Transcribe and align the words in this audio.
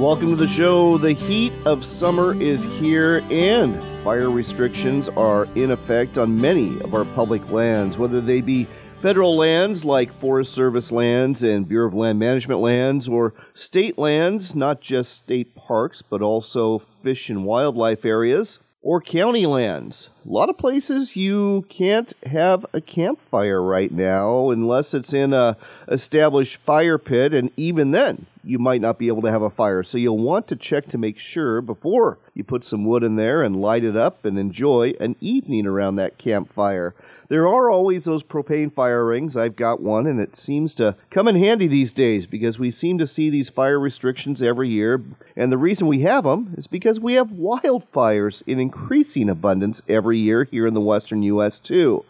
Welcome 0.00 0.30
to 0.30 0.36
the 0.36 0.48
show. 0.48 0.96
The 0.96 1.12
heat 1.12 1.52
of 1.66 1.84
summer 1.84 2.32
is 2.40 2.64
here, 2.78 3.22
and 3.30 3.82
fire 4.02 4.30
restrictions 4.30 5.10
are 5.10 5.46
in 5.54 5.72
effect 5.72 6.16
on 6.16 6.40
many 6.40 6.80
of 6.80 6.94
our 6.94 7.04
public 7.04 7.52
lands, 7.52 7.98
whether 7.98 8.22
they 8.22 8.40
be 8.40 8.66
federal 9.02 9.36
lands 9.36 9.84
like 9.84 10.18
Forest 10.18 10.54
Service 10.54 10.90
lands 10.90 11.42
and 11.42 11.68
Bureau 11.68 11.86
of 11.86 11.92
Land 11.92 12.18
Management 12.18 12.62
lands, 12.62 13.10
or 13.10 13.34
state 13.52 13.98
lands, 13.98 14.54
not 14.54 14.80
just 14.80 15.16
state 15.16 15.54
parks, 15.54 16.00
but 16.00 16.22
also 16.22 16.78
fish 16.78 17.28
and 17.28 17.44
wildlife 17.44 18.06
areas 18.06 18.58
or 18.80 19.02
county 19.02 19.44
lands. 19.44 20.08
A 20.24 20.30
lot 20.30 20.48
of 20.48 20.56
places 20.56 21.14
you 21.14 21.66
can't 21.68 22.14
have 22.24 22.64
a 22.72 22.80
campfire 22.80 23.62
right 23.62 23.92
now 23.92 24.48
unless 24.48 24.94
it's 24.94 25.12
in 25.12 25.34
a 25.34 25.58
established 25.88 26.56
fire 26.56 26.96
pit 26.96 27.34
and 27.34 27.50
even 27.58 27.90
then 27.90 28.24
you 28.42 28.58
might 28.58 28.80
not 28.80 28.98
be 28.98 29.08
able 29.08 29.22
to 29.22 29.30
have 29.30 29.42
a 29.42 29.50
fire. 29.50 29.82
So 29.82 29.98
you'll 29.98 30.18
want 30.18 30.48
to 30.48 30.56
check 30.56 30.88
to 30.88 30.98
make 30.98 31.18
sure 31.18 31.60
before 31.60 32.18
you 32.34 32.44
put 32.44 32.64
some 32.64 32.84
wood 32.84 33.02
in 33.02 33.16
there 33.16 33.42
and 33.42 33.60
light 33.60 33.84
it 33.84 33.96
up 33.96 34.24
and 34.24 34.38
enjoy 34.38 34.94
an 35.00 35.16
evening 35.20 35.66
around 35.66 35.96
that 35.96 36.18
campfire. 36.18 36.94
There 37.28 37.46
are 37.46 37.70
always 37.70 38.06
those 38.06 38.24
propane 38.24 38.72
fire 38.72 39.04
rings. 39.04 39.36
I've 39.36 39.54
got 39.54 39.80
one, 39.80 40.08
and 40.08 40.18
it 40.18 40.36
seems 40.36 40.74
to 40.74 40.96
come 41.10 41.28
in 41.28 41.36
handy 41.36 41.68
these 41.68 41.92
days 41.92 42.26
because 42.26 42.58
we 42.58 42.72
seem 42.72 42.98
to 42.98 43.06
see 43.06 43.30
these 43.30 43.48
fire 43.48 43.78
restrictions 43.78 44.42
every 44.42 44.68
year. 44.68 45.00
And 45.36 45.52
the 45.52 45.56
reason 45.56 45.86
we 45.86 46.00
have 46.00 46.24
them 46.24 46.54
is 46.58 46.66
because 46.66 46.98
we 46.98 47.14
have 47.14 47.28
wildfires 47.28 48.42
in 48.48 48.58
increasing 48.58 49.28
abundance 49.28 49.80
every 49.88 50.18
year 50.18 50.42
here 50.42 50.66
in 50.66 50.74
the 50.74 50.80
western 50.80 51.22
U.S., 51.22 51.60
too. 51.60 52.04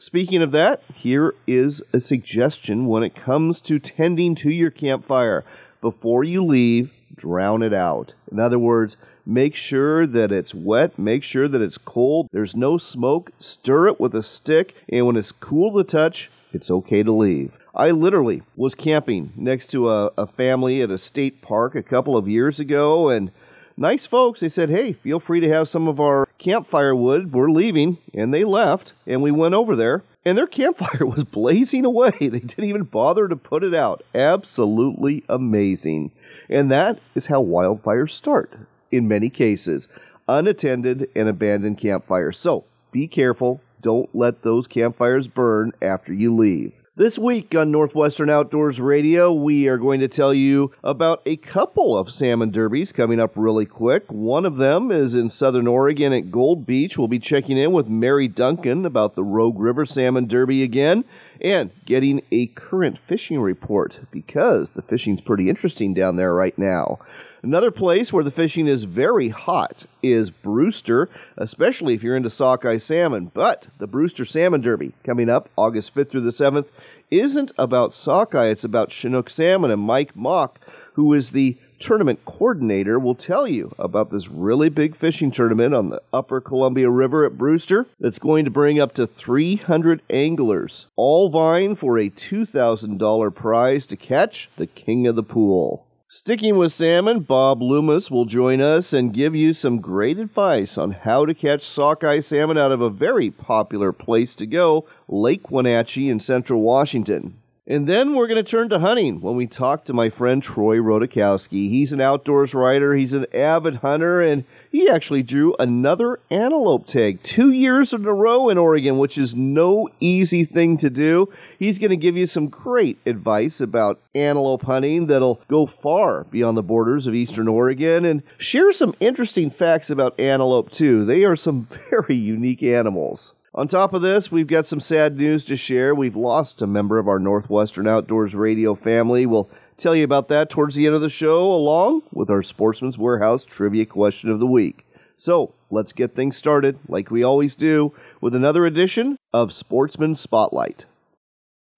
Speaking 0.00 0.42
of 0.42 0.50
that, 0.50 0.82
here 0.92 1.34
is 1.46 1.80
a 1.92 2.00
suggestion 2.00 2.86
when 2.86 3.04
it 3.04 3.14
comes 3.14 3.60
to 3.62 3.78
tending 3.78 4.34
to 4.34 4.50
your 4.50 4.72
campfire. 4.72 5.44
Before 5.84 6.24
you 6.24 6.42
leave, 6.42 6.94
drown 7.14 7.62
it 7.62 7.74
out. 7.74 8.14
In 8.32 8.40
other 8.40 8.58
words, 8.58 8.96
Make 9.26 9.54
sure 9.54 10.06
that 10.06 10.30
it's 10.30 10.54
wet. 10.54 10.98
Make 10.98 11.24
sure 11.24 11.48
that 11.48 11.62
it's 11.62 11.78
cold. 11.78 12.28
There's 12.30 12.54
no 12.54 12.76
smoke. 12.76 13.30
Stir 13.40 13.88
it 13.88 13.98
with 13.98 14.14
a 14.14 14.22
stick. 14.22 14.74
And 14.90 15.06
when 15.06 15.16
it's 15.16 15.32
cool 15.32 15.74
to 15.78 15.84
touch, 15.84 16.30
it's 16.52 16.70
okay 16.70 17.02
to 17.02 17.12
leave. 17.12 17.52
I 17.74 17.90
literally 17.90 18.42
was 18.54 18.74
camping 18.74 19.32
next 19.34 19.68
to 19.68 19.90
a, 19.90 20.10
a 20.18 20.26
family 20.26 20.82
at 20.82 20.90
a 20.90 20.98
state 20.98 21.40
park 21.40 21.74
a 21.74 21.82
couple 21.82 22.18
of 22.18 22.28
years 22.28 22.60
ago. 22.60 23.08
And 23.08 23.30
nice 23.78 24.06
folks, 24.06 24.40
they 24.40 24.50
said, 24.50 24.68
hey, 24.68 24.92
feel 24.92 25.20
free 25.20 25.40
to 25.40 25.48
have 25.48 25.70
some 25.70 25.88
of 25.88 26.00
our 26.00 26.23
campfire 26.44 26.94
wood. 26.94 27.32
We're 27.32 27.50
leaving. 27.50 27.98
And 28.12 28.32
they 28.32 28.44
left. 28.44 28.92
And 29.06 29.22
we 29.22 29.30
went 29.30 29.54
over 29.54 29.74
there 29.74 30.04
and 30.24 30.38
their 30.38 30.46
campfire 30.60 31.06
was 31.06 31.24
blazing 31.24 31.84
away. 31.84 32.12
They 32.20 32.40
didn't 32.40 32.64
even 32.64 32.84
bother 32.84 33.28
to 33.28 33.36
put 33.36 33.64
it 33.64 33.74
out. 33.74 34.02
Absolutely 34.14 35.24
amazing. 35.28 36.12
And 36.48 36.70
that 36.70 36.98
is 37.14 37.26
how 37.26 37.42
wildfires 37.42 38.10
start 38.10 38.52
in 38.90 39.08
many 39.08 39.30
cases, 39.30 39.88
unattended 40.28 41.08
and 41.16 41.28
abandoned 41.28 41.78
campfires. 41.78 42.38
So 42.38 42.64
be 42.92 43.08
careful. 43.08 43.60
Don't 43.80 44.14
let 44.14 44.42
those 44.42 44.66
campfires 44.66 45.28
burn 45.28 45.72
after 45.82 46.12
you 46.12 46.34
leave. 46.34 46.72
This 46.96 47.18
week 47.18 47.56
on 47.56 47.72
Northwestern 47.72 48.30
Outdoors 48.30 48.80
Radio, 48.80 49.32
we 49.32 49.66
are 49.66 49.78
going 49.78 49.98
to 49.98 50.06
tell 50.06 50.32
you 50.32 50.70
about 50.84 51.22
a 51.26 51.34
couple 51.34 51.98
of 51.98 52.12
salmon 52.12 52.52
derbies 52.52 52.92
coming 52.92 53.18
up 53.18 53.32
really 53.34 53.66
quick. 53.66 54.04
One 54.12 54.46
of 54.46 54.58
them 54.58 54.92
is 54.92 55.16
in 55.16 55.28
southern 55.28 55.66
Oregon 55.66 56.12
at 56.12 56.30
Gold 56.30 56.66
Beach. 56.66 56.96
We'll 56.96 57.08
be 57.08 57.18
checking 57.18 57.58
in 57.58 57.72
with 57.72 57.88
Mary 57.88 58.28
Duncan 58.28 58.86
about 58.86 59.16
the 59.16 59.24
Rogue 59.24 59.58
River 59.58 59.84
Salmon 59.84 60.28
Derby 60.28 60.62
again 60.62 61.04
and 61.40 61.72
getting 61.84 62.22
a 62.30 62.46
current 62.46 63.00
fishing 63.08 63.40
report 63.40 63.98
because 64.12 64.70
the 64.70 64.82
fishing's 64.82 65.20
pretty 65.20 65.48
interesting 65.48 65.94
down 65.94 66.14
there 66.14 66.32
right 66.32 66.56
now. 66.56 67.00
Another 67.44 67.70
place 67.70 68.10
where 68.10 68.24
the 68.24 68.30
fishing 68.30 68.66
is 68.66 68.84
very 68.84 69.28
hot 69.28 69.84
is 70.02 70.30
Brewster, 70.30 71.10
especially 71.36 71.92
if 71.92 72.02
you're 72.02 72.16
into 72.16 72.30
sockeye 72.30 72.78
salmon. 72.78 73.30
But 73.34 73.66
the 73.76 73.86
Brewster 73.86 74.24
Salmon 74.24 74.62
Derby 74.62 74.94
coming 75.04 75.28
up 75.28 75.50
August 75.54 75.94
5th 75.94 76.10
through 76.10 76.22
the 76.22 76.30
7th 76.30 76.68
isn't 77.10 77.52
about 77.58 77.94
sockeye, 77.94 78.46
it's 78.46 78.64
about 78.64 78.90
Chinook 78.90 79.28
salmon. 79.28 79.70
And 79.70 79.82
Mike 79.82 80.16
Mock, 80.16 80.58
who 80.94 81.12
is 81.12 81.32
the 81.32 81.58
tournament 81.78 82.24
coordinator, 82.24 82.98
will 82.98 83.14
tell 83.14 83.46
you 83.46 83.74
about 83.78 84.10
this 84.10 84.30
really 84.30 84.70
big 84.70 84.96
fishing 84.96 85.30
tournament 85.30 85.74
on 85.74 85.90
the 85.90 86.00
upper 86.14 86.40
Columbia 86.40 86.88
River 86.88 87.26
at 87.26 87.36
Brewster 87.36 87.84
that's 88.00 88.18
going 88.18 88.46
to 88.46 88.50
bring 88.50 88.80
up 88.80 88.94
to 88.94 89.06
300 89.06 90.00
anglers, 90.08 90.86
all 90.96 91.28
vying 91.28 91.76
for 91.76 91.98
a 91.98 92.08
$2,000 92.08 93.34
prize 93.34 93.84
to 93.84 93.98
catch 93.98 94.48
the 94.56 94.66
king 94.66 95.06
of 95.06 95.14
the 95.14 95.22
pool. 95.22 95.84
Sticking 96.16 96.56
with 96.56 96.72
salmon, 96.72 97.22
Bob 97.22 97.60
Loomis 97.60 98.08
will 98.08 98.24
join 98.24 98.60
us 98.60 98.92
and 98.92 99.12
give 99.12 99.34
you 99.34 99.52
some 99.52 99.80
great 99.80 100.16
advice 100.16 100.78
on 100.78 100.92
how 100.92 101.26
to 101.26 101.34
catch 101.34 101.64
sockeye 101.64 102.20
salmon 102.20 102.56
out 102.56 102.70
of 102.70 102.80
a 102.80 102.88
very 102.88 103.32
popular 103.32 103.92
place 103.92 104.32
to 104.36 104.46
go, 104.46 104.86
Lake 105.08 105.50
Wenatchee 105.50 106.08
in 106.08 106.20
central 106.20 106.60
Washington. 106.60 107.40
And 107.66 107.86
then 107.86 108.14
we're 108.14 108.26
going 108.26 108.44
to 108.44 108.50
turn 108.50 108.68
to 108.68 108.78
hunting 108.80 109.22
when 109.22 109.36
we 109.36 109.46
talk 109.46 109.86
to 109.86 109.94
my 109.94 110.10
friend 110.10 110.42
Troy 110.42 110.76
Rodakowski. 110.76 111.70
He's 111.70 111.94
an 111.94 112.00
outdoors 112.00 112.52
writer, 112.52 112.94
he's 112.94 113.14
an 113.14 113.24
avid 113.32 113.76
hunter, 113.76 114.20
and 114.20 114.44
he 114.70 114.86
actually 114.86 115.22
drew 115.22 115.56
another 115.58 116.20
antelope 116.30 116.86
tag 116.86 117.22
two 117.22 117.50
years 117.50 117.94
in 117.94 118.04
a 118.04 118.12
row 118.12 118.50
in 118.50 118.58
Oregon, 118.58 118.98
which 118.98 119.16
is 119.16 119.34
no 119.34 119.88
easy 119.98 120.44
thing 120.44 120.76
to 120.76 120.90
do. 120.90 121.32
He's 121.58 121.78
going 121.78 121.88
to 121.88 121.96
give 121.96 122.18
you 122.18 122.26
some 122.26 122.48
great 122.48 122.98
advice 123.06 123.62
about 123.62 123.98
antelope 124.14 124.64
hunting 124.64 125.06
that'll 125.06 125.40
go 125.48 125.64
far 125.64 126.24
beyond 126.24 126.58
the 126.58 126.62
borders 126.62 127.06
of 127.06 127.14
eastern 127.14 127.48
Oregon 127.48 128.04
and 128.04 128.22
share 128.36 128.74
some 128.74 128.94
interesting 129.00 129.48
facts 129.48 129.88
about 129.88 130.20
antelope, 130.20 130.70
too. 130.70 131.06
They 131.06 131.24
are 131.24 131.34
some 131.34 131.62
very 131.90 132.16
unique 132.16 132.62
animals. 132.62 133.32
On 133.54 133.68
top 133.68 133.94
of 133.94 134.02
this, 134.02 134.32
we've 134.32 134.48
got 134.48 134.66
some 134.66 134.80
sad 134.80 135.16
news 135.16 135.44
to 135.44 135.56
share. 135.56 135.94
We've 135.94 136.16
lost 136.16 136.60
a 136.60 136.66
member 136.66 136.98
of 136.98 137.06
our 137.06 137.20
Northwestern 137.20 137.86
Outdoors 137.86 138.34
Radio 138.34 138.74
family. 138.74 139.26
We'll 139.26 139.48
Tell 139.76 139.96
you 139.96 140.04
about 140.04 140.28
that 140.28 140.50
towards 140.50 140.76
the 140.76 140.86
end 140.86 140.94
of 140.94 141.00
the 141.00 141.08
show, 141.08 141.52
along 141.52 142.02
with 142.12 142.30
our 142.30 142.42
Sportsman's 142.42 142.98
Warehouse 142.98 143.44
trivia 143.44 143.86
question 143.86 144.30
of 144.30 144.38
the 144.38 144.46
week. 144.46 144.86
So 145.16 145.54
let's 145.70 145.92
get 145.92 146.14
things 146.14 146.36
started, 146.36 146.78
like 146.88 147.10
we 147.10 147.22
always 147.22 147.56
do, 147.56 147.92
with 148.20 148.34
another 148.34 148.66
edition 148.66 149.16
of 149.32 149.52
Sportsman 149.52 150.14
Spotlight. 150.14 150.84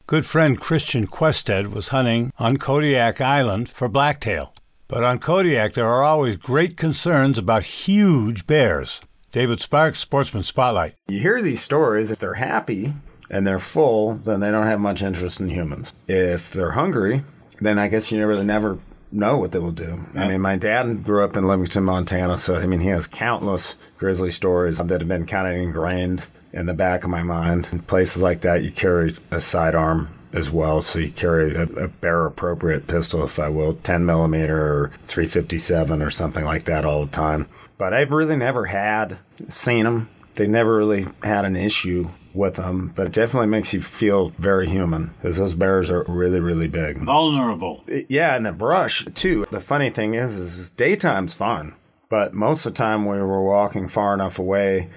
Good 0.06 0.26
friend 0.26 0.60
Christian 0.60 1.06
Quested 1.06 1.72
was 1.72 1.88
hunting 1.88 2.30
on 2.38 2.58
Kodiak 2.58 3.20
Island 3.20 3.68
for 3.68 3.88
blacktail. 3.88 4.54
But 4.88 5.02
on 5.02 5.18
Kodiak, 5.18 5.72
there 5.72 5.88
are 5.88 6.04
always 6.04 6.36
great 6.36 6.76
concerns 6.76 7.38
about 7.38 7.64
huge 7.64 8.46
bears. 8.46 9.00
David 9.36 9.60
Sparks, 9.60 9.98
Sportsman 9.98 10.44
Spotlight. 10.44 10.94
You 11.08 11.20
hear 11.20 11.42
these 11.42 11.60
stories, 11.60 12.10
if 12.10 12.18
they're 12.18 12.32
happy 12.32 12.94
and 13.28 13.46
they're 13.46 13.58
full, 13.58 14.14
then 14.14 14.40
they 14.40 14.50
don't 14.50 14.66
have 14.66 14.80
much 14.80 15.02
interest 15.02 15.40
in 15.40 15.50
humans. 15.50 15.92
If 16.08 16.54
they're 16.54 16.70
hungry 16.70 17.22
then 17.60 17.78
I 17.78 17.88
guess 17.88 18.10
you 18.10 18.26
really 18.26 18.46
never 18.46 18.78
know 19.12 19.36
what 19.36 19.52
they 19.52 19.58
will 19.58 19.72
do. 19.72 20.02
Yeah. 20.14 20.24
I 20.24 20.28
mean, 20.28 20.40
my 20.40 20.56
dad 20.56 21.04
grew 21.04 21.22
up 21.22 21.36
in 21.36 21.46
Livingston, 21.46 21.84
Montana, 21.84 22.38
so 22.38 22.54
I 22.54 22.66
mean, 22.66 22.80
he 22.80 22.88
has 22.88 23.06
countless 23.06 23.76
grizzly 23.98 24.30
stories 24.30 24.78
that 24.78 24.88
have 24.88 25.08
been 25.08 25.26
kind 25.26 25.46
of 25.46 25.52
ingrained 25.52 26.30
in 26.54 26.64
the 26.64 26.72
back 26.72 27.04
of 27.04 27.10
my 27.10 27.22
mind. 27.22 27.68
In 27.72 27.80
places 27.80 28.22
like 28.22 28.40
that, 28.40 28.64
you 28.64 28.70
carry 28.70 29.14
a 29.30 29.38
sidearm 29.38 30.08
as 30.32 30.50
well, 30.50 30.80
so 30.80 30.98
you 30.98 31.10
carry 31.10 31.54
a, 31.54 31.62
a 31.62 31.88
bear 31.88 32.26
appropriate 32.26 32.86
pistol, 32.86 33.24
if 33.24 33.38
I 33.38 33.48
will, 33.48 33.74
10 33.74 34.04
millimeter 34.04 34.84
or 34.84 34.88
357 35.04 36.02
or 36.02 36.10
something 36.10 36.44
like 36.44 36.64
that 36.64 36.84
all 36.84 37.04
the 37.04 37.10
time. 37.12 37.46
But 37.78 37.94
I've 37.94 38.12
really 38.12 38.36
never 38.36 38.66
had 38.66 39.18
seen 39.48 39.84
them. 39.84 40.08
They 40.34 40.46
never 40.46 40.76
really 40.76 41.06
had 41.22 41.44
an 41.44 41.56
issue 41.56 42.08
with 42.34 42.56
them, 42.56 42.92
but 42.94 43.06
it 43.06 43.12
definitely 43.12 43.48
makes 43.48 43.72
you 43.72 43.80
feel 43.80 44.28
very 44.30 44.68
human 44.68 45.06
because 45.16 45.38
those 45.38 45.54
bears 45.54 45.90
are 45.90 46.04
really, 46.06 46.40
really 46.40 46.68
big. 46.68 46.98
Vulnerable. 46.98 47.82
Yeah, 48.08 48.36
and 48.36 48.44
the 48.44 48.52
brush 48.52 49.04
too. 49.14 49.46
The 49.50 49.60
funny 49.60 49.90
thing 49.90 50.14
is, 50.14 50.36
is 50.36 50.70
daytime's 50.70 51.34
fun, 51.34 51.74
but 52.08 52.34
most 52.34 52.66
of 52.66 52.74
the 52.74 52.78
time 52.78 53.06
we 53.06 53.18
were 53.18 53.42
walking 53.42 53.88
far 53.88 54.12
enough 54.14 54.38
away, 54.38 54.90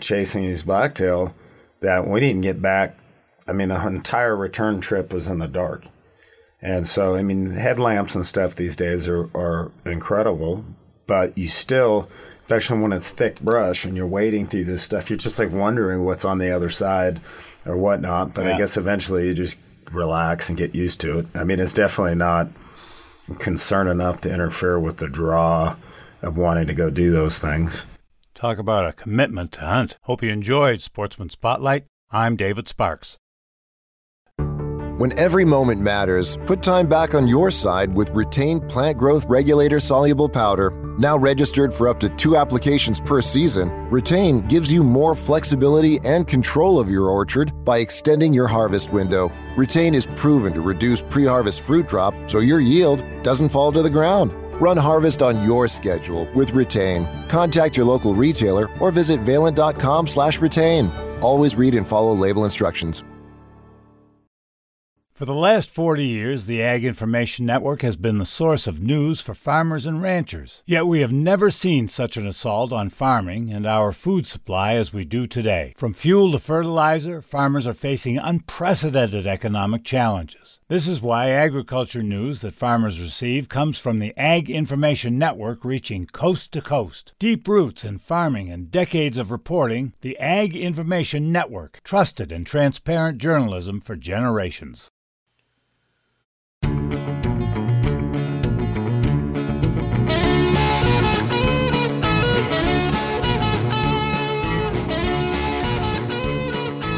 chasing 0.00 0.42
these 0.42 0.64
blacktail, 0.64 1.34
that 1.80 2.06
we 2.06 2.20
didn't 2.20 2.42
get 2.42 2.60
back. 2.60 2.96
I 3.46 3.52
mean, 3.52 3.68
the 3.68 3.86
entire 3.86 4.36
return 4.36 4.80
trip 4.80 5.12
was 5.12 5.28
in 5.28 5.38
the 5.38 5.48
dark. 5.48 5.86
And 6.62 6.86
so, 6.86 7.14
I 7.14 7.22
mean, 7.22 7.50
headlamps 7.50 8.14
and 8.14 8.26
stuff 8.26 8.54
these 8.54 8.76
days 8.76 9.08
are, 9.08 9.28
are 9.36 9.70
incredible, 9.84 10.64
but 11.06 11.36
you 11.36 11.48
still 11.48 12.08
especially 12.44 12.78
when 12.78 12.92
it's 12.92 13.10
thick 13.10 13.40
brush 13.40 13.86
and 13.86 13.96
you're 13.96 14.06
wading 14.06 14.46
through 14.46 14.64
this 14.64 14.82
stuff. 14.82 15.08
You're 15.08 15.16
just 15.16 15.38
like 15.38 15.50
wondering 15.50 16.04
what's 16.04 16.26
on 16.26 16.36
the 16.36 16.50
other 16.50 16.68
side 16.68 17.20
or 17.64 17.76
whatnot. 17.76 18.34
But 18.34 18.44
Yeah. 18.44 18.54
I 18.54 18.58
guess 18.58 18.76
eventually 18.76 19.26
you 19.26 19.34
just 19.34 19.58
relax 19.90 20.50
and 20.50 20.58
get 20.58 20.74
used 20.74 21.00
to 21.00 21.20
it. 21.20 21.26
I 21.34 21.44
mean, 21.44 21.58
it's 21.58 21.72
definitely 21.72 22.16
not 22.16 22.48
concern 23.38 23.88
enough 23.88 24.20
to 24.22 24.32
interfere 24.32 24.78
with 24.78 24.98
the 24.98 25.08
draw 25.08 25.74
of 26.20 26.36
wanting 26.36 26.66
to 26.66 26.74
go 26.74 26.90
do 26.90 27.10
those 27.10 27.38
things. 27.38 27.86
Talk 28.34 28.58
about 28.58 28.86
a 28.86 28.92
commitment 28.92 29.52
to 29.52 29.60
hunt. 29.60 29.96
Hope 30.02 30.22
you 30.22 30.30
enjoyed 30.30 30.82
Sportsman 30.82 31.30
Spotlight. 31.30 31.86
I'm 32.10 32.36
David 32.36 32.68
Sparks. 32.68 33.16
When 34.96 35.10
every 35.18 35.44
moment 35.44 35.80
matters, 35.80 36.36
put 36.46 36.62
time 36.62 36.86
back 36.86 37.16
on 37.16 37.26
your 37.26 37.50
side 37.50 37.92
with 37.92 38.10
Retain 38.10 38.60
plant 38.60 38.96
growth 38.96 39.24
regulator 39.24 39.80
soluble 39.80 40.28
powder. 40.28 40.70
Now 41.00 41.18
registered 41.18 41.74
for 41.74 41.88
up 41.88 41.98
to 41.98 42.08
two 42.10 42.36
applications 42.36 43.00
per 43.00 43.20
season, 43.20 43.70
Retain 43.90 44.42
gives 44.42 44.72
you 44.72 44.84
more 44.84 45.16
flexibility 45.16 45.98
and 46.04 46.28
control 46.28 46.78
of 46.78 46.88
your 46.88 47.08
orchard 47.08 47.64
by 47.64 47.78
extending 47.78 48.32
your 48.32 48.46
harvest 48.46 48.92
window. 48.92 49.32
Retain 49.56 49.96
is 49.96 50.06
proven 50.14 50.52
to 50.52 50.60
reduce 50.60 51.02
pre 51.02 51.24
harvest 51.24 51.62
fruit 51.62 51.88
drop 51.88 52.14
so 52.28 52.38
your 52.38 52.60
yield 52.60 53.02
doesn't 53.24 53.48
fall 53.48 53.72
to 53.72 53.82
the 53.82 53.90
ground. 53.90 54.32
Run 54.60 54.76
harvest 54.76 55.22
on 55.22 55.42
your 55.42 55.66
schedule 55.66 56.28
with 56.36 56.52
Retain. 56.52 57.08
Contact 57.26 57.76
your 57.76 57.86
local 57.86 58.14
retailer 58.14 58.70
or 58.78 58.92
visit 58.92 59.18
valent.com/retain. 59.22 60.92
Always 61.20 61.56
read 61.56 61.74
and 61.74 61.84
follow 61.84 62.14
label 62.14 62.44
instructions. 62.44 63.02
For 65.14 65.26
the 65.26 65.32
last 65.32 65.70
40 65.70 66.04
years, 66.04 66.46
the 66.46 66.60
Ag 66.60 66.84
Information 66.84 67.46
Network 67.46 67.82
has 67.82 67.94
been 67.94 68.18
the 68.18 68.26
source 68.26 68.66
of 68.66 68.80
news 68.80 69.20
for 69.20 69.32
farmers 69.32 69.86
and 69.86 70.02
ranchers. 70.02 70.64
Yet 70.66 70.88
we 70.88 71.02
have 71.02 71.12
never 71.12 71.52
seen 71.52 71.86
such 71.86 72.16
an 72.16 72.26
assault 72.26 72.72
on 72.72 72.90
farming 72.90 73.48
and 73.48 73.64
our 73.64 73.92
food 73.92 74.26
supply 74.26 74.74
as 74.74 74.92
we 74.92 75.04
do 75.04 75.28
today. 75.28 75.72
From 75.76 75.94
fuel 75.94 76.32
to 76.32 76.40
fertilizer, 76.40 77.22
farmers 77.22 77.64
are 77.64 77.74
facing 77.74 78.18
unprecedented 78.18 79.24
economic 79.24 79.84
challenges. 79.84 80.58
This 80.66 80.88
is 80.88 81.02
why 81.02 81.28
agriculture 81.28 82.02
news 82.02 82.40
that 82.40 82.54
farmers 82.54 82.98
receive 82.98 83.50
comes 83.50 83.76
from 83.76 83.98
the 83.98 84.14
Ag 84.16 84.48
Information 84.48 85.18
Network 85.18 85.62
reaching 85.62 86.06
coast 86.06 86.52
to 86.52 86.62
coast. 86.62 87.12
Deep 87.18 87.46
roots 87.46 87.84
in 87.84 87.98
farming 87.98 88.48
and 88.48 88.70
decades 88.70 89.18
of 89.18 89.30
reporting, 89.30 89.92
the 90.00 90.18
Ag 90.18 90.56
Information 90.56 91.30
Network, 91.30 91.82
trusted 91.84 92.32
and 92.32 92.46
transparent 92.46 93.18
journalism 93.18 93.78
for 93.78 93.94
generations. 93.94 94.88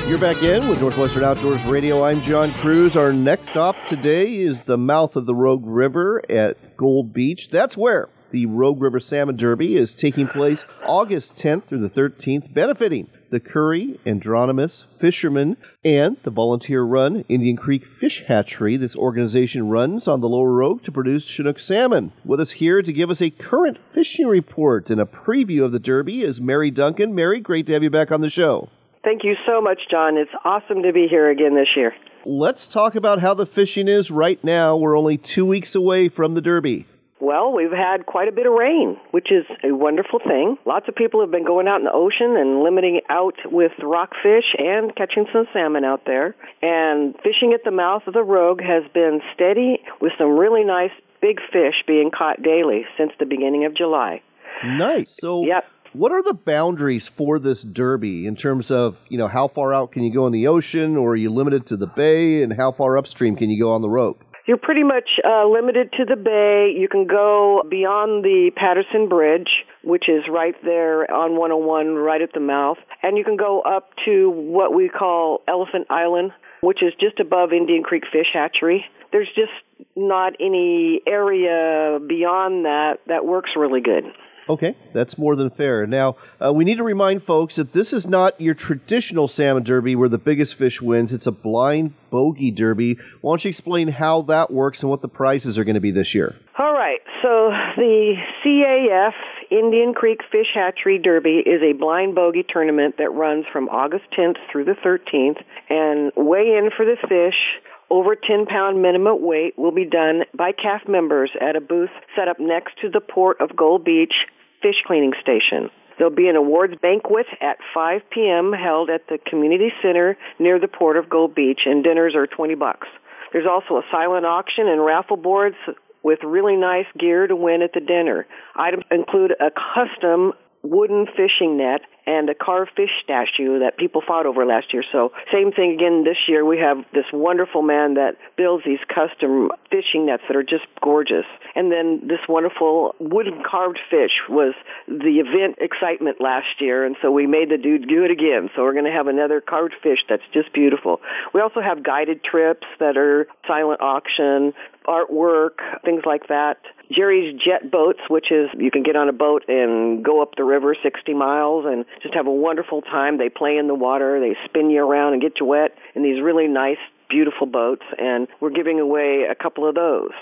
You're 0.07 0.19
back 0.19 0.45
in 0.45 0.69
with 0.69 0.81
Northwestern 0.81 1.25
Outdoors 1.25 1.65
Radio. 1.65 2.05
I'm 2.05 2.21
John 2.23 2.53
Kruse. 2.53 2.95
Our 2.95 3.13
next 3.13 3.49
stop 3.49 3.75
today 3.89 4.37
is 4.37 4.63
the 4.63 4.79
mouth 4.79 5.17
of 5.17 5.27
the 5.27 5.35
Rogue 5.35 5.65
River 5.67 6.23
at 6.31 6.77
Gold 6.77 7.13
Beach. 7.13 7.51
That's 7.51 7.77
where 7.77 8.09
the 8.31 8.47
Rogue 8.47 8.81
River 8.81 9.01
Salmon 9.01 9.35
Derby 9.35 9.77
is 9.77 9.93
taking 9.93 10.29
place 10.29 10.65
August 10.87 11.35
10th 11.35 11.65
through 11.65 11.81
the 11.81 11.91
13th, 11.91 12.55
benefiting 12.55 13.11
the 13.31 13.41
Curry, 13.41 13.99
Anadromous, 14.07 14.85
Fishermen, 14.97 15.57
and 15.85 16.17
the 16.23 16.31
volunteer 16.31 16.85
run 16.85 17.25
Indian 17.29 17.57
Creek 17.57 17.85
Fish 17.85 18.23
Hatchery. 18.27 18.77
This 18.77 18.95
organization 18.95 19.69
runs 19.69 20.07
on 20.07 20.21
the 20.21 20.29
Lower 20.29 20.53
Rogue 20.53 20.83
to 20.83 20.93
produce 20.93 21.27
Chinook 21.27 21.59
salmon. 21.59 22.13
With 22.25 22.39
us 22.39 22.53
here 22.53 22.81
to 22.81 22.93
give 22.93 23.11
us 23.11 23.21
a 23.21 23.31
current 23.31 23.79
fishing 23.93 24.29
report 24.29 24.89
and 24.89 25.01
a 25.01 25.05
preview 25.05 25.65
of 25.65 25.73
the 25.73 25.81
Derby 25.81 26.23
is 26.23 26.41
Mary 26.41 26.71
Duncan. 26.71 27.13
Mary, 27.13 27.41
great 27.41 27.67
to 27.67 27.73
have 27.73 27.83
you 27.83 27.91
back 27.91 28.13
on 28.13 28.21
the 28.21 28.29
show. 28.29 28.71
Thank 29.07 29.23
you 29.23 29.37
so 29.47 29.61
much, 29.61 29.83
John. 29.89 30.17
It's 30.17 30.33
awesome 30.45 30.83
to 30.83 30.93
be 30.93 31.07
here 31.09 31.31
again 31.31 31.55
this 31.55 31.69
year. 31.77 31.95
Let's 32.25 32.67
talk 32.67 32.97
about 32.97 33.21
how 33.21 33.35
the 33.35 33.47
fishing 33.47 33.87
is 33.87 34.11
right 34.11 34.43
now. 34.43 34.77
We're 34.77 34.99
only 34.99 35.17
two 35.17 35.47
weeks 35.47 35.77
away 35.77 36.09
from 36.09 36.35
the 36.35 36.41
Derby. 36.41 36.87
Well, 37.21 37.53
we've 37.53 37.71
had 37.71 38.05
quite 38.05 38.27
a 38.27 38.33
bit 38.33 38.49
of 38.49 38.53
rain, 38.55 38.97
which 39.13 39.31
is 39.31 39.45
a 39.63 39.73
wonderful 39.73 40.19
thing. 40.19 40.59
Lots 40.67 40.89
of 40.89 40.97
people 40.97 41.21
have 41.21 41.31
been 41.31 41.45
going 41.47 41.69
out 41.69 41.79
in 41.79 41.85
the 41.85 41.93
ocean 41.93 42.37
and 42.37 42.65
limiting 42.65 43.01
out 43.09 43.37
with 43.45 43.71
rockfish 43.81 44.57
and 44.59 44.93
catching 44.97 45.27
some 45.33 45.47
salmon 45.53 45.85
out 45.85 46.03
there. 46.05 46.35
And 46.61 47.15
fishing 47.23 47.53
at 47.55 47.63
the 47.63 47.71
mouth 47.71 48.03
of 48.09 48.15
the 48.15 48.25
Rogue 48.25 48.61
has 48.61 48.83
been 48.93 49.21
steady 49.35 49.79
with 50.01 50.15
some 50.19 50.37
really 50.37 50.65
nice 50.65 50.91
big 51.23 51.39
fish 51.53 51.85
being 51.87 52.11
caught 52.11 52.43
daily 52.43 52.83
since 52.99 53.13
the 53.21 53.27
beginning 53.27 53.67
of 53.67 53.77
July. 53.77 54.21
Nice. 54.65 55.17
So, 55.17 55.45
Yep. 55.45 55.65
What 55.97 56.13
are 56.13 56.23
the 56.23 56.35
boundaries 56.35 57.09
for 57.09 57.39
this 57.39 57.63
Derby 57.63 58.27
in 58.27 58.37
terms 58.37 58.71
of, 58.71 59.03
you 59.09 59.17
know, 59.17 59.29
how 59.29 59.49
far 59.49 59.73
out 59.73 59.93
can 59.93 60.03
you 60.03 60.13
go 60.13 60.27
in 60.27 60.33
the 60.35 60.47
ocean 60.47 60.95
or 60.95 61.13
are 61.13 61.17
you 61.17 61.31
limited 61.31 61.65
to 61.69 61.77
the 61.79 61.87
bay 61.87 62.43
and 62.43 62.53
how 62.53 62.71
far 62.71 62.99
upstream 62.99 63.35
can 63.35 63.49
you 63.49 63.59
go 63.59 63.73
on 63.73 63.81
the 63.81 63.89
Rogue 63.89 64.19
You're 64.45 64.59
pretty 64.59 64.83
much 64.83 65.09
uh, 65.25 65.47
limited 65.49 65.93
to 65.93 66.05
the 66.05 66.17
bay. 66.17 66.71
You 66.77 66.87
can 66.87 67.07
go 67.07 67.63
beyond 67.71 68.23
the 68.23 68.51
Patterson 68.55 69.09
Bridge, 69.09 69.65
which 69.85 70.11
is 70.11 70.25
right 70.31 70.55
there 70.63 71.11
on 71.11 71.39
101, 71.39 71.95
right 71.95 72.21
at 72.21 72.35
the 72.35 72.41
mouth. 72.41 72.77
And 73.03 73.17
you 73.17 73.25
can 73.25 73.39
go 73.39 73.63
up 73.63 73.89
to 74.05 74.29
what 74.29 74.75
we 74.75 74.91
call 74.91 75.41
Elephant 75.49 75.87
Island, 75.89 76.33
which 76.61 76.83
is 76.83 76.93
just 77.01 77.21
above 77.21 77.55
Indian 77.55 77.83
Creek 77.83 78.05
Fish 78.13 78.29
Hatchery. 78.35 78.85
There's 79.13 79.31
just 79.35 79.53
not 79.97 80.35
any 80.41 81.01
area 81.07 82.01
beyond 82.07 82.67
that 82.67 82.99
that 83.07 83.25
works 83.25 83.53
really 83.57 83.81
good. 83.81 84.05
Okay, 84.49 84.77
that's 84.93 85.19
more 85.19 85.35
than 85.35 85.51
fair. 85.51 85.87
Now, 85.87 86.17
uh, 86.43 86.53
we 86.53 86.65
need 86.65 86.77
to 86.77 86.85
remind 86.85 87.25
folks 87.25 87.57
that 87.57 87.73
this 87.73 87.93
is 87.93 88.07
not 88.07 88.41
your 88.41 88.55
traditional 88.55 89.27
salmon 89.27 89.65
derby 89.65 89.97
where 89.97 90.09
the 90.09 90.19
biggest 90.19 90.55
fish 90.55 90.81
wins. 90.81 91.13
It's 91.13 91.27
a 91.27 91.33
blind 91.33 91.95
bogey 92.11 92.53
derby. 92.53 92.99
Why 93.21 93.33
don't 93.33 93.45
you 93.45 93.49
explain 93.49 93.89
how 93.89 94.23
that 94.23 94.53
works 94.53 94.83
and 94.83 94.91
what 94.91 95.03
the 95.03 95.09
prizes 95.09 95.59
are 95.59 95.65
going 95.65 95.75
to 95.75 95.81
be 95.81 95.91
this 95.91 96.15
year? 96.15 96.37
All 96.59 96.73
right. 96.73 97.01
So 97.23 97.51
the 97.77 98.15
CAF 98.45 99.15
Indian 99.51 99.95
Creek 99.95 100.21
Fish 100.31 100.49
Hatchery 100.55 100.99
Derby 100.99 101.43
is 101.45 101.63
a 101.63 101.73
blind 101.73 102.15
bogey 102.15 102.45
tournament 102.49 102.97
that 102.99 103.11
runs 103.11 103.47
from 103.53 103.69
August 103.69 104.05
10th 104.17 104.37
through 104.51 104.65
the 104.65 104.75
13th, 104.85 105.43
and 105.69 106.13
weigh 106.17 106.57
in 106.57 106.71
for 106.77 106.85
the 106.85 106.97
fish. 107.09 107.61
Over 107.89 108.17
10 108.17 108.47
pound 108.47 108.83
minimum 108.83 109.23
weight 109.23 109.57
will 109.57 109.71
be 109.71 109.85
done 109.85 110.25
by 110.37 110.51
CAF 110.53 110.89
members 110.89 111.31
at 111.41 111.55
a 111.55 111.61
booth 111.61 111.91
set 112.17 112.27
up 112.27 112.41
next 112.41 112.81
to 112.81 112.91
the 112.91 113.01
port 113.01 113.41
of 113.41 113.57
Gold 113.57 113.85
Beach 113.85 114.27
fish 114.67 114.83
cleaning 114.85 115.13
station. 115.21 115.71
There'll 115.97 116.15
be 116.15 116.29
an 116.29 116.35
awards 116.35 116.75
banquet 116.83 117.27
at 117.41 117.59
5 117.73 118.03
p.m. 118.11 118.53
held 118.53 118.91
at 118.91 119.07
the 119.09 119.19
community 119.19 119.73
center 119.81 120.19
near 120.41 120.59
the 120.59 120.67
port 120.67 120.97
of 120.97 121.09
Gold 121.09 121.37
Beach, 121.37 121.61
and 121.67 121.85
dinners 121.85 122.17
are 122.17 122.27
20 122.27 122.57
bucks. 122.57 122.89
There's 123.33 123.47
also 123.47 123.77
a 123.77 123.83
silent 123.93 124.27
auction 124.27 124.67
and 124.67 124.85
raffle 124.85 125.17
boards 125.17 125.57
with 126.03 126.19
really 126.25 126.57
nice 126.57 126.87
gear 126.99 127.29
to 127.29 127.37
win 127.37 127.63
at 127.63 127.75
the 127.75 127.81
dinner. 127.81 128.27
Items 128.57 128.85
include 128.91 129.33
a 129.41 129.51
custom 129.51 130.33
wooden 130.63 131.07
fishing 131.17 131.57
net 131.57 131.83
and 132.07 132.31
a 132.31 132.35
carved 132.35 132.71
fish 132.77 132.91
statue 133.03 133.59
that 133.61 133.77
people 133.77 134.03
fought 134.07 134.27
over 134.27 134.47
last 134.47 134.73
year. 134.73 134.85
So 134.93 135.13
same 135.33 135.53
thing 135.53 135.73
again 135.73 136.05
this 136.05 136.17
year. 136.29 136.45
We 136.45 136.59
have 136.59 136.79
this 136.93 137.07
wonderful 137.13 137.63
man 137.63 137.95
that 137.95 138.17
builds 138.37 138.65
these 138.65 138.79
custom 138.89 139.51
fishing 139.71 140.07
nets 140.07 140.23
that 140.29 140.37
are 140.37 140.43
just 140.43 140.65
gorgeous. 140.81 141.27
And 141.55 141.73
then 141.73 142.07
this 142.07 142.21
wonderful 142.29 142.95
wooden 143.01 143.43
carved 143.43 143.81
fish 143.91 144.13
was 144.29 144.55
the 144.87 145.19
event 145.21 145.57
excitement 145.61 146.21
last 146.21 146.61
year. 146.61 146.85
And 146.85 146.97
so 147.03 147.11
we 147.11 147.27
made 147.27 147.51
the 147.51 147.59
dude 147.59 147.89
do 147.89 148.05
it 148.05 148.11
again. 148.11 148.51
So 148.55 148.63
we're 148.63 148.75
going 148.75 148.85
to 148.85 148.93
have 148.93 149.09
another 149.09 149.41
carved 149.41 149.75
fish 149.83 150.01
that's 150.09 150.23
just 150.33 150.53
beautiful. 150.53 151.01
We 151.35 151.41
also 151.41 151.61
have 151.61 151.83
guided 151.83 152.23
trips 152.23 152.67
that 152.79 152.97
are 152.97 153.27
silent 153.47 153.81
auction, 153.81 154.55
artwork, 154.87 155.59
things 155.85 156.03
like 156.07 156.29
that. 156.29 156.59
Jerry's 156.91 157.41
Jet 157.43 157.71
Boats, 157.71 157.99
which 158.09 158.31
is 158.31 158.49
you 158.57 158.71
can 158.71 158.83
get 158.83 158.95
on 158.95 159.09
a 159.09 159.13
boat 159.13 159.45
and 159.49 160.05
go 160.05 160.23
up 160.23 160.37
the 160.37 160.45
river 160.45 160.77
60 160.81 161.15
miles 161.15 161.65
and 161.67 161.85
just 162.03 162.15
have 162.15 162.27
a 162.27 162.33
wonderful 162.33 162.83
time. 162.83 163.19
They 163.19 163.29
play 163.29 163.57
in 163.57 163.69
the 163.69 163.75
water, 163.75 164.21
they 164.21 164.37
spin 164.49 164.71
you 164.71 164.83
around 164.83 165.15
and 165.15 165.23
get 165.23 165.41
you 165.41 165.47
wet 165.47 165.73
in 165.95 166.03
these 166.03 166.23
really 166.23 166.49
nice, 166.49 166.79
beautiful 167.09 167.47
boats, 167.47 167.85
and 167.99 168.29
we're 168.41 168.51
giving 168.51 168.81
away 168.81 169.25
a 169.31 169.35
couple 169.35 169.69
of 169.69 169.75
those. 169.75 170.13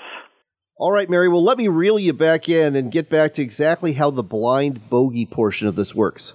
All 0.77 0.91
right, 0.91 1.09
Mary, 1.09 1.29
well, 1.29 1.45
let 1.45 1.57
me 1.57 1.69
reel 1.69 1.99
you 1.99 2.13
back 2.13 2.49
in 2.49 2.75
and 2.75 2.91
get 2.91 3.09
back 3.09 3.35
to 3.35 3.43
exactly 3.43 3.93
how 3.93 4.11
the 4.11 4.25
blind 4.25 4.91
bogey 4.91 5.25
portion 5.25 5.69
of 5.69 5.77
this 5.77 5.95
works. 5.95 6.33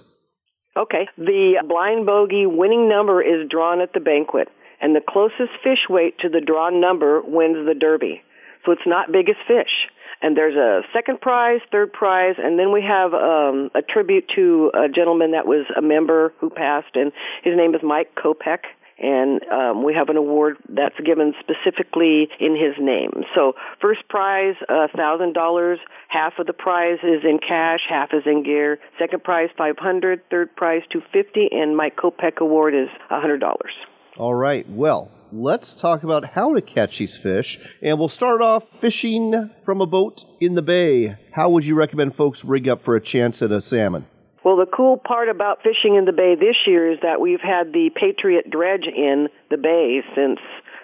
Okay, 0.76 1.08
the 1.18 1.62
blind 1.68 2.06
bogey 2.06 2.46
winning 2.46 2.88
number 2.88 3.20
is 3.20 3.48
drawn 3.50 3.80
at 3.80 3.92
the 3.92 4.00
banquet, 4.00 4.48
and 4.80 4.96
the 4.96 5.02
closest 5.06 5.52
fish 5.62 5.90
weight 5.90 6.18
to 6.20 6.28
the 6.28 6.40
drawn 6.40 6.80
number 6.80 7.20
wins 7.22 7.66
the 7.66 7.74
derby. 7.78 8.22
So 8.64 8.72
it's 8.72 8.86
not 8.86 9.12
biggest 9.12 9.40
fish. 9.46 9.88
And 10.22 10.36
there's 10.36 10.54
a 10.56 10.82
second 10.92 11.20
prize, 11.20 11.60
third 11.72 11.92
prize, 11.92 12.34
and 12.38 12.58
then 12.58 12.72
we 12.72 12.82
have 12.82 13.14
um, 13.14 13.70
a 13.74 13.80
tribute 13.80 14.28
to 14.36 14.70
a 14.74 14.88
gentleman 14.88 15.32
that 15.32 15.46
was 15.46 15.64
a 15.76 15.80
member 15.80 16.34
who 16.40 16.50
passed, 16.50 16.94
and 16.94 17.10
his 17.42 17.56
name 17.56 17.74
is 17.74 17.80
Mike 17.82 18.14
Kopek. 18.14 18.64
and 18.98 19.42
um, 19.50 19.82
we 19.82 19.94
have 19.94 20.10
an 20.10 20.16
award 20.18 20.58
that's 20.68 20.98
given 21.00 21.32
specifically 21.40 22.28
in 22.38 22.52
his 22.54 22.74
name. 22.78 23.24
So 23.34 23.54
first 23.80 24.06
prize, 24.08 24.56
thousand 24.94 25.32
dollars. 25.32 25.78
Half 26.08 26.34
of 26.38 26.46
the 26.46 26.52
prize 26.52 26.98
is 27.02 27.22
in 27.24 27.38
cash, 27.38 27.80
half 27.88 28.10
is 28.12 28.24
in 28.26 28.42
gear. 28.42 28.78
Second 28.98 29.24
prize, 29.24 29.48
five 29.56 29.78
hundred. 29.78 30.20
Third 30.28 30.54
prize, 30.54 30.82
two 30.90 31.02
fifty, 31.12 31.48
and 31.50 31.76
Mike 31.76 31.96
Kopek 31.96 32.38
award 32.40 32.74
is 32.74 32.88
hundred 33.08 33.38
dollars. 33.40 33.72
All 34.18 34.34
right. 34.34 34.68
Well, 34.68 35.10
let's 35.32 35.74
talk 35.74 36.02
about 36.02 36.24
how 36.32 36.54
to 36.54 36.60
catch 36.60 36.98
these 36.98 37.16
fish. 37.16 37.58
And 37.82 37.98
we'll 37.98 38.08
start 38.08 38.42
off 38.42 38.64
fishing 38.78 39.50
from 39.64 39.80
a 39.80 39.86
boat 39.86 40.24
in 40.40 40.54
the 40.54 40.62
bay. 40.62 41.16
How 41.32 41.50
would 41.50 41.64
you 41.64 41.74
recommend 41.74 42.14
folks 42.14 42.44
rig 42.44 42.68
up 42.68 42.82
for 42.82 42.96
a 42.96 43.00
chance 43.00 43.42
at 43.42 43.52
a 43.52 43.60
salmon? 43.60 44.06
Well, 44.44 44.56
the 44.56 44.66
cool 44.66 44.96
part 44.96 45.28
about 45.28 45.62
fishing 45.62 45.96
in 45.96 46.06
the 46.06 46.12
bay 46.12 46.34
this 46.34 46.56
year 46.66 46.90
is 46.90 46.98
that 47.02 47.20
we've 47.20 47.42
had 47.42 47.72
the 47.72 47.90
Patriot 47.94 48.50
dredge 48.50 48.86
in 48.86 49.28
the 49.50 49.58
bay 49.58 50.00
since 50.14 50.40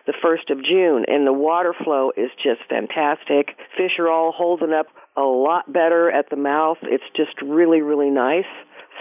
the 0.06 0.12
1st 0.12 0.52
of 0.52 0.62
June, 0.64 1.04
and 1.08 1.26
the 1.26 1.32
water 1.32 1.74
flow 1.82 2.12
is 2.16 2.30
just 2.42 2.60
fantastic. 2.68 3.56
Fish 3.76 3.98
are 3.98 4.08
all 4.08 4.30
holding 4.30 4.72
up 4.72 4.86
a 5.16 5.22
lot 5.22 5.72
better 5.72 6.10
at 6.10 6.30
the 6.30 6.36
mouth. 6.36 6.76
It's 6.82 7.04
just 7.16 7.40
really, 7.42 7.80
really 7.80 8.10
nice. 8.10 8.44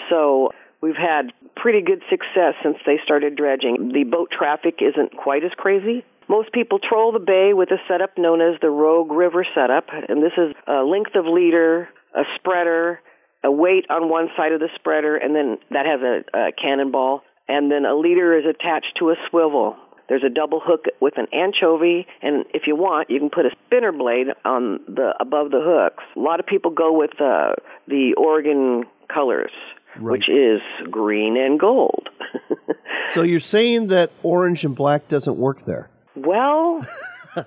So 0.10 0.52
we've 0.86 0.96
had 0.96 1.34
pretty 1.56 1.82
good 1.82 2.04
success 2.12 2.54
since 2.62 2.78
they 2.86 3.00
started 3.04 3.36
dredging. 3.36 3.92
The 3.92 4.04
boat 4.04 4.30
traffic 4.30 4.76
isn't 4.82 5.18
quite 5.18 5.44
as 5.44 5.52
crazy. 5.58 6.06
Most 6.28 6.52
people 6.54 6.78
troll 6.78 7.12
the 7.12 7.20
bay 7.20 7.54
with 7.54 7.72
a 7.72 7.78
setup 7.88 8.20
known 8.20 8.40
as 8.40 8.60
the 8.62 8.70
Rogue 8.70 9.12
River 9.12 9.46
setup, 9.56 9.88
and 9.92 10.22
this 10.22 10.34
is 10.38 10.54
a 10.68 10.84
length 10.84 11.16
of 11.16 11.26
leader, 11.26 11.90
a 12.14 12.22
spreader, 12.36 13.00
a 13.44 13.52
weight 13.52 13.86
on 13.90 14.10
one 14.10 14.30
side 14.38 14.52
of 14.52 14.60
the 14.60 14.70
spreader, 14.76 15.18
and 15.18 15.36
then 15.36 15.58
that 15.72 15.88
has 15.88 16.02
a, 16.02 16.24
a 16.38 16.52
cannonball, 16.52 17.24
and 17.48 17.72
then 17.72 17.86
a 17.86 17.96
leader 17.96 18.38
is 18.38 18.46
attached 18.46 18.94
to 19.00 19.10
a 19.10 19.16
swivel. 19.30 19.76
There's 20.08 20.24
a 20.24 20.30
double 20.30 20.60
hook 20.64 20.86
with 21.00 21.18
an 21.18 21.28
anchovy, 21.34 22.06
and 22.22 22.46
if 22.54 22.68
you 22.68 22.76
want, 22.76 23.10
you 23.10 23.20
can 23.20 23.32
put 23.32 23.48
a 23.48 23.52
spinner 23.66 23.92
blade 23.92 24.28
on 24.44 24.82
the 24.88 25.14
above 25.20 25.50
the 25.50 25.62
hooks. 25.62 26.04
A 26.16 26.20
lot 26.20 26.40
of 26.40 26.46
people 26.46 26.70
go 26.70 26.96
with 26.96 27.20
uh, 27.20 27.54
the 27.88 28.14
Oregon 28.18 28.86
colors, 29.12 29.52
Right. 30.00 30.14
which 30.14 30.30
is 30.30 30.62
green 30.92 31.38
and 31.38 31.60
gold. 31.60 32.10
So 33.10 33.22
you're 33.22 33.40
saying 33.40 33.88
that 33.88 34.12
orange 34.24 34.66
and 34.66 34.76
black 34.76 35.08
doesn't 35.08 35.38
work 35.38 35.64
there? 35.66 35.90
Well, 36.16 36.86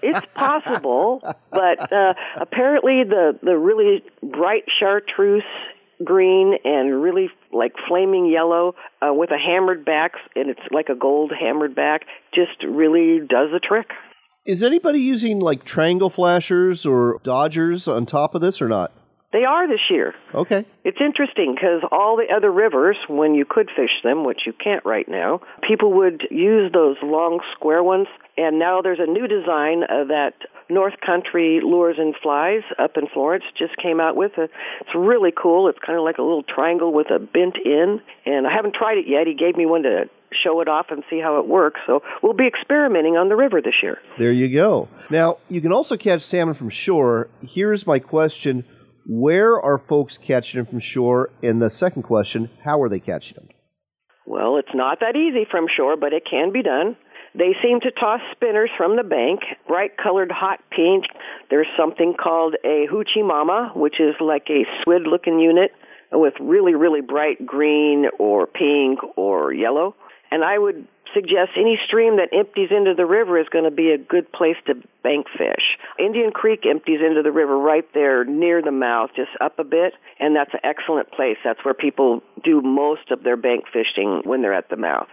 it's 0.03 0.27
possible, 0.35 1.21
but 1.51 1.93
uh, 1.93 2.15
apparently 2.37 3.05
the 3.05 3.39
the 3.43 3.57
really 3.57 4.05
bright 4.23 4.65
chartreuse 4.79 5.43
green 6.05 6.55
and 6.65 7.03
really 7.03 7.31
like 7.53 7.73
flaming 7.89 8.27
yellow 8.27 8.75
uh, 9.03 9.13
with 9.13 9.31
a 9.31 9.39
hammered 9.39 9.85
back, 9.85 10.13
and 10.37 10.49
it's 10.49 10.61
like 10.71 10.89
a 10.89 10.95
gold 10.95 11.33
hammered 11.39 11.75
back, 11.75 12.03
just 12.35 12.63
really 12.63 13.19
does 13.19 13.51
the 13.53 13.61
trick. 13.61 13.89
Is 14.47 14.63
anybody 14.63 15.01
using 15.01 15.41
like 15.41 15.65
triangle 15.65 16.09
flashers 16.09 16.87
or 16.87 17.21
dodgers 17.23 17.89
on 17.89 18.07
top 18.07 18.35
of 18.35 18.41
this 18.41 18.63
or 18.63 18.69
not? 18.69 18.93
They 19.31 19.45
are 19.45 19.69
this 19.69 19.91
year. 19.91 20.15
Okay. 20.35 20.65
It's 20.85 20.99
interesting 21.01 21.55
because 21.55 21.83
all 21.93 22.17
the 22.17 22.35
other 22.35 22.51
rivers, 22.51 22.97
when 23.09 23.35
you 23.35 23.45
could 23.45 23.69
fish 23.77 24.03
them, 24.03 24.25
which 24.25 24.47
you 24.47 24.55
can't 24.55 24.85
right 24.87 25.07
now, 25.07 25.43
people 25.67 25.93
would 25.95 26.23
use 26.31 26.73
those 26.73 26.97
long 27.03 27.41
square 27.53 27.83
ones. 27.83 28.07
And 28.39 28.59
now 28.59 28.81
there's 28.81 29.01
a 29.01 29.07
new 29.07 29.27
design 29.27 29.83
uh, 29.83 30.05
that 30.05 30.33
North 30.71 30.95
Country 31.05 31.61
Lures 31.63 31.97
and 31.99 32.15
Flies 32.23 32.63
up 32.79 32.97
in 32.97 33.07
Florence 33.07 33.45
just 33.57 33.77
came 33.77 34.01
out 34.01 34.17
with. 34.17 34.33
It. 34.39 34.51
It's 34.81 34.95
really 34.95 35.33
cool. 35.37 35.69
It's 35.69 35.79
kind 35.85 35.99
of 35.99 36.05
like 36.05 36.17
a 36.17 36.23
little 36.23 36.43
triangle 36.45 36.93
with 36.93 37.11
a 37.11 37.19
bent 37.19 37.57
in. 37.63 38.01
And 38.25 38.47
I 38.47 38.53
haven't 38.53 38.75
tried 38.75 38.97
it 38.97 39.07
yet. 39.07 39.27
He 39.27 39.35
gave 39.35 39.57
me 39.57 39.67
one 39.67 39.83
to 39.83 40.09
show 40.33 40.63
it 40.63 40.69
off 40.69 40.87
and 40.89 41.03
see 41.11 41.21
how 41.21 41.39
it 41.39 41.47
works. 41.47 41.81
So 41.87 42.03
we'll 42.23 42.33
be 42.33 42.47
experimenting 42.47 43.19
on 43.19 43.29
the 43.29 43.37
river 43.37 43.61
this 43.61 43.75
year. 43.83 43.99
There 44.19 44.33
you 44.33 44.55
go. 44.55 44.89
Now, 45.11 45.39
you 45.51 45.61
can 45.61 45.73
also 45.73 45.99
catch 45.99 46.23
salmon 46.23 46.55
from 46.55 46.71
shore. 46.71 47.29
Here's 47.43 47.87
my 47.87 47.99
question 47.99 48.65
Where 49.07 49.61
are 49.61 49.79
folks 49.79 50.19
catching 50.19 50.59
them 50.59 50.67
from 50.67 50.81
shore? 50.81 51.31
And 51.43 51.61
the 51.63 51.71
second 51.71 52.03
question 52.03 52.51
How 52.65 52.81
are 52.83 52.89
they 52.89 53.01
catching 53.01 53.37
them? 53.37 53.49
Well, 54.27 54.59
it's 54.59 54.75
not 54.75 55.01
that 55.01 55.17
easy 55.17 55.47
from 55.51 55.67
shore, 55.75 55.97
but 55.97 56.13
it 56.13 56.25
can 56.29 56.53
be 56.53 56.63
done. 56.63 56.97
They 57.35 57.55
seem 57.63 57.81
to 57.81 57.91
toss 57.91 58.21
spinners 58.33 58.71
from 58.77 58.97
the 58.97 59.03
bank, 59.03 59.41
bright 59.67 59.97
colored 59.97 60.33
hot 60.33 60.61
pink. 60.71 61.05
There's 61.51 61.67
something 61.79 62.15
called 62.15 62.57
a 62.65 62.87
hoochie 62.91 63.27
mama, 63.27 63.73
which 63.75 64.01
is 64.01 64.15
like 64.21 64.49
a 64.51 64.65
squid 64.81 65.03
looking 65.07 65.39
unit 65.39 65.71
with 66.13 66.35
really, 66.41 66.75
really 66.75 67.01
bright 67.01 67.45
green 67.47 68.07
or 68.19 68.47
pink 68.47 68.99
or 69.17 69.53
yellow. 69.53 69.95
And 70.31 70.45
I 70.45 70.59
would 70.59 70.87
suggest 71.15 71.53
any 71.57 71.79
stream 71.87 72.17
that 72.17 72.29
empties 72.33 72.69
into 72.71 72.95
the 72.95 73.07
river 73.07 73.39
is 73.39 73.49
going 73.49 73.65
to 73.65 73.71
be 73.71 73.91
a 73.91 73.99
good 73.99 74.31
place 74.33 74.57
to 74.67 74.75
bank 75.03 75.27
fish. 75.37 75.79
Indian 75.99 76.31
Creek 76.33 76.65
empties 76.69 77.01
into 77.05 77.23
the 77.23 77.33
river 77.33 77.59
right 77.59 77.87
there 77.95 78.25
near 78.25 78.63
the 78.63 78.73
mouth, 78.73 79.11
just 79.17 79.31
up 79.41 79.59
a 79.59 79.65
bit, 79.65 79.95
and 80.21 80.37
that's 80.37 80.53
an 80.53 80.61
excellent 80.65 81.11
place. 81.11 81.39
That's 81.45 81.65
where 81.65 81.75
people 81.75 82.23
do 82.45 82.61
most 82.61 83.11
of 83.11 83.23
their 83.23 83.37
bank 83.37 83.65
fishing 83.73 84.23
when 84.25 84.43
they're 84.43 84.55
at 84.55 84.69
the 84.69 84.77
mouth. 84.77 85.09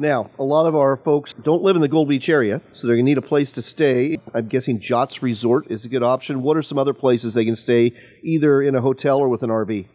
Now, 0.00 0.30
a 0.38 0.44
lot 0.44 0.66
of 0.66 0.76
our 0.76 0.96
folks 0.96 1.32
don't 1.32 1.62
live 1.62 1.74
in 1.74 1.82
the 1.82 1.88
Gold 1.88 2.08
Beach 2.08 2.28
area, 2.28 2.60
so 2.72 2.86
they're 2.86 2.94
going 2.94 3.06
to 3.06 3.10
need 3.10 3.18
a 3.18 3.22
place 3.22 3.50
to 3.52 3.62
stay. 3.62 4.18
I'm 4.32 4.46
guessing 4.46 4.78
Jots 4.78 5.24
Resort 5.24 5.66
is 5.70 5.84
a 5.84 5.88
good 5.88 6.04
option. 6.04 6.42
What 6.42 6.56
are 6.56 6.62
some 6.62 6.78
other 6.78 6.94
places 6.94 7.34
they 7.34 7.44
can 7.44 7.56
stay, 7.56 7.92
either 8.22 8.62
in 8.62 8.76
a 8.76 8.80
hotel 8.80 9.18
or 9.18 9.28
with 9.28 9.42
an 9.42 9.50
RV? 9.50 9.86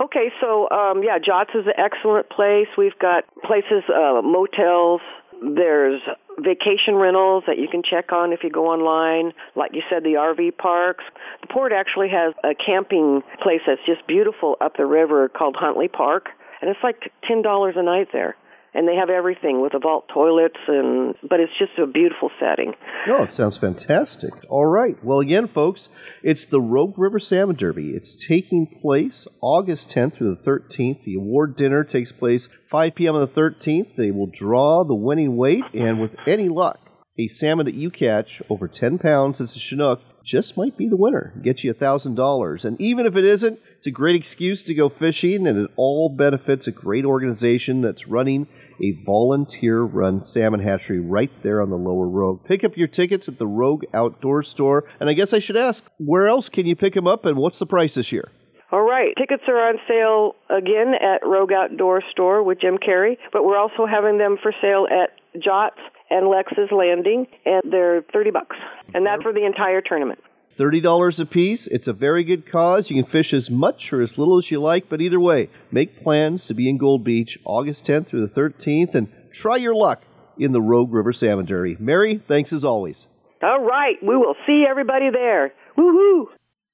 Okay, 0.00 0.30
so 0.40 0.70
um, 0.70 1.02
yeah, 1.02 1.18
Jots 1.18 1.50
is 1.54 1.66
an 1.66 1.74
excellent 1.76 2.30
place. 2.30 2.68
We've 2.76 2.98
got 3.00 3.24
places, 3.42 3.82
uh, 3.88 4.22
motels. 4.22 5.00
There's 5.42 6.00
vacation 6.38 6.94
rentals 6.94 7.44
that 7.46 7.58
you 7.58 7.68
can 7.68 7.82
check 7.82 8.12
on 8.12 8.32
if 8.32 8.44
you 8.44 8.50
go 8.50 8.66
online. 8.66 9.32
Like 9.56 9.72
you 9.74 9.82
said, 9.90 10.04
the 10.04 10.14
RV 10.14 10.56
parks. 10.56 11.04
The 11.42 11.48
port 11.48 11.72
actually 11.72 12.10
has 12.10 12.32
a 12.44 12.54
camping 12.54 13.22
place 13.42 13.60
that's 13.66 13.80
just 13.86 14.06
beautiful 14.06 14.56
up 14.60 14.76
the 14.76 14.86
river 14.86 15.28
called 15.28 15.56
Huntley 15.58 15.88
Park, 15.88 16.28
and 16.60 16.70
it's 16.70 16.80
like 16.82 17.12
ten 17.26 17.42
dollars 17.42 17.74
a 17.76 17.82
night 17.82 18.08
there. 18.12 18.36
And 18.74 18.86
they 18.86 18.96
have 18.96 19.08
everything 19.08 19.62
with 19.62 19.72
the 19.72 19.78
vault 19.78 20.04
toilets, 20.12 20.58
and 20.68 21.14
but 21.28 21.40
it's 21.40 21.52
just 21.58 21.78
a 21.78 21.86
beautiful 21.86 22.30
setting. 22.38 22.74
Oh, 23.08 23.22
it 23.22 23.32
sounds 23.32 23.56
fantastic. 23.56 24.30
All 24.50 24.66
right. 24.66 25.02
Well, 25.02 25.20
again, 25.20 25.48
folks, 25.48 25.88
it's 26.22 26.44
the 26.44 26.60
Rogue 26.60 26.98
River 26.98 27.18
Salmon 27.18 27.56
Derby. 27.56 27.90
It's 27.90 28.26
taking 28.26 28.66
place 28.66 29.26
August 29.40 29.88
10th 29.88 30.14
through 30.14 30.34
the 30.34 30.42
13th. 30.42 31.04
The 31.04 31.14
award 31.14 31.56
dinner 31.56 31.82
takes 31.82 32.12
place 32.12 32.48
5 32.70 32.94
p.m. 32.94 33.14
on 33.14 33.22
the 33.22 33.26
13th. 33.26 33.96
They 33.96 34.10
will 34.10 34.26
draw 34.26 34.84
the 34.84 34.94
winning 34.94 35.36
weight, 35.36 35.64
and 35.72 36.00
with 36.00 36.14
any 36.26 36.50
luck, 36.50 36.78
a 37.18 37.26
salmon 37.28 37.66
that 37.66 37.74
you 37.74 37.90
catch 37.90 38.42
over 38.50 38.68
10 38.68 38.98
pounds 38.98 39.40
as 39.40 39.56
a 39.56 39.58
Chinook 39.58 40.02
just 40.28 40.58
might 40.58 40.76
be 40.76 40.86
the 40.86 40.96
winner. 40.96 41.32
Get 41.42 41.64
you 41.64 41.72
$1,000. 41.72 42.64
And 42.64 42.78
even 42.78 43.06
if 43.06 43.16
it 43.16 43.24
isn't, 43.24 43.58
it's 43.78 43.86
a 43.86 43.90
great 43.90 44.14
excuse 44.14 44.62
to 44.64 44.74
go 44.74 44.90
fishing, 44.90 45.46
and 45.46 45.58
it 45.58 45.70
all 45.76 46.10
benefits 46.10 46.66
a 46.66 46.72
great 46.72 47.06
organization 47.06 47.80
that's 47.80 48.06
running 48.06 48.46
a 48.82 48.92
volunteer 49.06 49.80
run 49.80 50.20
salmon 50.20 50.60
hatchery 50.60 51.00
right 51.00 51.30
there 51.42 51.62
on 51.62 51.70
the 51.70 51.78
lower 51.78 52.06
Rogue. 52.06 52.44
Pick 52.44 52.62
up 52.62 52.76
your 52.76 52.88
tickets 52.88 53.26
at 53.26 53.38
the 53.38 53.46
Rogue 53.46 53.84
Outdoor 53.94 54.42
Store. 54.42 54.84
And 55.00 55.08
I 55.08 55.14
guess 55.14 55.32
I 55.32 55.38
should 55.38 55.56
ask, 55.56 55.84
where 55.96 56.28
else 56.28 56.50
can 56.50 56.66
you 56.66 56.76
pick 56.76 56.92
them 56.92 57.06
up, 57.06 57.24
and 57.24 57.38
what's 57.38 57.58
the 57.58 57.66
price 57.66 57.94
this 57.94 58.12
year? 58.12 58.28
All 58.70 58.82
right. 58.82 59.14
Tickets 59.16 59.44
are 59.48 59.70
on 59.70 59.76
sale 59.88 60.36
again 60.50 60.92
at 60.92 61.26
Rogue 61.26 61.52
Outdoor 61.52 62.02
Store 62.10 62.42
with 62.42 62.60
Jim 62.60 62.76
Carey, 62.76 63.18
but 63.32 63.44
we're 63.44 63.56
also 63.56 63.86
having 63.86 64.18
them 64.18 64.36
for 64.42 64.52
sale 64.60 64.86
at 64.90 65.10
Jots 65.42 65.78
and 66.10 66.28
Lex's 66.28 66.70
Landing, 66.72 67.26
and 67.44 67.62
they're 67.70 68.02
30 68.12 68.30
bucks. 68.30 68.56
And 68.94 69.06
that's 69.06 69.22
for 69.22 69.32
the 69.32 69.44
entire 69.44 69.80
tournament. 69.80 70.20
$30 70.58 71.20
a 71.20 71.26
piece. 71.26 71.68
It's 71.68 71.86
a 71.86 71.92
very 71.92 72.24
good 72.24 72.50
cause. 72.50 72.90
You 72.90 72.96
can 73.02 73.10
fish 73.10 73.32
as 73.32 73.48
much 73.48 73.92
or 73.92 74.02
as 74.02 74.18
little 74.18 74.38
as 74.38 74.50
you 74.50 74.60
like, 74.60 74.88
but 74.88 75.00
either 75.00 75.20
way, 75.20 75.50
make 75.70 76.02
plans 76.02 76.46
to 76.46 76.54
be 76.54 76.68
in 76.68 76.78
Gold 76.78 77.04
Beach 77.04 77.38
August 77.44 77.86
10th 77.86 78.08
through 78.08 78.26
the 78.26 78.40
13th 78.40 78.94
and 78.94 79.08
try 79.32 79.56
your 79.56 79.74
luck 79.74 80.02
in 80.36 80.52
the 80.52 80.60
Rogue 80.60 80.92
River 80.92 81.12
Salmon 81.12 81.46
Derby. 81.46 81.76
Mary, 81.78 82.20
thanks 82.26 82.52
as 82.52 82.64
always. 82.64 83.06
All 83.42 83.62
right. 83.62 83.96
We 84.02 84.16
will 84.16 84.34
see 84.46 84.64
everybody 84.68 85.10
there. 85.10 85.52
Woohoo! 85.76 86.26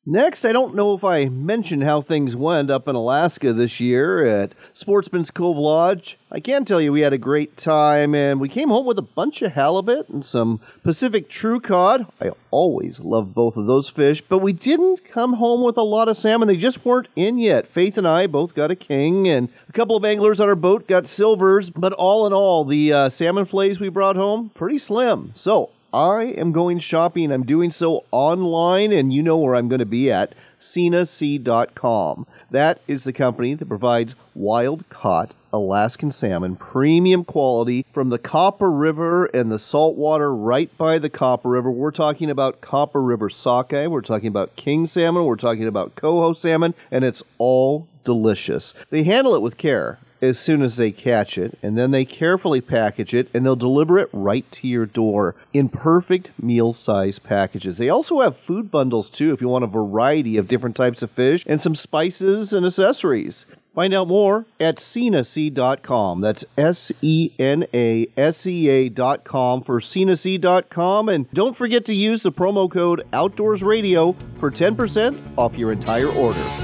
Next, 0.06 0.44
I 0.44 0.52
don't 0.52 0.74
know 0.74 0.92
if 0.92 1.02
I 1.02 1.30
mentioned 1.30 1.82
how 1.82 2.02
things 2.02 2.36
went 2.36 2.70
up 2.70 2.86
in 2.88 2.94
Alaska 2.94 3.54
this 3.54 3.80
year 3.80 4.26
at 4.26 4.52
Sportsman's 4.74 5.30
Cove 5.30 5.56
Lodge. 5.56 6.18
I 6.30 6.40
can 6.40 6.66
tell 6.66 6.78
you 6.78 6.92
we 6.92 7.00
had 7.00 7.14
a 7.14 7.18
great 7.18 7.56
time 7.56 8.14
and 8.14 8.38
we 8.38 8.50
came 8.50 8.68
home 8.68 8.84
with 8.84 8.98
a 8.98 9.02
bunch 9.02 9.40
of 9.40 9.52
halibut 9.52 10.10
and 10.10 10.22
some 10.22 10.60
Pacific 10.82 11.30
true 11.30 11.58
cod. 11.58 12.06
I 12.20 12.32
always 12.50 13.00
love 13.00 13.32
both 13.32 13.56
of 13.56 13.64
those 13.64 13.88
fish, 13.88 14.20
but 14.20 14.40
we 14.40 14.52
didn't 14.52 15.06
come 15.06 15.34
home 15.34 15.64
with 15.64 15.78
a 15.78 15.82
lot 15.82 16.08
of 16.08 16.18
salmon. 16.18 16.48
They 16.48 16.58
just 16.58 16.84
weren't 16.84 17.08
in 17.16 17.38
yet. 17.38 17.66
Faith 17.66 17.96
and 17.96 18.06
I 18.06 18.26
both 18.26 18.54
got 18.54 18.70
a 18.70 18.76
king 18.76 19.26
and 19.26 19.48
a 19.70 19.72
couple 19.72 19.96
of 19.96 20.04
anglers 20.04 20.38
on 20.38 20.50
our 20.50 20.54
boat 20.54 20.86
got 20.86 21.08
silvers, 21.08 21.70
but 21.70 21.94
all 21.94 22.26
in 22.26 22.34
all, 22.34 22.66
the 22.66 22.92
uh, 22.92 23.08
salmon 23.08 23.46
fillets 23.46 23.80
we 23.80 23.88
brought 23.88 24.16
home, 24.16 24.50
pretty 24.54 24.76
slim. 24.76 25.30
So, 25.32 25.70
I 25.94 26.24
am 26.36 26.50
going 26.50 26.80
shopping. 26.80 27.30
I'm 27.30 27.44
doing 27.44 27.70
so 27.70 28.04
online, 28.10 28.90
and 28.90 29.12
you 29.12 29.22
know 29.22 29.38
where 29.38 29.54
I'm 29.54 29.68
going 29.68 29.78
to 29.78 29.86
be 29.86 30.10
at 30.10 30.34
SenaSea.com. 30.60 32.26
That 32.50 32.80
is 32.88 33.04
the 33.04 33.12
company 33.12 33.54
that 33.54 33.68
provides 33.68 34.16
wild 34.34 34.88
caught 34.88 35.30
Alaskan 35.52 36.10
salmon, 36.10 36.56
premium 36.56 37.24
quality 37.24 37.86
from 37.92 38.08
the 38.08 38.18
Copper 38.18 38.72
River 38.72 39.26
and 39.26 39.52
the 39.52 39.58
saltwater 39.58 40.34
right 40.34 40.76
by 40.76 40.98
the 40.98 41.08
Copper 41.08 41.50
River. 41.50 41.70
We're 41.70 41.92
talking 41.92 42.28
about 42.28 42.60
Copper 42.60 43.00
River 43.00 43.30
sockeye, 43.30 43.86
we're 43.86 44.00
talking 44.00 44.26
about 44.26 44.56
king 44.56 44.88
salmon, 44.88 45.26
we're 45.26 45.36
talking 45.36 45.68
about 45.68 45.94
coho 45.94 46.32
salmon, 46.32 46.74
and 46.90 47.04
it's 47.04 47.22
all 47.38 47.86
delicious. 48.02 48.74
They 48.90 49.04
handle 49.04 49.36
it 49.36 49.42
with 49.42 49.56
care 49.56 50.00
as 50.24 50.38
soon 50.38 50.62
as 50.62 50.76
they 50.76 50.90
catch 50.90 51.38
it, 51.38 51.58
and 51.62 51.76
then 51.76 51.90
they 51.90 52.04
carefully 52.04 52.60
package 52.60 53.14
it 53.14 53.28
and 53.34 53.44
they'll 53.44 53.56
deliver 53.56 53.98
it 53.98 54.08
right 54.12 54.50
to 54.52 54.66
your 54.66 54.86
door 54.86 55.34
in 55.52 55.68
perfect 55.68 56.30
meal 56.42 56.74
size 56.74 57.18
packages. 57.18 57.78
They 57.78 57.88
also 57.88 58.20
have 58.20 58.36
food 58.36 58.70
bundles 58.70 59.10
too 59.10 59.32
if 59.32 59.40
you 59.40 59.48
want 59.48 59.64
a 59.64 59.68
variety 59.68 60.36
of 60.36 60.48
different 60.48 60.76
types 60.76 61.02
of 61.02 61.10
fish 61.10 61.44
and 61.46 61.60
some 61.60 61.74
spices 61.74 62.52
and 62.52 62.64
accessories. 62.66 63.46
Find 63.74 63.92
out 63.92 64.06
more 64.06 64.46
at 64.60 64.76
senasea.com. 64.76 66.20
That's 66.20 66.44
S 66.56 66.92
E 67.02 67.32
N 67.40 67.66
A 67.74 68.06
S 68.16 68.46
E 68.46 68.68
A.com 68.68 69.62
for 69.62 69.80
senasea.com. 69.80 71.08
And 71.08 71.28
don't 71.32 71.56
forget 71.56 71.84
to 71.86 71.94
use 71.94 72.22
the 72.22 72.30
promo 72.30 72.70
code 72.70 73.04
Outdoors 73.12 73.64
Radio 73.64 74.14
for 74.38 74.52
10% 74.52 75.20
off 75.36 75.58
your 75.58 75.72
entire 75.72 76.08
order. 76.08 76.63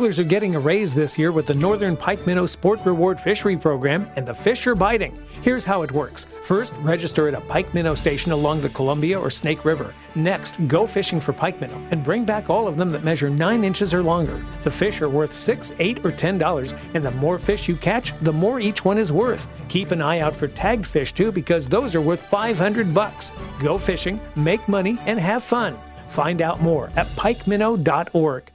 Anglers 0.00 0.18
are 0.18 0.24
getting 0.24 0.54
a 0.54 0.58
raise 0.58 0.94
this 0.94 1.18
year 1.18 1.30
with 1.30 1.44
the 1.44 1.52
Northern 1.52 1.94
Pike 1.94 2.26
Minnow 2.26 2.46
Sport 2.46 2.80
Reward 2.86 3.20
Fishery 3.20 3.54
Program, 3.54 4.10
and 4.16 4.26
the 4.26 4.32
fish 4.32 4.66
are 4.66 4.74
biting. 4.74 5.14
Here's 5.42 5.66
how 5.66 5.82
it 5.82 5.92
works. 5.92 6.24
First, 6.46 6.72
register 6.80 7.28
at 7.28 7.34
a 7.34 7.40
pike 7.42 7.74
minnow 7.74 7.94
station 7.94 8.32
along 8.32 8.62
the 8.62 8.70
Columbia 8.70 9.20
or 9.20 9.28
Snake 9.28 9.62
River. 9.62 9.92
Next, 10.14 10.54
go 10.68 10.86
fishing 10.86 11.20
for 11.20 11.34
pike 11.34 11.60
minnow 11.60 11.78
and 11.90 12.02
bring 12.02 12.24
back 12.24 12.48
all 12.48 12.66
of 12.66 12.78
them 12.78 12.88
that 12.92 13.04
measure 13.04 13.28
9 13.28 13.62
inches 13.62 13.92
or 13.92 14.02
longer. 14.02 14.42
The 14.64 14.70
fish 14.70 15.02
are 15.02 15.08
worth 15.10 15.34
6 15.34 15.70
8 15.78 15.98
or 15.98 16.12
$10, 16.12 16.78
and 16.94 17.04
the 17.04 17.10
more 17.10 17.38
fish 17.38 17.68
you 17.68 17.76
catch, 17.76 18.18
the 18.22 18.32
more 18.32 18.58
each 18.58 18.82
one 18.86 18.96
is 18.96 19.12
worth. 19.12 19.46
Keep 19.68 19.90
an 19.90 20.00
eye 20.00 20.20
out 20.20 20.34
for 20.34 20.48
tagged 20.48 20.86
fish 20.86 21.12
too 21.12 21.30
because 21.30 21.68
those 21.68 21.94
are 21.94 22.00
worth 22.00 22.22
500 22.22 22.94
bucks. 22.94 23.32
Go 23.62 23.76
fishing, 23.76 24.18
make 24.34 24.66
money, 24.66 24.96
and 25.04 25.20
have 25.20 25.44
fun. 25.44 25.76
Find 26.08 26.40
out 26.40 26.62
more 26.62 26.88
at 26.96 27.06
pikeminnow.org. 27.08 28.50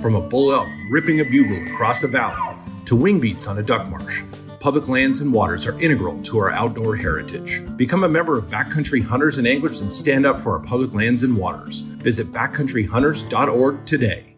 From 0.00 0.14
a 0.14 0.20
bull 0.20 0.50
elk 0.50 0.68
ripping 0.88 1.20
a 1.20 1.24
bugle 1.26 1.62
across 1.70 2.00
the 2.00 2.08
valley 2.08 2.56
to 2.86 2.96
wing 2.96 3.20
beats 3.20 3.46
on 3.46 3.58
a 3.58 3.62
duck 3.62 3.86
marsh, 3.90 4.22
public 4.58 4.88
lands 4.88 5.20
and 5.20 5.30
waters 5.30 5.66
are 5.66 5.78
integral 5.78 6.22
to 6.22 6.38
our 6.38 6.50
outdoor 6.50 6.96
heritage. 6.96 7.62
Become 7.76 8.04
a 8.04 8.08
member 8.08 8.38
of 8.38 8.46
Backcountry 8.46 9.04
Hunters 9.04 9.36
and 9.36 9.46
Anglers 9.46 9.82
and 9.82 9.92
stand 9.92 10.24
up 10.24 10.40
for 10.40 10.52
our 10.52 10.64
public 10.64 10.94
lands 10.94 11.22
and 11.22 11.36
waters. 11.36 11.80
Visit 11.80 12.32
backcountryhunters.org 12.32 13.84
today. 13.84 14.29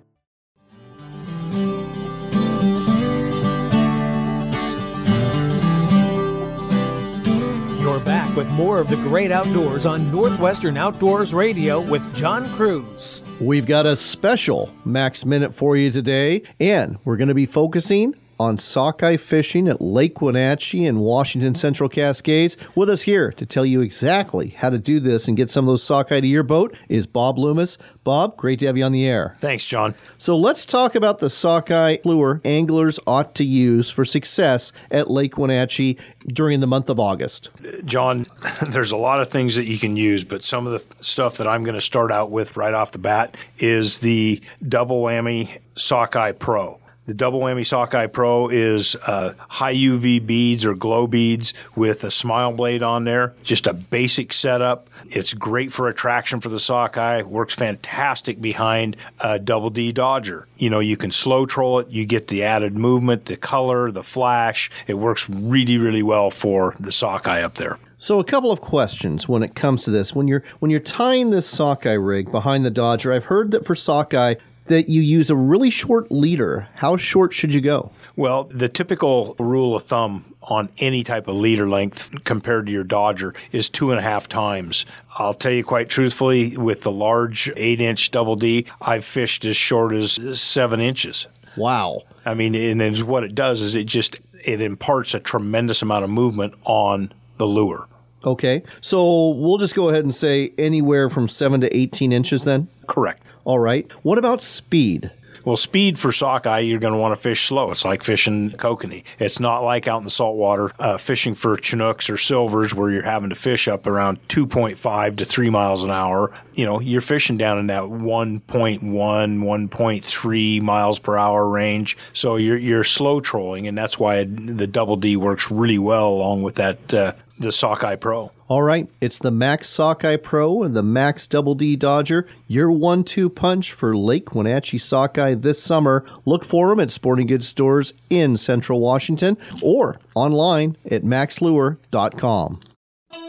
Back 8.05 8.35
with 8.35 8.49
more 8.49 8.81
of 8.81 8.89
the 8.89 8.97
great 8.97 9.31
outdoors 9.31 9.87
on 9.87 10.11
Northwestern 10.11 10.77
Outdoors 10.77 11.33
Radio 11.33 11.81
with 11.81 12.15
John 12.17 12.45
Kruse. 12.57 13.23
We've 13.41 13.65
got 13.67 13.87
a 13.87 13.95
special 13.95 14.75
Mack's 14.85 15.25
Minute 15.25 15.55
for 15.55 15.77
you 15.77 15.93
today, 15.93 16.43
and 16.59 16.99
we're 17.05 17.17
going 17.17 17.29
to 17.29 17.35
be 17.35 17.47
focusing 17.47 18.17
on 18.43 18.59
sockeye 18.59 19.17
fishing 19.17 19.69
at 19.69 19.81
Lake 19.81 20.21
Wenatchee 20.21 20.85
in 20.85 20.99
Washington 20.99 21.55
Central 21.55 21.89
Cascades. 21.89 22.57
With 22.75 22.91
us 22.91 23.03
here 23.03 23.31
to 23.33 23.47
tell 23.47 23.65
you 23.65 23.83
exactly 23.83 24.49
how 24.49 24.69
to 24.69 24.79
do 24.79 24.99
this 24.99 25.29
and 25.29 25.37
get 25.37 25.49
some 25.49 25.65
of 25.65 25.73
those 25.73 25.85
sockeye 25.85 26.21
to 26.21 26.27
your 26.27 26.43
boat 26.43 26.77
is 26.89 27.07
Bob 27.07 27.39
Loomis. 27.39 27.79
Bob, 28.03 28.37
great 28.37 28.59
to 28.59 28.67
have 28.67 28.77
you 28.77 28.83
on 28.83 28.91
the 28.91 29.07
air. 29.07 29.37
Thanks, 29.41 29.65
John. 29.65 29.95
So 30.19 30.37
let's 30.37 30.65
talk 30.65 30.97
about 30.97 31.21
the 31.21 31.31
sockeye 31.31 31.99
lure 32.05 32.41
anglers 32.45 32.99
ought 33.07 33.37
to 33.37 33.45
use 33.45 33.91
for 33.91 34.05
success 34.05 34.73
at 34.91 35.09
Lake 35.09 35.39
Wenatchee 35.39 35.97
during 36.27 36.59
the 36.59 36.67
month 36.67 36.91
of 36.91 36.99
August. 36.99 37.51
John, 37.85 38.27
there's 38.69 38.91
a 38.91 38.97
lot 38.97 39.21
of 39.21 39.31
things 39.31 39.55
that 39.55 39.65
you 39.65 39.79
can 39.79 39.97
use, 39.97 40.25
but 40.25 40.43
some 40.43 40.67
of 40.67 40.73
the 40.73 41.03
stuff 41.03 41.37
that 41.37 41.47
I'm 41.47 41.63
going 41.63 41.77
to 41.77 41.81
start 41.81 42.11
out 42.11 42.33
with 42.33 42.57
right 42.57 42.75
off 42.75 42.91
the 42.91 42.99
bat 42.99 43.37
is 43.59 44.01
the 44.01 44.41
double 44.69 45.01
whammy 45.01 45.59
sockeye 45.77 46.33
pro. 46.33 46.81
The 47.05 47.15
double 47.15 47.41
whammy 47.41 47.67
sockeye 47.67 48.07
pro 48.07 48.49
is 48.49 48.95
uh, 48.95 49.35
high 49.49 49.75
UV 49.75 50.25
beads 50.25 50.65
or 50.65 50.75
glow 50.75 51.09
beads 51.09 51.53
with 51.75 52.05
a 52.05 52.13
smile 52.13 52.53
blade 52.53 52.81
on 52.81 53.03
there. 53.03 53.35
Just 53.43 53.67
a 53.67 53.73
basic 53.73 54.33
setup. 54.33 54.89
It's 55.07 55.35
great 55.35 55.73
for 55.73 55.89
attraction 55.89 56.41
for 56.41 56.49
the 56.49 56.61
sockeye. 56.61 57.23
Works 57.23 57.55
fantastic 57.55 58.41
behind 58.41 58.97
a 59.19 59.41
double 59.41 59.71
D 59.71 59.91
Dodger. 59.91 60.47
You 60.57 60.71
know, 60.71 60.79
you 60.79 60.97
can 60.97 61.11
slow 61.11 61.45
troll 61.45 61.81
it. 61.81 61.89
You 61.89 62.07
get 62.07 62.29
the 62.29 62.45
added 62.45 62.77
movement, 62.77 63.25
the 63.25 63.37
color, 63.37 63.91
the 63.91 64.05
flash. 64.05 64.71
It 64.87 64.95
works 64.95 65.29
really, 65.29 65.79
really 65.79 66.05
well 66.05 66.31
for 66.31 66.77
the 66.79 66.93
sockeye 66.93 67.43
up 67.43 67.55
there. 67.55 67.81
So 67.99 68.21
a 68.21 68.25
couple 68.25 68.53
of 68.53 68.61
questions 68.61 69.29
when 69.29 69.43
it 69.43 69.57
comes 69.57 69.83
to 69.85 69.91
this. 69.91 70.15
When 70.15 70.29
you're 70.29 70.45
when 70.61 70.71
you're 70.71 70.81
tying 70.81 71.31
this 71.31 71.49
sockeye 71.49 71.93
rig 71.93 72.31
behind 72.31 72.65
the 72.65 72.71
Dodger, 72.71 73.13
I've 73.13 73.25
heard 73.25 73.51
that 73.51 73.67
for 73.67 73.75
sockeye 73.75 74.37
that 74.73 74.89
you 74.89 75.01
use 75.03 75.31
a 75.31 75.37
really 75.37 75.71
short 75.71 76.11
leader. 76.11 76.69
How 76.75 76.97
short 76.97 77.33
should 77.33 77.55
you 77.55 77.61
go? 77.61 77.93
Well, 78.17 78.45
the 78.45 78.69
typical 78.69 79.37
rule 79.39 79.77
of 79.77 79.85
thumb 79.85 80.25
on 80.43 80.69
any 80.79 81.05
type 81.05 81.29
of 81.29 81.37
leader 81.37 81.69
length 81.69 82.11
compared 82.25 82.67
to 82.67 82.73
your 82.73 82.85
Dodger 82.85 83.35
is 83.53 83.69
two 83.69 83.91
and 83.91 83.99
a 83.99 84.03
half 84.03 84.29
times. 84.29 84.85
I'll 85.17 85.35
tell 85.35 85.53
you 85.53 85.63
quite 85.63 85.89
truthfully, 85.89 86.57
with 86.57 86.83
the 86.83 86.91
large 86.91 87.51
eight 87.57 87.81
inch 87.81 88.11
double 88.11 88.37
D, 88.37 88.67
I've 88.81 89.05
fished 89.05 89.45
as 89.45 89.57
short 89.57 89.93
as 89.93 90.19
seven 90.41 90.81
inches. 90.81 91.27
Wow. 91.57 92.03
I 92.25 92.35
mean, 92.35 92.55
and 92.55 92.81
it's 92.83 93.03
what 93.03 93.25
it 93.25 93.35
does 93.35 93.61
is 93.61 93.75
it 93.75 93.85
just 93.85 94.17
it 94.45 94.61
imparts 94.61 95.15
a 95.15 95.21
tremendous 95.21 95.83
amount 95.83 96.05
of 96.05 96.11
movement 96.11 96.55
on 96.65 97.13
the 97.39 97.47
lure. 97.47 97.87
Okay. 98.25 98.63
So 98.81 99.31
we'll 99.31 99.59
just 99.59 99.75
go 99.75 99.89
ahead 99.89 100.05
and 100.05 100.15
say 100.15 100.53
anywhere 100.59 101.11
from 101.11 101.29
seven 101.29 101.61
to 101.61 101.77
18 101.77 102.13
inches 102.13 102.45
then? 102.45 102.69
Correct. 102.87 103.23
All 103.45 103.59
right. 103.59 103.91
What 104.03 104.19
about 104.19 104.41
speed? 104.41 105.11
Well, 105.45 105.57
speed 105.57 105.99
for 105.99 106.13
sockeye, 106.13 106.61
you're 106.61 106.79
going 106.79 106.93
to 106.93 106.99
want 106.99 107.17
to 107.17 107.21
fish 107.21 107.49
slow. 107.49 107.73
It's 107.73 107.85
like 107.85 108.05
fishing 108.05 108.51
kokanee. 108.53 109.03
It's 109.19 109.41
not 109.41 109.61
like 109.65 109.89
out 109.89 109.99
in 109.99 110.05
the 110.05 110.11
saltwater 110.11 110.73
uh, 110.79 110.99
fishing 110.99 111.35
for 111.35 111.57
chinooks 111.57 112.09
or 112.09 112.17
silvers 112.17 112.73
where 112.73 112.91
you're 112.91 113.03
having 113.03 113.31
to 113.31 113.35
fish 113.35 113.67
up 113.67 113.87
around 113.87 114.21
2.5 114.29 115.17
to 115.17 115.25
3 115.25 115.51
miles 115.51 115.83
an 115.83 115.91
hour. 115.91 116.33
You 116.55 116.65
know, 116.65 116.81
you're 116.81 117.01
fishing 117.01 117.39
down 117.39 117.59
in 117.59 117.67
that 117.69 117.83
1.1, 117.83 118.81
1.3 118.81 120.63
miles 120.63 120.99
per 121.01 121.17
hour 121.17 121.49
range. 121.49 121.97
So 122.13 122.37
you're, 122.37 122.59
you're 122.59 122.85
slow 122.85 123.21
trolling, 123.21 123.67
and 123.67 123.77
that's 123.77 123.99
why 123.99 124.25
the 124.25 124.69
double 124.69 124.97
D 124.97 125.17
works 125.17 125.51
really 125.51 125.79
well 125.79 126.09
along 126.09 126.43
with 126.43 126.55
that, 126.57 126.95
uh, 126.95 127.13
the 127.43 127.53
Sockeye 127.53 127.97
Pro. 127.97 128.31
All 128.49 128.63
right, 128.63 128.89
it's 129.01 129.19
the 129.19 129.31
Mack's 129.31 129.69
Sockeye 129.69 130.17
Pro 130.17 130.63
and 130.63 130.75
the 130.75 130.83
Mack's 130.83 131.27
Double 131.27 131.55
D 131.55 131.77
Dodger, 131.77 132.27
your 132.49 132.71
one 132.71 133.05
two 133.05 133.29
punch 133.29 133.73
for 133.73 133.97
Lake 133.97 134.35
Wenatchee 134.35 134.79
Sockeye 134.79 135.35
this 135.35 135.63
summer. 135.63 136.05
Look 136.25 136.45
for 136.45 136.69
them 136.69 136.81
at 136.81 136.91
sporting 136.91 137.27
goods 137.27 137.49
stores 137.49 137.95
in 138.11 138.37
central 138.37 138.81
Washington 138.81 139.37
or 139.63 139.99
online 140.15 140.77
at 140.91 141.03
mackslure.com. 141.03 142.61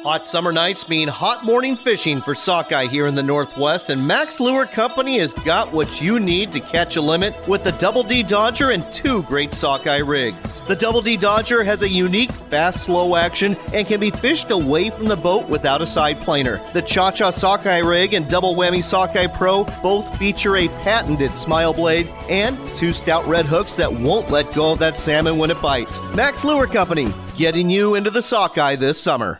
Hot 0.04 0.28
summer 0.28 0.52
nights 0.52 0.90
mean 0.90 1.08
hot 1.08 1.46
morning 1.46 1.78
fishing 1.78 2.22
for 2.22 2.36
sockeye 2.36 2.88
here 2.88 3.08
in 3.08 3.16
the 3.16 3.24
Northwest, 3.24 3.90
and 3.90 4.06
Mack's 4.06 4.42
Lure 4.42 4.66
Company 4.66 5.20
has 5.20 5.34
got 5.34 5.72
what 5.72 6.02
you 6.02 6.20
need 6.20 6.52
to 6.52 6.60
catch 6.60 6.98
a 6.98 7.02
limit 7.02 7.34
with 7.48 7.64
the 7.64 7.72
Double 7.72 8.04
D 8.04 8.22
Dodger 8.22 8.72
and 8.72 8.90
two 8.92 9.24
great 9.24 9.54
sockeye 9.54 10.00
rigs. 10.00 10.60
The 10.68 10.76
Double 10.76 11.02
D 11.02 11.16
Dodger 11.16 11.64
has 11.64 11.84
a 11.84 11.90
unique 11.90 12.34
fast 12.34 12.84
slow 12.84 13.16
action 13.16 13.56
and 13.74 13.88
can 13.88 14.02
be 14.02 14.12
fished 14.12 14.52
away 14.52 14.90
from 14.90 15.06
the 15.06 15.16
boat 15.16 15.48
without 15.48 15.82
a 15.82 15.88
side 15.88 16.22
planer. 16.22 16.62
The 16.74 16.82
Cha 16.82 17.12
Cha 17.12 17.32
Sockeye 17.32 17.80
rig 17.80 18.14
and 18.14 18.30
Double 18.30 18.56
Whammy 18.56 18.84
Sockeye 18.84 19.28
Pro 19.28 19.64
both 19.82 20.18
feature 20.18 20.58
a 20.58 20.68
patented 20.84 21.32
smile 21.32 21.74
blade 21.74 22.08
and 22.30 22.58
two 22.76 22.92
stout 22.92 23.26
red 23.26 23.46
hooks 23.46 23.78
that 23.78 23.94
won't 23.94 24.30
let 24.30 24.54
go 24.54 24.74
of 24.74 24.80
that 24.80 24.98
salmon 24.98 25.38
when 25.38 25.50
it 25.50 25.62
bites. 25.62 26.02
Mack's 26.14 26.44
Lure 26.44 26.68
Company, 26.68 27.14
getting 27.38 27.70
you 27.70 27.96
into 27.96 28.12
the 28.12 28.22
sockeye 28.22 28.76
this 28.76 29.02
summer. 29.02 29.40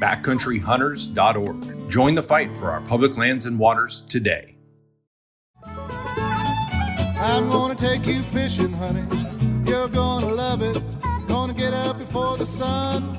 backcountryhunters.org. 0.00 1.90
Join 1.90 2.14
the 2.14 2.22
fight 2.22 2.56
for 2.56 2.70
our 2.70 2.80
public 2.82 3.16
lands 3.16 3.46
and 3.46 3.58
waters 3.58 4.02
today. 4.02 4.56
I'm 5.64 7.50
gonna 7.50 7.74
take 7.74 8.06
you 8.06 8.22
fishing, 8.22 8.72
honey. 8.72 9.04
You're 9.68 9.88
gonna 9.88 10.28
love 10.28 10.62
it. 10.62 10.80
Gonna 11.28 11.54
get 11.54 11.74
up 11.74 11.98
before 11.98 12.36
the 12.36 12.46
sun 12.46 13.16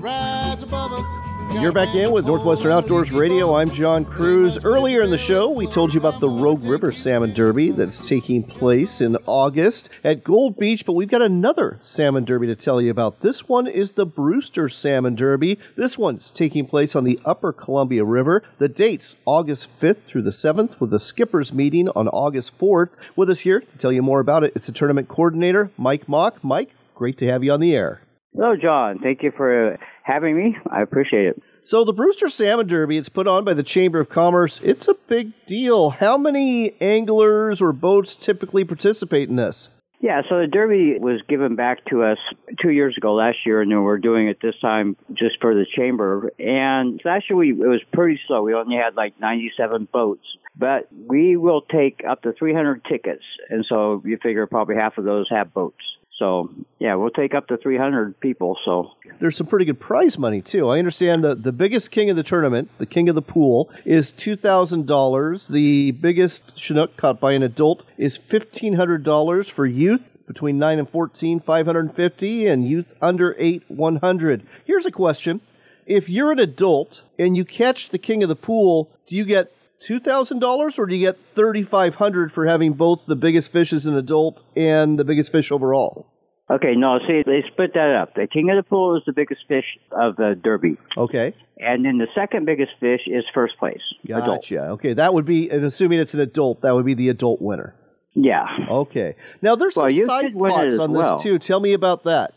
rise 0.00 0.62
above 0.62 0.92
us. 0.92 1.35
You're 1.60 1.72
back 1.72 1.94
in 1.96 2.12
with 2.12 2.26
Northwestern 2.26 2.70
Outdoors 2.70 3.10
Radio. 3.10 3.54
I'm 3.54 3.70
John 3.70 4.04
Kruse. 4.04 4.62
Earlier 4.62 5.02
in 5.02 5.10
the 5.10 5.18
show, 5.18 5.50
we 5.50 5.66
told 5.66 5.92
you 5.92 5.98
about 5.98 6.20
the 6.20 6.28
Rogue 6.28 6.62
River 6.62 6.92
Salmon 6.92 7.32
Derby 7.32 7.72
that's 7.72 8.06
taking 8.06 8.44
place 8.44 9.00
in 9.00 9.16
August 9.26 9.88
at 10.04 10.22
Gold 10.22 10.58
Beach, 10.58 10.86
but 10.86 10.92
we've 10.92 11.08
got 11.08 11.22
another 11.22 11.80
Salmon 11.82 12.24
Derby 12.24 12.46
to 12.46 12.54
tell 12.54 12.80
you 12.80 12.90
about. 12.90 13.20
This 13.20 13.48
one 13.48 13.66
is 13.66 13.94
the 13.94 14.06
Brewster 14.06 14.68
Salmon 14.68 15.16
Derby. 15.16 15.58
This 15.76 15.98
one's 15.98 16.30
taking 16.30 16.66
place 16.66 16.94
on 16.94 17.04
the 17.04 17.18
Upper 17.24 17.52
Columbia 17.52 18.04
River. 18.04 18.44
The 18.58 18.68
date's 18.68 19.16
August 19.24 19.68
5th 19.80 20.02
through 20.04 20.22
the 20.22 20.30
7th, 20.30 20.78
with 20.78 20.90
the 20.90 21.00
skippers 21.00 21.52
meeting 21.52 21.88
on 21.96 22.06
August 22.08 22.56
4th. 22.58 22.90
With 23.16 23.30
us 23.30 23.40
here 23.40 23.60
to 23.60 23.78
tell 23.78 23.92
you 23.92 24.02
more 24.02 24.20
about 24.20 24.44
it, 24.44 24.52
it's 24.54 24.66
the 24.66 24.72
tournament 24.72 25.08
coordinator, 25.08 25.70
Mike 25.76 26.08
Mock. 26.08 26.44
Mike, 26.44 26.70
great 26.94 27.18
to 27.18 27.26
have 27.26 27.42
you 27.42 27.50
on 27.50 27.60
the 27.60 27.74
air. 27.74 28.02
Hello, 28.36 28.54
John. 28.54 28.98
Thank 28.98 29.22
you 29.22 29.32
for 29.34 29.72
uh, 29.72 29.76
having 30.02 30.36
me. 30.36 30.58
I 30.70 30.82
appreciate 30.82 31.28
it. 31.28 31.42
So 31.62 31.84
the 31.84 31.94
Brewster 31.94 32.28
Salmon 32.28 32.66
Derby, 32.66 32.98
it's 32.98 33.08
put 33.08 33.26
on 33.26 33.44
by 33.44 33.54
the 33.54 33.62
Chamber 33.62 33.98
of 33.98 34.10
Commerce. 34.10 34.60
It's 34.60 34.86
a 34.88 34.94
big 35.08 35.32
deal. 35.46 35.88
How 35.88 36.18
many 36.18 36.78
anglers 36.82 37.62
or 37.62 37.72
boats 37.72 38.14
typically 38.14 38.62
participate 38.62 39.30
in 39.30 39.36
this? 39.36 39.70
Yeah, 40.00 40.20
so 40.28 40.38
the 40.38 40.46
Derby 40.46 40.98
was 40.98 41.22
given 41.26 41.56
back 41.56 41.86
to 41.86 42.02
us 42.02 42.18
two 42.60 42.68
years 42.68 42.94
ago 42.98 43.14
last 43.14 43.38
year, 43.46 43.62
and 43.62 43.72
then 43.72 43.82
we're 43.82 43.96
doing 43.96 44.28
it 44.28 44.36
this 44.42 44.54
time 44.60 44.96
just 45.14 45.40
for 45.40 45.54
the 45.54 45.64
Chamber. 45.74 46.30
And 46.38 47.00
last 47.06 47.30
year 47.30 47.38
we, 47.38 47.52
it 47.52 47.56
was 47.56 47.80
pretty 47.94 48.20
slow. 48.26 48.42
We 48.42 48.52
only 48.52 48.76
had 48.76 48.96
like 48.96 49.18
97 49.18 49.88
boats, 49.90 50.26
but 50.54 50.88
we 50.92 51.38
will 51.38 51.62
take 51.62 52.02
up 52.06 52.20
to 52.22 52.34
300 52.34 52.84
tickets. 52.84 53.24
And 53.48 53.64
so 53.66 54.02
you 54.04 54.18
figure 54.22 54.46
probably 54.46 54.74
half 54.74 54.98
of 54.98 55.04
those 55.04 55.26
have 55.30 55.54
boats. 55.54 55.80
So 56.18 56.50
yeah, 56.78 56.94
we'll 56.94 57.10
take 57.10 57.34
up 57.34 57.48
to 57.48 57.56
300 57.58 58.18
people. 58.20 58.58
So 58.64 58.92
There's 59.20 59.36
some 59.36 59.46
pretty 59.46 59.66
good 59.66 59.78
prize 59.80 60.18
money 60.18 60.40
too. 60.40 60.68
I 60.68 60.78
understand 60.78 61.22
that 61.24 61.42
the 61.42 61.52
biggest 61.52 61.90
king 61.90 62.08
of 62.08 62.16
the 62.16 62.22
tournament, 62.22 62.70
the 62.78 62.86
king 62.86 63.08
of 63.08 63.14
the 63.14 63.22
pool, 63.22 63.70
is 63.84 64.12
two 64.12 64.34
thousand 64.36 64.86
dollars. 64.86 65.48
The 65.48 65.90
biggest 65.92 66.56
Chinook 66.56 66.96
caught 66.96 67.20
by 67.20 67.32
an 67.32 67.42
adult 67.42 67.84
is 67.98 68.16
fifteen 68.16 68.74
hundred 68.74 69.02
dollars 69.02 69.48
for 69.48 69.66
youth 69.66 70.10
between 70.26 70.58
nine 70.58 70.80
and 70.80 70.90
14, 70.90 71.38
550, 71.38 72.46
and 72.48 72.68
youth 72.68 72.92
under 73.00 73.36
eight, 73.38 73.62
one 73.68 73.96
hundred. 73.96 74.42
Here's 74.64 74.86
a 74.86 74.90
question: 74.90 75.40
If 75.86 76.08
you're 76.08 76.32
an 76.32 76.38
adult 76.38 77.02
and 77.18 77.36
you 77.36 77.44
catch 77.44 77.90
the 77.90 77.98
king 77.98 78.22
of 78.22 78.28
the 78.28 78.36
pool, 78.36 78.90
do 79.06 79.16
you 79.16 79.24
get 79.24 79.52
two 79.80 80.00
thousand 80.00 80.38
dollars, 80.40 80.78
or 80.78 80.86
do 80.86 80.94
you 80.94 81.00
get 81.06 81.18
thirty 81.34 81.62
five 81.62 81.96
hundred 81.96 82.32
for 82.32 82.46
having 82.46 82.72
both 82.74 83.06
the 83.06 83.16
biggest 83.16 83.50
fish 83.52 83.72
as 83.72 83.86
an 83.86 83.96
adult 83.96 84.42
and 84.56 84.98
the 84.98 85.04
biggest 85.04 85.30
fish 85.32 85.50
overall? 85.52 86.06
okay, 86.48 86.74
no, 86.76 87.00
see, 87.08 87.22
they 87.26 87.42
split 87.52 87.74
that 87.74 87.96
up. 88.00 88.14
The 88.14 88.28
king 88.28 88.50
of 88.50 88.56
the 88.56 88.62
pool 88.62 88.96
is 88.96 89.02
the 89.04 89.12
biggest 89.12 89.40
fish 89.48 89.64
of 89.90 90.14
the 90.14 90.38
Derby, 90.40 90.76
Okay, 90.96 91.34
and 91.58 91.84
then 91.84 91.98
the 91.98 92.06
second 92.14 92.46
biggest 92.46 92.70
fish 92.78 93.00
is 93.06 93.24
first 93.34 93.58
place. 93.58 93.80
Adult. 94.04 94.26
gotcha. 94.42 94.68
Okay, 94.70 94.92
that 94.94 95.12
would 95.12 95.24
be, 95.24 95.50
and 95.50 95.64
assuming 95.64 95.98
it's 95.98 96.14
an 96.14 96.20
adult, 96.20 96.60
that 96.62 96.72
would 96.74 96.86
be 96.86 96.94
the 96.94 97.08
adult 97.08 97.40
winner. 97.42 97.74
Yeah. 98.14 98.46
Okay. 98.70 99.14
Now 99.42 99.56
there's 99.56 99.76
Well, 99.76 99.90
some 99.92 100.06
side 100.06 100.32
pots 100.38 100.78
on 100.78 100.92
well. 100.92 101.14
this 101.16 101.22
too. 101.22 101.38
Tell 101.38 101.60
me 101.60 101.74
about 101.74 102.04
that. 102.04 102.32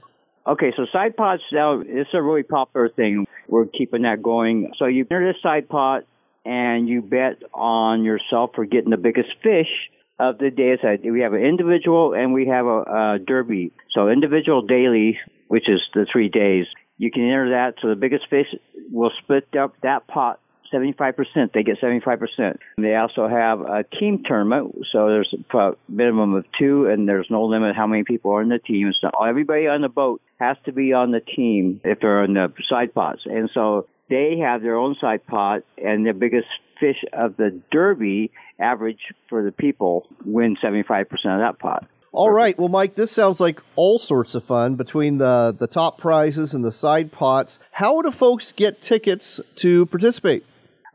Okay, 0.45 0.73
so 0.75 0.85
side 0.91 1.15
pots 1.15 1.43
now 1.53 1.79
it's 1.85 2.09
a 2.13 2.21
really 2.21 2.43
popular 2.43 2.89
thing. 2.89 3.25
We're 3.47 3.65
keeping 3.67 4.01
that 4.01 4.21
going. 4.21 4.73
So 4.77 4.85
you 4.87 5.05
enter 5.09 5.31
this 5.31 5.41
side 5.41 5.69
pot 5.69 6.03
and 6.49 6.89
you 6.89 7.03
bet 7.03 7.43
on 7.53 8.03
yourself 8.03 8.49
for 8.55 8.65
getting 8.65 8.89
the 8.89 8.97
biggest 8.97 9.29
fish 9.43 9.69
of 10.17 10.39
the 10.39 10.49
day. 10.49 10.77
So 10.81 10.97
we 11.11 11.21
have 11.21 11.33
an 11.33 11.43
individual 11.43 12.15
and 12.15 12.33
we 12.33 12.47
have 12.47 12.65
a, 12.65 12.79
a 12.79 13.19
derby. 13.19 13.71
So 13.91 14.09
individual 14.09 14.63
daily, 14.63 15.19
which 15.47 15.69
is 15.69 15.79
the 15.93 16.07
three 16.11 16.27
days, 16.27 16.65
you 16.97 17.11
can 17.11 17.21
enter 17.21 17.51
that. 17.51 17.75
So 17.81 17.89
the 17.89 17.95
biggest 17.95 18.27
fish 18.31 18.47
will 18.91 19.11
split 19.21 19.47
up 19.55 19.75
that 19.83 20.07
pot. 20.07 20.39
75%. 20.73 21.51
They 21.51 21.63
get 21.63 21.81
75%. 21.81 22.57
They 22.77 22.95
also 22.95 23.27
have 23.27 23.61
a 23.61 23.83
team 23.83 24.23
tournament. 24.23 24.75
So 24.91 25.07
there's 25.07 25.33
a 25.53 25.71
minimum 25.87 26.35
of 26.35 26.45
two 26.59 26.87
and 26.87 27.07
there's 27.07 27.27
no 27.29 27.45
limit 27.45 27.75
how 27.75 27.87
many 27.87 28.03
people 28.03 28.31
are 28.31 28.41
in 28.41 28.49
the 28.49 28.59
team. 28.59 28.91
So 29.01 29.09
everybody 29.23 29.67
on 29.67 29.81
the 29.81 29.89
boat 29.89 30.21
has 30.39 30.57
to 30.65 30.71
be 30.71 30.93
on 30.93 31.11
the 31.11 31.21
team 31.21 31.81
if 31.83 31.99
they're 32.01 32.23
in 32.23 32.33
the 32.33 32.53
side 32.67 32.93
pots. 32.93 33.23
And 33.25 33.49
so 33.53 33.87
they 34.09 34.39
have 34.39 34.61
their 34.61 34.77
own 34.77 34.95
side 34.99 35.25
pot 35.27 35.61
and 35.77 36.05
the 36.05 36.13
biggest 36.13 36.47
fish 36.79 37.03
of 37.13 37.37
the 37.37 37.61
derby 37.71 38.31
average 38.59 38.99
for 39.29 39.43
the 39.43 39.51
people 39.51 40.07
win 40.25 40.55
75% 40.55 41.01
of 41.01 41.39
that 41.39 41.59
pot. 41.59 41.87
All 42.11 42.31
right. 42.31 42.57
Well, 42.57 42.69
Mike, 42.69 42.95
this 42.95 43.11
sounds 43.11 43.39
like 43.39 43.61
all 43.75 43.99
sorts 43.99 44.33
of 44.33 44.43
fun 44.43 44.75
between 44.75 45.19
the 45.19 45.55
the 45.57 45.67
top 45.67 45.99
prizes 45.99 46.55
and 46.55 46.65
the 46.65 46.71
side 46.71 47.11
pots. 47.11 47.59
How 47.73 48.01
do 48.01 48.09
folks 48.09 48.51
get 48.51 48.81
tickets 48.81 49.39
to 49.57 49.85
participate? 49.85 50.43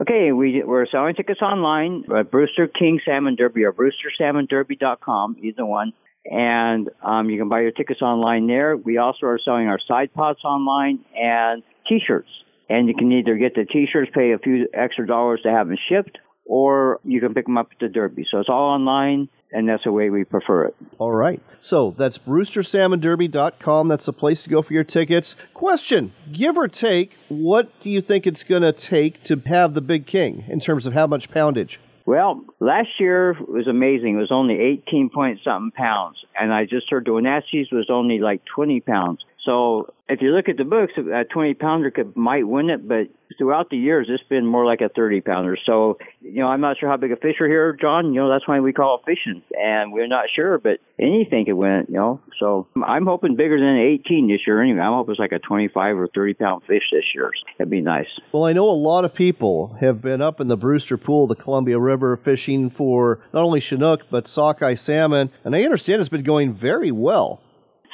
Okay, 0.01 0.33
we, 0.33 0.61
we're 0.65 0.87
selling 0.87 1.15
tickets 1.15 1.41
online 1.41 2.05
at 2.17 2.31
Brewster 2.33 2.67
King 2.67 2.99
Salmon 3.05 3.37
Derby 3.37 3.63
or 3.63 3.73
BrewsterSalmonDerby.com, 3.73 5.37
either 5.41 5.65
one. 5.65 5.93
And 6.25 6.91
um, 7.01 7.31
you 7.31 7.39
can 7.39 7.49
buy 7.49 7.61
your 7.61 7.71
tickets 7.71 8.03
online 8.03 8.49
there. 8.49 8.77
We 8.77 8.99
also 8.99 9.27
are 9.27 9.39
selling 9.39 9.69
our 9.69 9.79
side 9.79 10.13
pots 10.13 10.43
online 10.43 11.05
and 11.15 11.63
T-shirts. 11.89 12.29
And 12.69 12.89
you 12.89 12.95
can 12.95 13.13
either 13.13 13.37
get 13.37 13.55
the 13.55 13.65
T-shirts, 13.65 14.11
pay 14.15 14.33
a 14.33 14.39
few 14.39 14.69
extra 14.73 15.07
dollars 15.07 15.41
to 15.43 15.51
have 15.51 15.69
them 15.69 15.77
shipped, 15.89 16.19
or 16.47 17.01
you 17.05 17.21
can 17.21 17.35
pick 17.35 17.47
them 17.47 17.59
up 17.59 17.69
at 17.73 17.79
the 17.79 17.89
Derby. 17.89 18.27
So 18.31 18.39
it's 18.39 18.49
all 18.49 18.71
online, 18.71 19.29
and 19.53 19.69
that's 19.69 19.85
the 19.85 19.93
way 19.93 20.11
we 20.11 20.25
prefer 20.25 20.65
it. 20.67 20.77
All 20.99 21.13
right. 21.13 21.43
So 21.61 21.95
that's 21.97 22.19
BrewsterSalmonDerby.com. 22.19 23.89
That's 23.89 24.07
the 24.07 24.13
place 24.13 24.45
to 24.45 24.51
go 24.51 24.63
for 24.63 24.73
your 24.73 24.85
tickets. 24.85 25.37
Question: 25.53 26.13
Give 26.33 26.57
or 26.57 26.69
take, 26.69 27.13
what 27.29 27.79
do 27.81 27.91
you 27.91 28.01
think 28.01 28.27
it's 28.27 28.45
going 28.45 28.63
to 28.63 28.73
take 28.73 29.23
to 29.25 29.41
have 29.47 29.75
the 29.75 29.81
Big 29.81 30.07
King 30.07 30.45
in 30.49 30.61
terms 30.61 30.87
of 30.87 30.95
how 30.95 31.07
much 31.07 31.31
poundage? 31.31 31.81
Well, 32.07 32.45
last 32.61 33.01
year 33.01 33.35
was 33.49 33.67
amazing. 33.67 34.17
It 34.17 34.19
was 34.19 34.31
only 34.31 34.61
18 34.61 35.09
point 35.09 35.41
something 35.43 35.71
pounds. 35.71 36.19
And 36.39 36.53
I 36.53 36.67
just 36.67 36.91
heard 36.91 37.07
the 37.07 37.13
was 37.13 37.87
only 37.89 38.19
like 38.19 38.43
20 38.55 38.81
pounds. 38.81 39.21
So 39.45 39.93
if 40.09 40.21
you 40.23 40.31
look 40.31 40.49
at 40.49 40.57
the 40.57 40.65
books, 40.65 40.93
a 40.97 41.25
20 41.25 41.55
pounder 41.55 41.91
could, 41.91 42.17
might 42.17 42.47
win 42.47 42.71
it, 42.71 42.87
but 42.87 43.09
throughout 43.39 43.71
the 43.71 43.77
years, 43.77 44.07
it's 44.09 44.23
been 44.25 44.47
more 44.47 44.65
like 44.65 44.81
a 44.81 44.89
30 44.89 45.21
pounder. 45.23 45.57
So, 45.65 45.99
you 46.21 46.41
know, 46.41 46.47
I'm 46.47 46.61
not 46.61 46.79
sure 46.79 46.89
how 46.89 46.97
big 46.97 47.13
a 47.13 47.17
fish 47.17 47.41
are 47.41 47.49
here, 47.49 47.77
John. 47.79 48.13
You 48.13 48.21
know, 48.21 48.31
that's 48.31 48.47
why 48.47 48.61
we 48.61 48.73
call 48.73 48.99
it 48.99 49.05
fishing. 49.07 49.43
And 49.53 49.93
we're 49.93 50.07
not 50.07 50.27
sure, 50.35 50.59
but 50.59 50.79
anything 50.99 51.47
could 51.47 51.55
win 51.55 51.73
it, 51.73 51.87
you 51.89 51.97
know. 51.97 52.21
So 52.39 52.69
I'm 52.87 53.07
hoping 53.07 53.37
bigger 53.37 53.59
than 53.59 53.77
18 53.79 54.29
this 54.29 54.41
year 54.47 54.63
anyway. 54.63 54.81
I'm 54.81 54.93
hoping 54.93 55.13
it's 55.13 55.21
like 55.21 55.33
a 55.33 55.39
25 55.39 55.99
or 55.99 56.09
30 56.09 56.35
pound 56.35 56.63
fish 56.65 56.85
this 56.93 57.05
year. 57.15 57.31
That'd 57.59 57.71
be 57.71 57.81
nice. 57.81 58.09
Well, 58.33 58.45
I 58.45 58.53
know 58.53 58.69
a 58.69 58.73
lot 58.73 59.05
of 59.05 59.15
people 59.15 59.77
have 59.81 60.01
been 60.01 60.23
up 60.23 60.41
in 60.41 60.49
the 60.49 60.57
Brewster 60.57 60.97
Pool, 60.97 61.27
the 61.27 61.35
Columbia 61.35 61.79
River, 61.79 62.17
fishing 62.17 62.71
for 62.71 63.21
not 63.33 63.43
only 63.43 63.61
Chinook 63.61 64.03
but 64.11 64.29
sockeye 64.29 64.75
salmon, 64.75 65.31
and 65.45 65.57
I 65.57 65.63
understand 65.63 66.01
it's 66.01 66.09
been 66.09 66.23
going 66.23 66.53
very 66.53 66.93
well. 66.93 67.41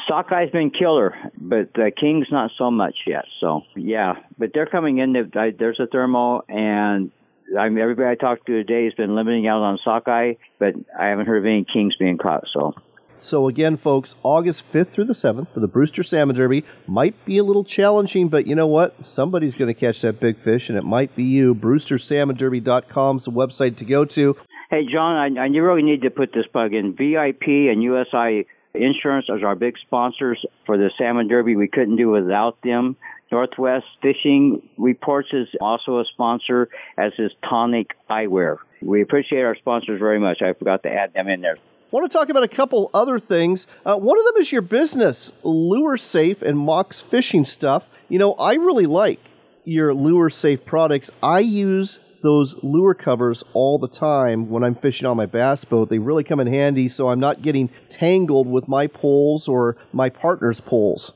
Sockeye's 0.09 0.51
been 0.51 0.71
killer, 0.71 1.15
but 1.39 1.73
the 1.75 1.91
King's 1.99 2.29
not 2.31 2.51
so 2.59 2.71
much 2.71 2.95
yet. 3.07 3.25
So 3.41 3.63
yeah, 3.77 4.15
but 4.39 4.51
they're 4.55 4.67
coming 4.67 4.99
in. 4.99 5.13
They- 5.13 5.51
There's 5.51 5.81
a 5.81 5.87
thermal, 5.87 6.45
and 6.49 7.11
I 7.59 7.69
mean, 7.69 7.79
everybody 7.79 8.09
I 8.09 8.15
talked 8.15 8.47
to 8.47 8.53
today 8.53 8.85
has 8.85 8.95
been 8.95 9.15
limiting 9.15 9.47
out 9.47 9.63
on 9.63 9.79
sockeye, 9.79 10.35
but 10.59 10.75
I 10.99 11.07
haven't 11.07 11.27
heard 11.27 11.39
of 11.39 11.47
any 11.47 11.65
Kings 11.65 11.97
being 11.97 12.19
caught. 12.19 12.45
So 12.53 12.75
So 13.17 13.49
again, 13.49 13.77
folks, 13.77 14.15
August 14.23 14.65
5th 14.73 14.89
through 14.89 15.05
the 15.05 15.13
7th 15.15 15.49
for 15.53 15.61
the 15.61 15.69
Brewster 15.69 16.03
Salmon 16.03 16.35
Derby 16.37 16.65
might 16.87 17.23
be 17.27 17.37
a 17.39 17.45
little 17.45 17.65
challenging, 17.65 18.29
but 18.29 18.47
you 18.47 18.55
know 18.55 18.67
what? 18.67 19.07
Somebody's 19.07 19.55
going 19.55 19.69
to 19.73 19.79
catch 19.79 20.01
that 20.03 20.21
big 20.21 20.39
fish, 20.39 20.69
and 20.71 20.79
it 20.79 20.85
might 20.85 21.15
be 21.15 21.25
you. 21.25 21.55
BrewsterSalmonDerby.com 21.55 23.17
is 23.19 23.25
the 23.25 23.31
website 23.31 23.77
to 23.77 23.85
go 23.85 24.05
to. 24.07 24.37
Hey, 24.71 24.87
John, 24.91 25.37
I, 25.37 25.43
I 25.43 25.47
really 25.49 25.83
need 25.83 26.03
to 26.03 26.11
put 26.11 26.33
this 26.33 26.47
plug 26.47 26.73
in. 26.73 26.95
VIP 26.95 27.47
and 27.71 27.83
USI 27.83 28.47
Insurance 28.75 29.27
as 29.35 29.43
our 29.43 29.55
big 29.55 29.77
sponsors 29.79 30.45
for 30.65 30.79
the 30.79 30.91
Salmon 30.97 31.29
Derby. 31.29 31.57
We 31.57 31.69
couldn't 31.69 31.97
do 31.97 32.11
without 32.11 32.61
them. 32.63 32.97
Northwest 33.33 33.87
Fishing 34.03 34.69
Reports 34.77 35.29
is 35.33 35.49
also 35.61 36.01
a 36.01 36.05
sponsor, 36.05 36.69
as 36.97 37.13
is 37.19 37.31
Tonic 37.49 37.97
Eyewear. 38.09 38.59
We 38.83 39.03
appreciate 39.03 39.43
our 39.43 39.55
sponsors 39.57 39.99
very 39.99 40.19
much. 40.19 40.43
I 40.43 40.53
forgot 40.53 40.83
to 40.85 40.93
add 40.93 41.13
them 41.13 41.29
in 41.29 41.41
there. 41.41 41.57
I 41.57 41.97
want 41.97 42.11
to 42.11 42.17
talk 42.17 42.29
about 42.29 42.43
a 42.45 42.49
couple 42.49 42.91
other 42.95 43.19
things. 43.19 43.67
Uh, 43.85 43.97
one 43.97 44.19
of 44.19 44.25
them 44.25 44.37
is 44.37 44.53
your 44.53 44.63
business, 44.63 45.33
Lure 45.43 45.97
Safe 45.97 46.43
and 46.43 46.59
Mox 46.59 47.01
Fishing 47.01 47.45
Stuff. 47.45 47.89
You 48.09 48.19
know, 48.19 48.35
I 48.35 48.55
really 48.55 48.87
like 48.87 49.21
your 49.65 49.95
Lure 49.95 50.31
Safe 50.31 50.65
products. 50.65 51.11
I 51.23 51.41
use 51.41 52.01
those 52.23 52.63
lure 52.63 52.95
covers 52.95 53.43
all 53.55 53.79
the 53.79 53.89
time 53.89 54.51
when 54.51 54.63
I'm 54.63 54.75
fishing 54.75 55.07
on 55.07 55.17
my 55.17 55.27
bass 55.27 55.65
boat. 55.65 55.89
They 55.89 55.99
really 55.99 56.25
come 56.25 56.41
in 56.41 56.47
handy 56.47 56.89
so 56.89 57.09
I'm 57.09 57.21
not 57.21 57.43
getting 57.43 57.71
tangled 57.89 58.47
with 58.47 58.69
my 58.69 58.87
poles 58.87 59.49
or 59.49 59.77
my 59.93 60.11
partner's 60.11 60.61
poles. 60.61 61.13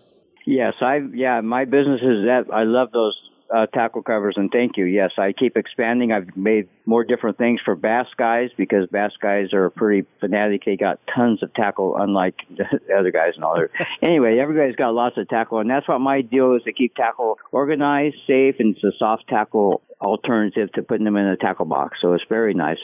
Yes, 0.46 0.74
I 0.80 1.00
yeah, 1.12 1.40
my 1.40 1.64
business 1.64 2.00
is 2.02 2.26
that 2.26 2.44
I 2.52 2.64
love 2.64 2.90
those 2.92 3.18
uh, 3.54 3.66
tackle 3.66 4.02
covers, 4.02 4.35
and 4.37 4.50
thank 4.50 4.76
you. 4.76 4.85
Yes, 4.85 5.12
I 5.18 5.33
keep 5.33 5.57
expanding. 5.57 6.12
I've 6.12 6.37
made 6.37 6.68
more 6.87 7.04
different 7.04 7.38
things 7.38 7.61
for 7.64 7.74
bass 7.74 8.07
guys 8.16 8.50
because 8.57 8.88
bass 8.90 9.12
guys 9.20 9.52
are 9.52 9.70
pretty 9.70 10.07
fanatic. 10.20 10.64
They 10.64 10.76
got 10.76 11.00
tons 11.14 11.42
of 11.42 11.52
tackle, 11.54 11.96
unlike 11.96 12.37
the 12.57 12.94
other 12.98 13.11
guys 13.11 13.33
and 13.35 13.44
all. 13.44 13.57
anyway, 14.02 14.38
everybody's 14.38 14.76
got 14.76 14.94
lots 14.94 15.16
of 15.18 15.28
tackle, 15.28 15.59
and 15.59 15.70
that's 15.70 15.88
what 15.88 16.00
my 16.00 16.20
deal 16.20 16.54
is 16.54 16.62
to 16.64 16.72
keep 16.72 16.94
tackle 16.94 17.38
organized, 17.52 18.16
safe, 18.26 18.57
and 18.59 18.76
it's 18.76 18.85
a 18.85 18.92
soft 18.98 19.28
tackle 19.28 19.83
alternative 20.00 20.72
to 20.72 20.83
putting 20.83 21.04
them 21.04 21.16
in 21.16 21.26
a 21.26 21.37
tackle 21.37 21.66
box. 21.66 21.98
So 22.00 22.12
it's 22.12 22.24
very 22.28 22.54
nice. 22.54 22.78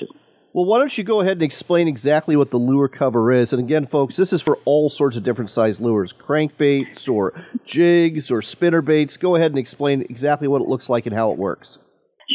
Well, 0.53 0.65
why 0.65 0.79
don't 0.79 0.99
you 0.99 1.05
go 1.05 1.21
ahead 1.21 1.35
and 1.35 1.43
explain 1.43 1.87
exactly 1.87 2.35
what 2.35 2.51
the 2.51 2.57
lure 2.57 2.89
cover 2.89 3.31
is? 3.31 3.53
And 3.53 3.63
again, 3.63 3.87
folks, 3.87 4.17
this 4.17 4.33
is 4.33 4.43
for 4.43 4.59
all 4.65 4.91
sorts 4.91 5.17
of 5.17 5.23
different 5.23 5.51
size 5.51 5.81
lures 5.81 6.13
crankbaits 6.13 7.09
or 7.09 7.45
jigs 7.65 8.33
or 8.33 8.43
spinner 8.43 8.83
baits. 8.83 9.17
Go 9.17 9.37
ahead 9.37 9.53
and 9.53 9.59
explain 9.59 10.03
exactly 10.03 10.49
what 10.49 10.61
it 10.61 10.67
looks 10.67 10.89
like 10.89 11.07
and 11.07 11.15
how 11.15 11.31
it 11.31 11.39
works. 11.39 11.79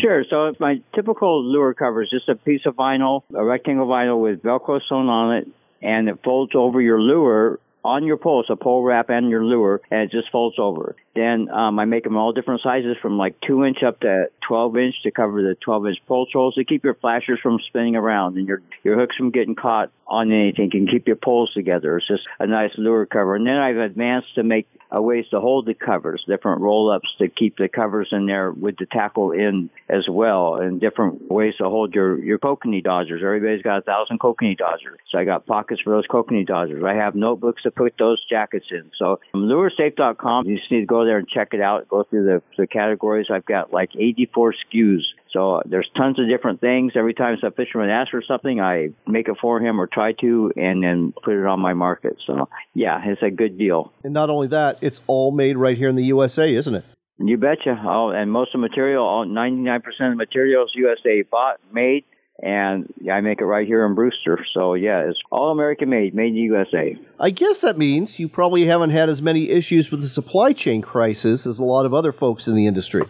Sure. 0.01 0.23
So 0.30 0.54
my 0.60 0.82
typical 0.93 1.43
lure 1.43 1.73
cover 1.73 2.04
is 2.04 2.10
just 2.10 2.30
a 2.30 2.36
piece 2.36 2.62
of 2.65 2.75
vinyl, 2.75 3.23
a 3.34 3.43
rectangle 3.43 3.88
vinyl 3.88 4.21
with 4.21 4.41
Velcro 4.41 4.80
sewn 4.88 5.10
on 5.10 5.36
it, 5.38 5.47
and 5.82 6.08
it 6.08 6.19
folds 6.23 6.54
over 6.56 6.82
your 6.82 7.01
lure 7.01 7.60
on 7.86 8.04
your 8.04 8.17
pole, 8.17 8.43
so 8.48 8.56
pole 8.56 8.84
wrap 8.84 9.10
and 9.10 9.30
your 9.30 9.43
lure, 9.43 9.82
and 9.91 10.02
it 10.02 10.12
just 10.12 10.32
folds 10.32 10.58
over. 10.60 10.95
Then 11.15 11.50
um, 11.50 11.80
I 11.80 11.86
make 11.86 12.04
them 12.04 12.17
all 12.17 12.34
different 12.34 12.62
sizes 12.62 12.98
from 13.02 13.17
like 13.17 13.39
2 13.41 13.63
inch 13.63 13.84
up 13.84 14.02
to 14.02 14.30
12 14.48 14.78
inch 14.78 14.95
to 15.04 15.12
cover 15.12 15.41
the 15.41 15.56
12 15.56 15.88
inch 15.88 15.98
pole 16.08 16.26
trolls 16.26 16.56
to 16.56 16.65
keep 16.65 16.84
your 16.84 16.95
flashers 16.95 17.39
from 17.41 17.60
spinning 17.67 17.95
around 17.95 18.38
and 18.38 18.48
your, 18.48 18.62
your 18.84 19.00
hooks 19.00 19.15
from 19.15 19.32
getting 19.32 19.56
caught 19.56 19.91
on 20.08 20.32
anything 20.32 20.69
and 20.74 20.89
keep 20.89 21.08
your 21.08 21.15
poles 21.15 21.54
together. 21.54 21.98
It's 21.98 22.08
just 22.08 22.28
a 22.39 22.48
nice 22.48 22.71
lure 22.78 23.06
cover. 23.06 23.36
And 23.36 23.48
then 23.48 23.58
I've 23.58 23.78
advanced 23.78 24.36
to 24.36 24.43
make 24.43 24.67
uh, 24.95 25.01
ways 25.01 25.25
to 25.31 25.39
hold 25.39 25.65
the 25.65 25.73
covers, 25.73 26.23
different 26.27 26.62
roll 26.62 26.91
ups 26.91 27.10
to 27.17 27.27
keep 27.27 27.58
the 27.58 27.67
covers 27.67 28.10
in 28.12 28.25
there 28.25 28.51
with 28.51 28.77
the 28.77 28.86
tackle 28.86 29.31
in 29.31 29.69
as 29.89 30.08
well, 30.10 30.55
and 30.55 30.79
different 30.79 31.29
ways 31.29 31.55
to 31.58 31.65
hold 31.65 31.93
your, 31.93 32.17
your 32.23 32.39
kokanee 32.39 32.84
dodgers. 32.84 33.21
Everybody's 33.23 33.62
got 33.62 33.79
a 33.79 33.81
thousand 33.81 34.19
kokanee 34.19 34.58
dodgers. 34.58 34.99
So 35.10 35.17
I 35.17 35.25
got 35.25 35.45
pockets 35.45 35.81
for 35.81 35.91
those 35.91 36.08
kokanee 36.08 36.45
dodgers. 36.45 36.84
I 36.86 36.93
have 36.93 37.15
notebooks 37.15 37.63
to 37.63 37.71
put 37.71 37.95
those 37.97 38.23
jackets 38.29 38.67
in. 38.71 38.91
So 38.97 39.19
from 39.31 39.47
luresafe.com, 39.47 40.47
you 40.47 40.58
just 40.58 40.71
need 40.71 40.81
to 40.81 40.86
go 40.86 41.05
there 41.05 41.17
and 41.17 41.27
check 41.27 41.49
it 41.53 41.62
out, 41.62 41.88
go 41.88 42.03
through 42.03 42.25
the, 42.25 42.41
the 42.58 42.67
categories. 42.67 43.27
I've 43.31 43.45
got 43.45 43.73
like 43.73 43.91
84 43.95 44.53
SKUs. 44.73 45.01
So 45.36 45.62
there's 45.65 45.89
tons 45.98 46.17
of 46.17 46.30
different 46.30 46.62
things. 46.62 46.93
Every 46.95 47.13
time 47.13 47.38
a 47.43 47.52
fisherman 47.52 47.89
asks 47.89 48.12
for 48.12 48.24
something, 48.26 48.62
I 48.62 48.91
make 49.06 49.28
it 49.28 49.36
for 49.41 49.60
him 49.60 49.82
or 49.82 49.86
try 49.86 50.13
to, 50.21 50.54
and 50.56 50.82
then 50.82 51.13
put 51.24 51.34
it 51.34 51.45
on 51.45 51.60
my 51.60 51.74
market. 51.74 52.15
So 52.26 52.48
yeah, 52.74 53.02
it's 53.04 53.21
a 53.21 53.30
good 53.30 53.58
deal. 53.58 53.91
And 54.06 54.13
not 54.13 54.30
only 54.30 54.48
that, 54.48 54.78
it's 54.80 55.02
all 55.08 55.32
made 55.32 55.58
right 55.58 55.78
here 55.78 55.89
in 55.89 55.98
the 55.98 56.06
USA, 56.06 56.54
isn't 56.56 56.74
it? 56.74 56.86
You 57.17 57.38
betcha. 57.38 57.84
Oh, 57.86 58.12
and 58.12 58.32
most 58.32 58.56
of 58.56 58.62
the 58.62 58.67
material, 58.67 59.04
all 59.04 59.26
99% 59.26 59.78
of 59.78 59.84
the 60.00 60.15
material 60.15 60.63
is 60.63 60.71
USA 60.76 61.21
bought, 61.24 61.60
made, 61.69 62.06
and 62.41 62.93
I 63.12 63.19
make 63.19 63.41
it 63.41 63.45
right 63.45 63.67
here 63.67 63.86
in 63.86 63.93
Brewster. 63.93 64.39
So 64.54 64.74
yeah, 64.74 65.10
it's 65.10 65.19
all 65.32 65.52
American 65.52 65.89
made, 65.89 66.15
made 66.15 66.30
in 66.30 66.36
the 66.36 66.41
USA. 66.41 66.98
I 67.19 67.30
guess 67.32 67.60
that 67.60 67.78
means 67.78 68.19
you 68.19 68.30
probably 68.30 68.67
haven't 68.67 68.91
had 68.91 69.10
as 69.10 69.21
many 69.21 69.50
issues 69.50 69.91
with 69.91 70.00
the 70.00 70.08
supply 70.08 70.54
chain 70.54 70.82
crisis 70.82 71.45
as 71.45 71.60
a 71.60 71.63
lot 71.65 71.86
of 71.86 71.93
other 71.93 72.13
folks 72.13 72.48
in 72.48 72.56
the 72.56 72.67
industry. 72.67 73.04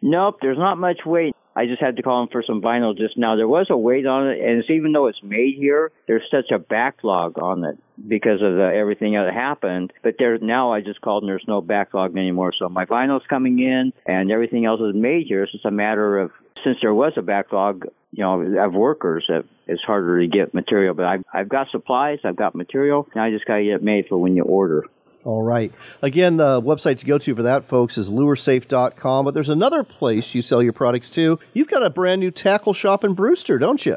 Nope, 0.00 0.38
there's 0.42 0.58
not 0.58 0.78
much 0.78 1.00
weight. 1.06 1.34
I 1.54 1.66
just 1.66 1.80
had 1.80 1.96
to 1.96 2.02
call 2.02 2.22
him 2.22 2.28
for 2.30 2.42
some 2.42 2.62
vinyl 2.62 2.96
just 2.96 3.18
now. 3.18 3.36
There 3.36 3.48
was 3.48 3.66
a 3.70 3.76
weight 3.76 4.06
on 4.06 4.28
it, 4.28 4.40
and 4.40 4.64
even 4.70 4.92
though 4.92 5.06
it's 5.06 5.22
made 5.22 5.56
here, 5.56 5.92
there's 6.06 6.22
such 6.30 6.50
a 6.50 6.58
backlog 6.58 7.38
on 7.38 7.64
it 7.64 7.78
because 8.08 8.40
of 8.40 8.54
the, 8.54 8.72
everything 8.74 9.12
that 9.14 9.32
happened. 9.34 9.92
But 10.02 10.14
there 10.18 10.38
now, 10.38 10.72
I 10.72 10.80
just 10.80 11.00
called, 11.00 11.22
and 11.24 11.30
there's 11.30 11.44
no 11.46 11.60
backlog 11.60 12.16
anymore. 12.16 12.52
So 12.58 12.68
my 12.68 12.86
vinyl's 12.86 13.26
coming 13.28 13.58
in, 13.58 13.92
and 14.06 14.30
everything 14.30 14.64
else 14.64 14.80
is 14.80 14.94
made 14.94 15.26
here. 15.26 15.42
It's 15.42 15.52
just 15.52 15.66
a 15.66 15.70
matter 15.70 16.18
of 16.18 16.30
since 16.64 16.78
there 16.80 16.94
was 16.94 17.12
a 17.16 17.22
backlog, 17.22 17.86
you 18.12 18.22
know, 18.22 18.40
of 18.64 18.72
workers, 18.72 19.28
it's 19.66 19.82
harder 19.82 20.20
to 20.20 20.26
get 20.28 20.54
material. 20.54 20.94
But 20.94 21.06
I've 21.06 21.24
I've 21.32 21.48
got 21.48 21.70
supplies, 21.70 22.20
I've 22.24 22.36
got 22.36 22.54
material. 22.54 23.08
Now 23.14 23.24
I 23.24 23.30
just 23.30 23.46
got 23.46 23.56
to 23.56 23.64
get 23.64 23.74
it 23.74 23.82
made 23.82 24.06
for 24.08 24.16
when 24.18 24.36
you 24.36 24.42
order. 24.42 24.84
All 25.24 25.42
right. 25.42 25.72
Again, 26.00 26.36
the 26.36 26.60
website 26.60 26.98
to 26.98 27.06
go 27.06 27.18
to 27.18 27.34
for 27.34 27.42
that, 27.42 27.68
folks, 27.68 27.96
is 27.96 28.10
luresafe.com. 28.10 29.24
But 29.24 29.34
there's 29.34 29.48
another 29.48 29.84
place 29.84 30.34
you 30.34 30.42
sell 30.42 30.62
your 30.62 30.72
products 30.72 31.08
to. 31.10 31.38
You've 31.52 31.68
got 31.68 31.84
a 31.84 31.90
brand 31.90 32.20
new 32.20 32.30
tackle 32.30 32.72
shop 32.72 33.04
in 33.04 33.14
Brewster, 33.14 33.58
don't 33.58 33.84
you? 33.86 33.96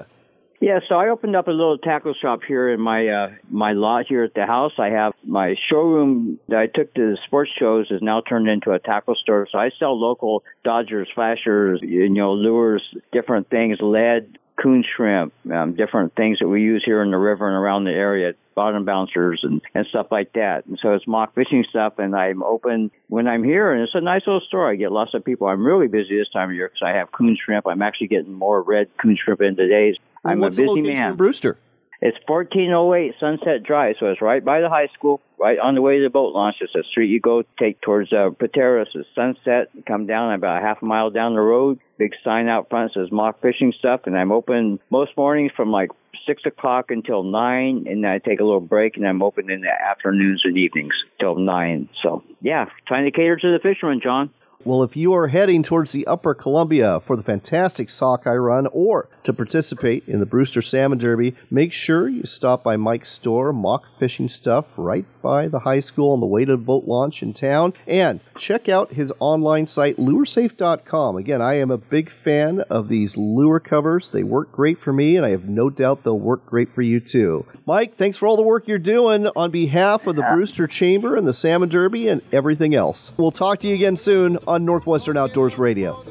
Yeah, 0.61 0.79
so 0.87 0.95
I 0.95 1.09
opened 1.09 1.35
up 1.35 1.47
a 1.47 1.51
little 1.51 1.77
tackle 1.77 2.13
shop 2.13 2.39
here 2.47 2.71
in 2.71 2.79
my 2.79 3.07
uh, 3.07 3.31
my 3.49 3.73
lot 3.73 4.05
here 4.07 4.23
at 4.23 4.33
the 4.33 4.45
house. 4.45 4.71
I 4.79 4.87
have 4.87 5.13
my 5.23 5.55
showroom 5.69 6.39
that 6.47 6.57
I 6.57 6.67
took 6.67 6.93
to 6.93 7.11
the 7.11 7.17
sports 7.25 7.51
shows 7.59 7.87
is 7.91 8.01
now 8.01 8.21
turned 8.21 8.47
into 8.47 8.71
a 8.71 8.79
tackle 8.79 9.15
store. 9.15 9.47
So 9.51 9.59
I 9.59 9.71
sell 9.77 9.99
local 9.99 10.43
Dodgers, 10.63 11.09
flashers, 11.13 11.81
you 11.83 12.09
know, 12.09 12.33
lures, 12.33 12.81
different 13.11 13.49
things, 13.49 13.79
lead, 13.81 14.39
coon 14.61 14.83
shrimp, 14.95 15.33
um, 15.51 15.75
different 15.75 16.15
things 16.15 16.39
that 16.39 16.47
we 16.47 16.61
use 16.61 16.83
here 16.85 17.03
in 17.03 17.11
the 17.11 17.17
river 17.17 17.47
and 17.47 17.57
around 17.57 17.83
the 17.83 17.91
area, 17.91 18.33
bottom 18.55 18.85
bouncers 18.85 19.41
and, 19.43 19.61
and 19.73 19.85
stuff 19.87 20.07
like 20.09 20.33
that. 20.33 20.65
And 20.65 20.79
so 20.81 20.93
it's 20.93 21.05
mock 21.05 21.35
fishing 21.35 21.65
stuff, 21.69 21.99
and 21.99 22.15
I'm 22.15 22.41
open 22.41 22.89
when 23.07 23.27
I'm 23.27 23.43
here, 23.43 23.71
and 23.71 23.83
it's 23.83 23.95
a 23.95 24.01
nice 24.01 24.21
little 24.25 24.41
store. 24.41 24.69
I 24.69 24.75
get 24.75 24.91
lots 24.91 25.13
of 25.13 25.23
people. 25.23 25.47
I'm 25.47 25.65
really 25.65 25.87
busy 25.87 26.17
this 26.17 26.29
time 26.29 26.49
of 26.49 26.55
year 26.55 26.69
because 26.69 26.85
I 26.85 26.97
have 26.97 27.11
coon 27.11 27.37
shrimp. 27.39 27.67
I'm 27.67 27.81
actually 27.81 28.07
getting 28.07 28.33
more 28.33 28.61
red 28.61 28.89
coon 28.97 29.17
shrimp 29.21 29.41
in 29.41 29.55
today's. 29.55 29.97
I'm 30.23 30.39
What's 30.39 30.57
a 30.57 30.61
busy 30.61 30.65
the 30.65 30.71
location 30.71 30.93
man. 30.93 31.15
Brewster? 31.15 31.57
It's 32.01 32.17
1408 32.27 33.15
Sunset 33.19 33.63
Drive, 33.63 33.95
so 33.99 34.07
it's 34.07 34.21
right 34.21 34.43
by 34.43 34.59
the 34.59 34.69
high 34.69 34.87
school, 34.93 35.21
right 35.39 35.57
on 35.57 35.75
the 35.75 35.81
way 35.81 35.97
to 35.97 36.03
the 36.03 36.09
boat 36.09 36.33
launch. 36.33 36.57
It's 36.59 36.75
a 36.75 36.83
street 36.83 37.09
you 37.09 37.19
go 37.19 37.43
take 37.57 37.79
towards 37.81 38.11
uh, 38.11 38.31
Pateros. 38.31 38.87
It's 38.93 39.07
Sunset. 39.15 39.69
Come 39.87 40.05
down 40.05 40.33
about 40.33 40.61
a 40.61 40.65
half 40.65 40.81
a 40.81 40.85
mile 40.85 41.09
down 41.09 41.35
the 41.35 41.41
road. 41.41 41.79
Big 41.97 42.11
sign 42.23 42.49
out 42.49 42.69
front 42.69 42.93
says 42.93 43.11
mock 43.11 43.41
fishing 43.41 43.73
stuff, 43.77 44.01
and 44.05 44.17
I'm 44.17 44.31
open 44.31 44.79
most 44.89 45.11
mornings 45.15 45.53
from 45.55 45.71
like 45.71 45.89
six 46.25 46.43
o'clock 46.45 46.91
until 46.91 47.23
nine, 47.23 47.85
and 47.87 48.05
I 48.05 48.19
take 48.19 48.39
a 48.39 48.43
little 48.43 48.59
break, 48.59 48.97
and 48.97 49.07
I'm 49.07 49.21
open 49.21 49.49
in 49.49 49.61
the 49.61 49.71
afternoons 49.71 50.41
and 50.43 50.57
evenings 50.57 50.93
till 51.19 51.35
nine. 51.35 51.89
So 52.01 52.23
yeah, 52.41 52.65
trying 52.87 53.05
to 53.05 53.11
cater 53.11 53.37
to 53.37 53.51
the 53.51 53.59
fishermen, 53.59 54.01
John. 54.01 54.31
Well, 54.65 54.81
if 54.81 54.97
you 54.97 55.13
are 55.13 55.27
heading 55.27 55.61
towards 55.61 55.91
the 55.91 56.07
Upper 56.07 56.33
Columbia 56.33 56.99
for 57.05 57.15
the 57.15 57.21
fantastic 57.21 57.87
sockeye 57.87 58.33
run 58.33 58.65
or 58.71 59.09
to 59.21 59.31
participate 59.31 60.07
in 60.07 60.19
the 60.19 60.25
Brewster 60.25 60.63
Salmon 60.63 60.97
Derby, 60.97 61.35
make 61.51 61.71
sure 61.71 62.09
you 62.09 62.23
stop 62.25 62.63
by 62.63 62.75
Mike's 62.75 63.11
store, 63.11 63.53
Mock 63.53 63.83
Fishing 63.99 64.27
Stuff, 64.27 64.65
right 64.75 65.05
by 65.21 65.47
the 65.47 65.59
high 65.59 65.79
school 65.79 66.13
on 66.13 66.19
the 66.19 66.25
way 66.25 66.45
to 66.45 66.53
the 66.53 66.57
boat 66.57 66.85
launch 66.85 67.21
in 67.21 67.31
town. 67.31 67.73
And 67.85 68.21
check 68.35 68.67
out 68.67 68.93
his 68.93 69.13
online 69.19 69.67
site, 69.67 69.97
luresafe.com. 69.97 71.15
Again, 71.15 71.43
I 71.43 71.55
am 71.59 71.69
a 71.69 71.77
big 71.77 72.11
fan 72.11 72.61
of 72.61 72.87
these 72.87 73.17
lure 73.17 73.59
covers. 73.59 74.11
They 74.11 74.23
work 74.23 74.51
great 74.51 74.79
for 74.79 74.91
me, 74.91 75.15
and 75.15 75.23
I 75.23 75.29
have 75.29 75.47
no 75.47 75.69
doubt 75.69 76.03
they'll 76.03 76.17
work 76.17 76.43
great 76.47 76.73
for 76.73 76.81
you 76.81 76.99
too. 76.99 77.45
Mike, 77.67 77.97
thanks 77.97 78.17
for 78.17 78.25
all 78.25 78.35
the 78.35 78.41
work 78.41 78.67
you're 78.67 78.79
doing 78.79 79.27
on 79.35 79.51
behalf 79.51 80.07
of 80.07 80.15
the 80.15 80.23
Brewster 80.23 80.65
Chamber 80.65 81.15
and 81.15 81.27
the 81.27 81.33
Salmon 81.35 81.69
Derby 81.69 82.07
and 82.07 82.23
everything 82.31 82.73
else. 82.73 83.11
We'll 83.17 83.31
talk 83.31 83.59
to 83.59 83.67
you 83.67 83.75
again 83.75 83.95
soon 83.95 84.37
on 84.47 84.54
Northwestern 84.63 85.17
Outdoors 85.17 85.57
Radio. 85.57 86.01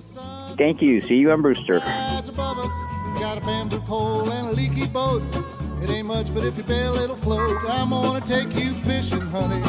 Thank 0.58 0.82
you. 0.82 1.00
See 1.00 1.14
you 1.14 1.32
on 1.32 1.42
Brewster. 1.42 1.78
Rise 1.78 2.28
above 2.28 2.58
us. 2.58 3.18
Got 3.18 3.38
a 3.38 3.40
bamboo 3.40 3.80
pole 3.80 4.30
and 4.30 4.48
a 4.48 4.52
leaky 4.52 4.86
boat. 4.86 5.22
It 5.82 5.90
ain't 5.90 6.06
much, 6.06 6.32
but 6.34 6.44
if 6.44 6.56
you 6.56 6.64
bail, 6.64 6.94
it'll 6.94 7.16
float. 7.16 7.56
I'm 7.68 7.90
gonna 7.90 8.20
take 8.24 8.54
you 8.56 8.74
fishing, 8.74 9.20
honey. 9.20 9.60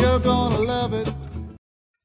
You're 0.00 0.18
gonna 0.18 0.58
love 0.58 0.92
it. 0.92 1.12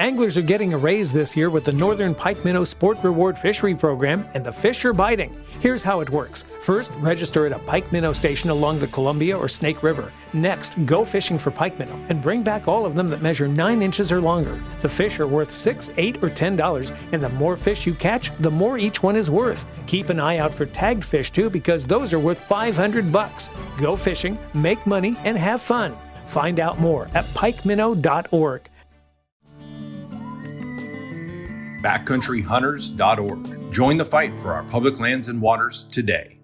Anglers 0.00 0.36
are 0.36 0.42
getting 0.42 0.72
a 0.72 0.78
raise 0.78 1.12
this 1.12 1.36
year 1.36 1.50
with 1.50 1.64
the 1.64 1.72
Northern 1.72 2.14
Pike 2.14 2.44
Minnow 2.44 2.62
Sport 2.62 2.98
Reward 3.02 3.36
Fishery 3.36 3.74
Program, 3.74 4.24
and 4.32 4.46
the 4.46 4.52
fish 4.52 4.84
are 4.84 4.92
biting. 4.92 5.36
Here's 5.58 5.82
how 5.82 5.98
it 5.98 6.10
works. 6.10 6.44
First, 6.62 6.92
register 7.00 7.46
at 7.46 7.52
a 7.52 7.58
pike 7.58 7.90
minnow 7.90 8.12
station 8.12 8.50
along 8.50 8.78
the 8.78 8.86
Columbia 8.86 9.36
or 9.36 9.48
Snake 9.48 9.82
River. 9.82 10.12
Next, 10.32 10.74
go 10.86 11.04
fishing 11.04 11.36
for 11.36 11.50
pike 11.50 11.80
minnow 11.80 11.98
and 12.10 12.22
bring 12.22 12.44
back 12.44 12.68
all 12.68 12.86
of 12.86 12.94
them 12.94 13.08
that 13.08 13.22
measure 13.22 13.48
9 13.48 13.82
inches 13.82 14.12
or 14.12 14.20
longer. 14.20 14.60
The 14.82 14.88
fish 14.88 15.18
are 15.18 15.26
worth 15.26 15.50
6 15.50 15.90
8 15.96 16.22
or 16.22 16.30
$10, 16.30 16.96
and 17.10 17.20
the 17.20 17.30
more 17.30 17.56
fish 17.56 17.84
you 17.84 17.94
catch, 17.94 18.30
the 18.38 18.52
more 18.52 18.78
each 18.78 19.02
one 19.02 19.16
is 19.16 19.30
worth. 19.30 19.64
Keep 19.88 20.10
an 20.10 20.20
eye 20.20 20.38
out 20.38 20.54
for 20.54 20.64
tagged 20.64 21.04
fish 21.04 21.32
too 21.32 21.50
because 21.50 21.84
those 21.84 22.12
are 22.12 22.20
worth 22.20 22.38
500 22.38 23.10
bucks. 23.10 23.50
Go 23.80 23.96
fishing, 23.96 24.38
make 24.54 24.86
money, 24.86 25.16
and 25.24 25.36
have 25.36 25.60
fun. 25.60 25.96
Find 26.28 26.60
out 26.60 26.78
more 26.78 27.08
at 27.16 27.24
pikeminnow.org. 27.34 28.68
backcountryhunters.org. 31.82 33.72
Join 33.72 33.96
the 33.96 34.04
fight 34.04 34.38
for 34.40 34.52
our 34.52 34.64
public 34.64 34.98
lands 34.98 35.28
and 35.28 35.40
waters 35.40 35.84
today. 35.84 36.37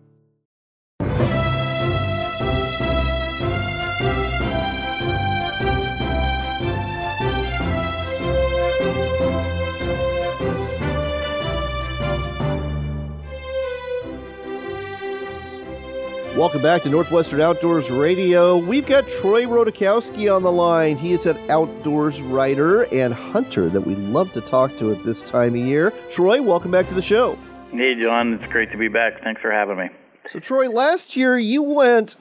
Welcome 16.37 16.63
back 16.63 16.83
to 16.83 16.89
Northwestern 16.89 17.41
Outdoors 17.41 17.93
Radio. 17.93 18.57
We've 18.57 18.85
got 18.85 19.07
Troy 19.07 19.45
Rodakowski 19.45 20.35
on 20.35 20.43
the 20.43 20.51
line. 20.51 20.99
He 20.99 21.13
is 21.13 21.27
an 21.27 21.39
outdoors 21.49 22.21
writer 22.21 22.93
and 22.93 23.15
hunter 23.15 23.69
that 23.69 23.83
we 23.83 23.95
love 23.95 24.33
to 24.33 24.41
talk 24.41 24.77
to 24.79 24.91
at 24.91 25.05
this 25.05 25.23
time 25.23 25.51
of 25.51 25.61
year. 25.61 25.93
Troy, 26.11 26.43
welcome 26.43 26.73
back 26.73 26.89
to 26.89 26.95
the 26.95 27.01
show. 27.01 27.39
Hey, 27.71 27.95
John. 27.95 28.35
It's 28.35 28.53
great 28.53 28.73
to 28.73 28.77
be 28.77 28.89
back. 28.89 29.23
Thanks 29.23 29.41
for 29.41 29.53
having 29.53 29.79
me. 29.79 29.91
So, 30.29 30.41
Troy, 30.41 30.69
last 30.69 31.15
year 31.15 31.39
you 31.39 31.63
went 31.63 32.17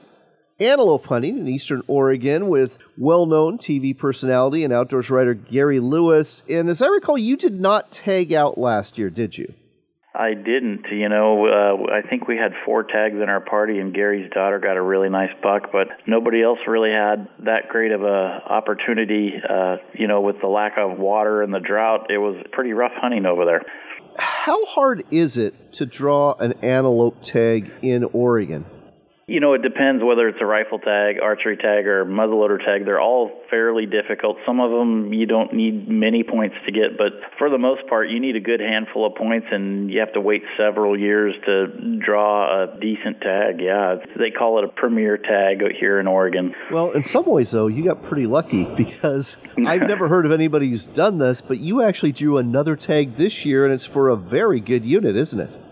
antelope 0.60 1.06
hunting 1.06 1.36
in 1.36 1.48
eastern 1.48 1.82
Oregon 1.88 2.46
with 2.46 2.78
well 2.96 3.26
known 3.26 3.58
TV 3.58 3.98
personality 3.98 4.62
and 4.62 4.72
outdoors 4.72 5.10
writer 5.10 5.34
Gary 5.34 5.80
Lewis. 5.80 6.44
And 6.48 6.68
as 6.68 6.80
I 6.80 6.86
recall, 6.86 7.18
you 7.18 7.36
did 7.36 7.60
not 7.60 7.90
tag 7.90 8.32
out 8.32 8.58
last 8.58 8.96
year, 8.96 9.10
did 9.10 9.36
you? 9.36 9.52
I 10.14 10.34
didn't. 10.34 10.86
You 10.92 11.08
know, 11.08 11.46
uh, 11.46 11.92
I 11.92 12.08
think 12.08 12.28
we 12.28 12.36
had 12.36 12.52
four 12.64 12.84
tags 12.84 13.16
in 13.16 13.28
our 13.28 13.40
party, 13.40 13.78
and 13.80 13.92
Gary's 13.92 14.30
daughter 14.30 14.60
got 14.60 14.76
a 14.76 14.82
really 14.82 15.08
nice 15.08 15.32
buck, 15.42 15.72
but 15.72 15.88
nobody 16.06 16.42
else 16.42 16.60
really 16.68 16.92
had 16.92 17.28
that 17.44 17.68
great 17.68 17.90
of 17.90 18.02
a 18.02 18.42
opportunity. 18.48 19.32
Uh, 19.48 19.76
you 19.92 20.06
know, 20.06 20.20
with 20.20 20.40
the 20.40 20.46
lack 20.46 20.74
of 20.78 20.98
water 20.98 21.42
and 21.42 21.52
the 21.52 21.58
drought, 21.58 22.10
it 22.10 22.18
was 22.18 22.36
pretty 22.52 22.72
rough 22.72 22.92
hunting 22.94 23.26
over 23.26 23.44
there. 23.44 23.62
How 24.16 24.64
hard 24.66 25.02
is 25.10 25.36
it 25.36 25.72
to 25.74 25.86
draw 25.86 26.34
an 26.34 26.52
antelope 26.62 27.22
tag 27.22 27.72
in 27.82 28.04
Oregon? 28.04 28.64
You 29.26 29.40
know, 29.40 29.54
it 29.54 29.62
depends 29.62 30.04
whether 30.04 30.28
it's 30.28 30.38
a 30.42 30.44
rifle 30.44 30.78
tag, 30.78 31.16
archery 31.22 31.56
tag, 31.56 31.86
or 31.86 32.04
muzzleloader 32.04 32.58
tag. 32.58 32.84
They're 32.84 33.00
all 33.00 33.30
fairly 33.48 33.86
difficult. 33.86 34.36
Some 34.44 34.60
of 34.60 34.70
them 34.70 35.14
you 35.14 35.24
don't 35.24 35.54
need 35.54 35.88
many 35.88 36.22
points 36.22 36.56
to 36.66 36.72
get, 36.72 36.98
but 36.98 37.12
for 37.38 37.48
the 37.48 37.56
most 37.56 37.86
part, 37.88 38.10
you 38.10 38.20
need 38.20 38.36
a 38.36 38.40
good 38.40 38.60
handful 38.60 39.06
of 39.06 39.14
points, 39.14 39.46
and 39.50 39.90
you 39.90 40.00
have 40.00 40.12
to 40.12 40.20
wait 40.20 40.42
several 40.58 40.98
years 40.98 41.34
to 41.46 41.98
draw 42.04 42.64
a 42.64 42.78
decent 42.78 43.22
tag. 43.22 43.60
Yeah, 43.60 43.96
they 44.18 44.30
call 44.30 44.58
it 44.58 44.64
a 44.64 44.68
premier 44.68 45.16
tag 45.16 45.62
here 45.80 45.98
in 45.98 46.06
Oregon. 46.06 46.54
Well, 46.70 46.90
in 46.90 47.02
some 47.02 47.24
ways, 47.24 47.50
though, 47.50 47.68
you 47.68 47.82
got 47.82 48.02
pretty 48.02 48.26
lucky 48.26 48.64
because 48.76 49.38
I've 49.66 49.82
never 49.82 50.08
heard 50.08 50.26
of 50.26 50.32
anybody 50.32 50.68
who's 50.68 50.84
done 50.84 51.16
this, 51.16 51.40
but 51.40 51.58
you 51.58 51.82
actually 51.82 52.12
drew 52.12 52.36
another 52.36 52.76
tag 52.76 53.16
this 53.16 53.46
year, 53.46 53.64
and 53.64 53.72
it's 53.72 53.86
for 53.86 54.10
a 54.10 54.16
very 54.16 54.60
good 54.60 54.84
unit, 54.84 55.16
isn't 55.16 55.40
it? 55.40 55.63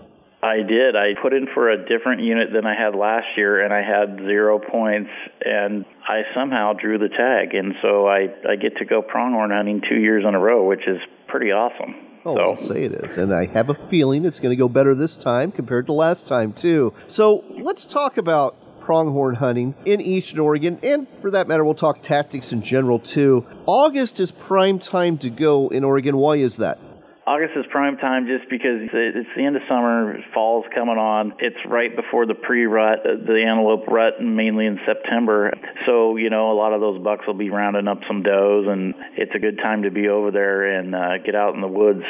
I 0.43 0.57
did. 0.57 0.97
I 0.97 1.15
put 1.23 1.33
in 1.33 1.47
for 1.55 1.71
a 1.71 1.77
different 1.87 2.23
unit 2.23 2.49
than 2.53 2.67
I 2.67 2.75
had 2.75 2.97
last 2.97 3.27
year, 3.37 3.65
and 3.65 3.73
I 3.73 3.83
had 3.83 4.19
zero 4.19 4.59
points, 4.59 5.11
and 5.45 5.85
I 6.07 6.23
somehow 6.35 6.73
drew 6.73 6.99
the 6.99 7.09
tag, 7.09 7.55
and 7.55 7.75
so 7.81 8.09
I 8.09 8.27
I 8.49 8.57
get 8.57 8.77
to 8.79 8.85
go 8.85 9.03
pronghorn 9.03 9.51
hunting 9.51 9.83
two 9.89 10.01
years 10.01 10.25
in 10.27 10.35
a 10.35 10.41
row, 10.41 10.67
which 10.67 10.87
is 10.89 10.99
pretty 11.29 11.53
awesome. 11.53 11.95
Oh, 12.25 12.35
so. 12.35 12.41
I'll 12.41 12.57
say 12.57 12.85
it 12.85 12.93
is, 12.93 13.17
and 13.17 13.33
I 13.33 13.47
have 13.47 13.71
a 13.71 13.75
feeling 13.75 14.25
it's 14.25 14.41
going 14.41 14.51
to 14.51 14.57
go 14.57 14.69
better 14.69 14.97
this 14.97 15.17
time 15.17 15.53
compared 15.53 15.87
to 15.87 15.93
last 15.93 16.27
time 16.27 16.53
too. 16.53 16.93
So 17.07 17.45
let's 17.49 17.85
talk 17.87 18.17
about 18.17 18.57
pronghorn 18.81 19.37
hunting 19.37 19.77
in 19.85 20.01
eastern 20.01 20.41
Oregon, 20.41 20.81
and 20.83 21.09
for 21.21 21.31
that 21.31 21.47
matter, 21.47 21.65
we'll 21.65 21.75
talk 21.75 22.03
tactics 22.03 22.53
in 22.53 22.63
general 22.63 22.99
too. 22.99 23.47
August 23.67 24.19
is 24.19 24.33
prime 24.33 24.81
time 24.81 25.19
to 25.19 25.31
go 25.31 25.69
in 25.69 25.85
Oregon. 25.85 26.17
Why 26.17 26.37
is 26.37 26.57
that? 26.57 26.81
August 27.25 27.53
is 27.57 27.65
prime 27.71 27.97
time 27.99 28.27
just 28.27 28.51
because 28.51 28.83
it's 28.93 29.29
the 29.37 29.45
end 29.45 29.55
of 29.55 29.63
summer, 29.69 30.17
fall's 30.35 30.65
coming 30.75 30.99
on. 30.99 31.35
It's 31.39 31.57
right 31.69 31.95
before 31.95 32.27
the 32.27 32.35
pre-rut, 32.35 33.05
the 33.05 33.45
antelope 33.47 33.87
rut, 33.87 34.21
mainly 34.21 34.67
in 34.67 34.81
September. 34.85 35.53
So 35.87 36.17
you 36.17 36.31
know, 36.31 36.51
a 36.51 36.57
lot 36.57 36.73
of 36.73 36.81
those 36.81 37.01
bucks 37.01 37.25
will 37.25 37.35
be 37.35 37.49
rounding 37.49 37.87
up 37.87 38.01
some 38.09 38.25
does, 38.25 38.67
and 38.67 38.95
it's 39.17 39.33
a 39.37 39.39
good 39.39 39.59
time 39.59 39.85
to 39.85 39.91
be 39.93 40.09
over 40.09 40.33
there 40.33 40.79
and 40.79 40.95
uh, 40.97 41.19
get 41.19 41.37
out 41.37 41.55
in 41.55 41.61
the 41.61 41.69
woods. 41.69 42.03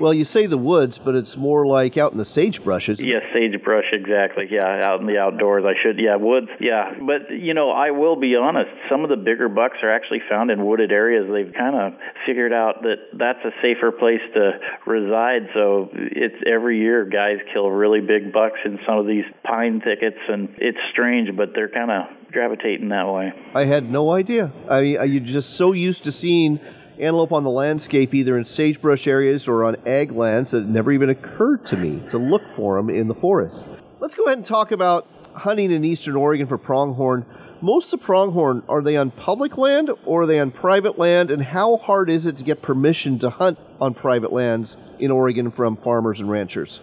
Well, 0.00 0.14
you 0.14 0.24
say 0.24 0.46
the 0.46 0.58
woods, 0.58 0.98
but 0.98 1.14
it's 1.14 1.36
more 1.36 1.66
like 1.66 1.96
out 1.96 2.12
in 2.12 2.18
the 2.18 2.24
sagebrush, 2.24 2.88
isn't 2.88 3.06
Yes, 3.06 3.22
sagebrush, 3.32 3.84
exactly. 3.92 4.48
Yeah, 4.50 4.66
out 4.66 5.00
in 5.00 5.06
the 5.06 5.18
outdoors. 5.18 5.64
I 5.66 5.74
should. 5.80 5.98
Yeah, 6.00 6.16
woods. 6.16 6.48
Yeah, 6.60 6.94
but 7.00 7.30
you 7.30 7.54
know, 7.54 7.70
I 7.70 7.90
will 7.90 8.16
be 8.16 8.34
honest. 8.36 8.70
Some 8.90 9.04
of 9.04 9.10
the 9.10 9.16
bigger 9.16 9.48
bucks 9.48 9.78
are 9.82 9.92
actually 9.92 10.22
found 10.28 10.50
in 10.50 10.64
wooded 10.64 10.92
areas. 10.92 11.30
They've 11.30 11.52
kind 11.52 11.76
of 11.76 12.00
figured 12.26 12.52
out 12.52 12.82
that 12.82 13.10
that's 13.12 13.44
a 13.44 13.50
safer 13.60 13.92
place 13.92 14.22
to 14.34 14.51
reside. 14.86 15.48
So 15.54 15.88
it's 15.92 16.36
every 16.46 16.78
year 16.78 17.04
guys 17.04 17.38
kill 17.52 17.70
really 17.70 18.00
big 18.00 18.32
bucks 18.32 18.58
in 18.64 18.78
some 18.86 18.98
of 18.98 19.06
these 19.06 19.24
pine 19.44 19.80
thickets, 19.80 20.18
and 20.28 20.54
it's 20.58 20.78
strange, 20.90 21.36
but 21.36 21.54
they're 21.54 21.68
kind 21.68 21.90
of 21.90 22.06
gravitating 22.32 22.88
that 22.88 23.08
way. 23.08 23.32
I 23.54 23.64
had 23.64 23.90
no 23.90 24.10
idea. 24.12 24.52
I 24.68 24.80
mean, 24.80 24.96
are 24.98 25.06
you 25.06 25.20
just 25.20 25.50
so 25.50 25.72
used 25.72 26.04
to 26.04 26.12
seeing 26.12 26.60
antelope 26.98 27.32
on 27.32 27.44
the 27.44 27.50
landscape, 27.50 28.14
either 28.14 28.38
in 28.38 28.44
sagebrush 28.44 29.06
areas 29.06 29.48
or 29.48 29.64
on 29.64 29.76
ag 29.86 30.12
lands, 30.12 30.52
that 30.52 30.58
it 30.58 30.68
never 30.68 30.92
even 30.92 31.10
occurred 31.10 31.66
to 31.66 31.76
me 31.76 32.02
to 32.10 32.18
look 32.18 32.42
for 32.54 32.76
them 32.76 32.88
in 32.90 33.08
the 33.08 33.14
forest. 33.14 33.68
Let's 34.00 34.14
go 34.14 34.24
ahead 34.24 34.38
and 34.38 34.46
talk 34.46 34.72
about 34.72 35.06
hunting 35.34 35.70
in 35.70 35.84
eastern 35.84 36.16
Oregon 36.16 36.46
for 36.46 36.58
pronghorn. 36.58 37.24
Most 37.62 37.94
of 37.94 38.00
pronghorn, 38.00 38.64
are 38.68 38.82
they 38.82 38.96
on 38.96 39.12
public 39.12 39.56
land 39.56 39.88
or 40.04 40.22
are 40.22 40.26
they 40.26 40.40
on 40.40 40.50
private 40.50 40.98
land? 40.98 41.30
And 41.30 41.40
how 41.40 41.76
hard 41.76 42.10
is 42.10 42.26
it 42.26 42.36
to 42.38 42.44
get 42.44 42.60
permission 42.60 43.20
to 43.20 43.30
hunt 43.30 43.56
on 43.80 43.94
private 43.94 44.32
lands 44.32 44.76
in 44.98 45.12
Oregon 45.12 45.52
from 45.52 45.76
farmers 45.76 46.18
and 46.18 46.28
ranchers? 46.28 46.80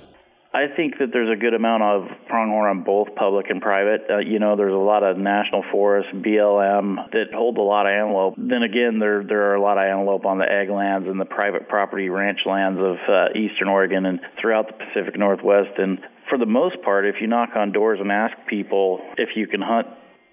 I 0.54 0.68
think 0.74 0.98
that 1.00 1.10
there's 1.12 1.30
a 1.30 1.36
good 1.36 1.54
amount 1.54 1.84
of 1.84 2.08
pronghorn 2.28 2.70
on 2.70 2.84
both 2.86 3.14
public 3.16 3.50
and 3.50 3.62
private. 3.62 4.08
Uh, 4.10 4.18
you 4.20 4.40
know, 4.40 4.56
there's 4.56 4.74
a 4.74 4.78
lot 4.78 5.04
of 5.04 5.18
national 5.18 5.66
forests, 5.70 6.12
BLM, 6.14 7.12
that 7.12 7.34
hold 7.36 7.58
a 7.58 7.62
lot 7.62 7.86
of 7.86 7.92
antelope. 7.92 8.36
Then 8.38 8.64
again, 8.64 9.00
there 9.00 9.22
there 9.22 9.52
are 9.52 9.56
a 9.56 9.62
lot 9.62 9.78
of 9.78 9.84
antelope 9.84 10.26
on 10.26 10.40
the 10.40 10.50
ag 10.50 10.70
lands 10.70 11.10
and 11.10 11.20
the 11.20 11.26
private 11.26 11.68
property 11.68 12.08
ranch 12.08 12.40
lands 12.46 12.80
of 12.80 12.96
uh, 13.06 13.38
eastern 13.38 13.68
Oregon 13.68 14.06
and 14.06 14.22
throughout 14.40 14.68
the 14.68 14.86
Pacific 14.86 15.20
Northwest. 15.20 15.78
And 15.78 16.00
for 16.30 16.38
the 16.38 16.48
most 16.48 16.82
part, 16.84 17.06
if 17.06 17.16
you 17.20 17.28
knock 17.28 17.50
on 17.56 17.74
doors 17.74 18.00
and 18.02 18.12
ask 18.12 18.34
people 18.48 19.02
if 19.18 19.36
you 19.36 19.46
can 19.46 19.62
hunt 19.62 19.88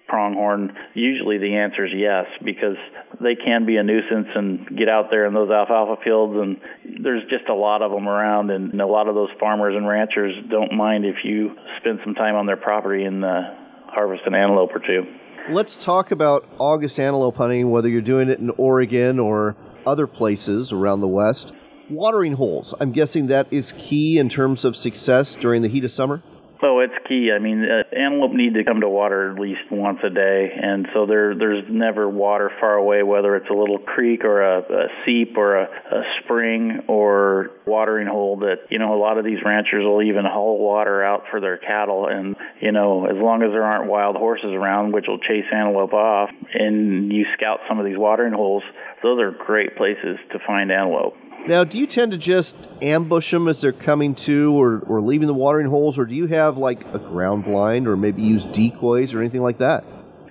pronghorn, 0.07 0.75
usually 0.93 1.37
the 1.37 1.55
answer 1.55 1.85
is 1.85 1.91
yes 1.95 2.25
because 2.43 2.77
they 3.21 3.35
can 3.35 3.65
be 3.65 3.77
a 3.77 3.83
nuisance 3.83 4.27
and 4.35 4.77
get 4.77 4.89
out 4.89 5.09
there 5.09 5.25
in 5.25 5.33
those 5.33 5.49
alfalfa 5.49 6.01
fields 6.03 6.33
and 6.35 6.57
there's 7.03 7.23
just 7.29 7.49
a 7.49 7.53
lot 7.53 7.81
of 7.81 7.91
them 7.91 8.07
around 8.07 8.49
and 8.49 8.79
a 8.79 8.87
lot 8.87 9.07
of 9.07 9.15
those 9.15 9.29
farmers 9.39 9.75
and 9.75 9.87
ranchers 9.87 10.33
don't 10.49 10.73
mind 10.73 11.05
if 11.05 11.17
you 11.23 11.55
spend 11.79 11.99
some 12.03 12.15
time 12.15 12.35
on 12.35 12.45
their 12.45 12.57
property 12.57 13.03
and 13.03 13.23
uh, 13.23 13.41
harvest 13.87 14.23
an 14.25 14.33
antelope 14.33 14.69
or 14.73 14.79
two. 14.79 15.03
Let's 15.49 15.77
talk 15.77 16.11
about 16.11 16.45
August 16.57 16.99
antelope 16.99 17.37
hunting, 17.37 17.69
whether 17.69 17.87
you're 17.87 18.01
doing 18.01 18.29
it 18.29 18.39
in 18.39 18.49
Oregon 18.57 19.17
or 19.17 19.55
other 19.85 20.05
places 20.05 20.73
around 20.73 21.01
the 21.01 21.07
West. 21.07 21.53
Watering 21.89 22.33
holes, 22.33 22.73
I'm 22.81 22.91
guessing 22.91 23.27
that 23.27 23.47
is 23.49 23.73
key 23.77 24.17
in 24.17 24.27
terms 24.27 24.65
of 24.65 24.75
success 24.75 25.35
during 25.35 25.61
the 25.61 25.69
heat 25.69 25.85
of 25.85 25.91
summer? 25.91 26.21
Oh, 26.61 26.79
it's 26.79 26.93
key. 27.07 27.31
I 27.31 27.37
mean, 27.37 27.63
uh, 27.63 27.83
antelope 27.95 28.31
need 28.31 28.55
to 28.55 28.63
come 28.63 28.81
to 28.81 28.89
water 28.89 29.31
at 29.31 29.39
least 29.39 29.61
once 29.69 29.99
a 30.03 30.09
day, 30.09 30.49
and 30.55 30.87
so 30.91 31.05
there 31.05 31.35
there's 31.35 31.63
never 31.69 32.09
water 32.09 32.51
far 32.59 32.73
away, 32.73 33.03
whether 33.03 33.35
it's 33.35 33.49
a 33.49 33.53
little 33.53 33.77
creek 33.77 34.23
or 34.23 34.41
a, 34.41 34.59
a 34.61 34.87
seep 35.05 35.37
or 35.37 35.57
a, 35.57 35.63
a 35.65 36.01
spring 36.23 36.83
or 36.87 37.51
watering 37.67 38.07
hole. 38.07 38.37
That 38.37 38.71
you 38.71 38.79
know, 38.79 38.95
a 38.95 38.99
lot 38.99 39.19
of 39.19 39.25
these 39.25 39.37
ranchers 39.45 39.83
will 39.83 40.01
even 40.01 40.25
haul 40.25 40.57
water 40.57 41.03
out 41.03 41.25
for 41.29 41.39
their 41.39 41.57
cattle, 41.57 42.07
and 42.07 42.35
you 42.59 42.71
know, 42.71 43.05
as 43.05 43.17
long 43.17 43.43
as 43.43 43.51
there 43.51 43.63
aren't 43.63 43.87
wild 43.87 44.15
horses 44.15 44.51
around, 44.51 44.93
which 44.93 45.05
will 45.07 45.19
chase 45.19 45.45
antelope 45.53 45.93
off, 45.93 46.31
and 46.55 47.13
you 47.13 47.25
scout 47.37 47.59
some 47.69 47.77
of 47.77 47.85
these 47.85 47.97
watering 47.97 48.33
holes, 48.33 48.63
those 49.03 49.19
are 49.21 49.29
great 49.31 49.77
places 49.77 50.17
to 50.31 50.39
find 50.39 50.71
antelope. 50.71 51.13
Now, 51.45 51.63
do 51.63 51.79
you 51.79 51.87
tend 51.87 52.11
to 52.11 52.17
just 52.17 52.55
ambush 52.81 53.31
them 53.31 53.47
as 53.47 53.61
they're 53.61 53.71
coming 53.71 54.15
to 54.15 54.53
or, 54.53 54.79
or 54.79 55.01
leaving 55.01 55.27
the 55.27 55.33
watering 55.33 55.67
holes, 55.67 55.97
or 55.97 56.05
do 56.05 56.15
you 56.15 56.27
have 56.27 56.57
like 56.57 56.85
a 56.93 56.99
ground 56.99 57.45
blind 57.45 57.87
or 57.87 57.95
maybe 57.95 58.21
use 58.21 58.45
decoys 58.45 59.13
or 59.13 59.19
anything 59.19 59.41
like 59.41 59.59
that? 59.59 59.83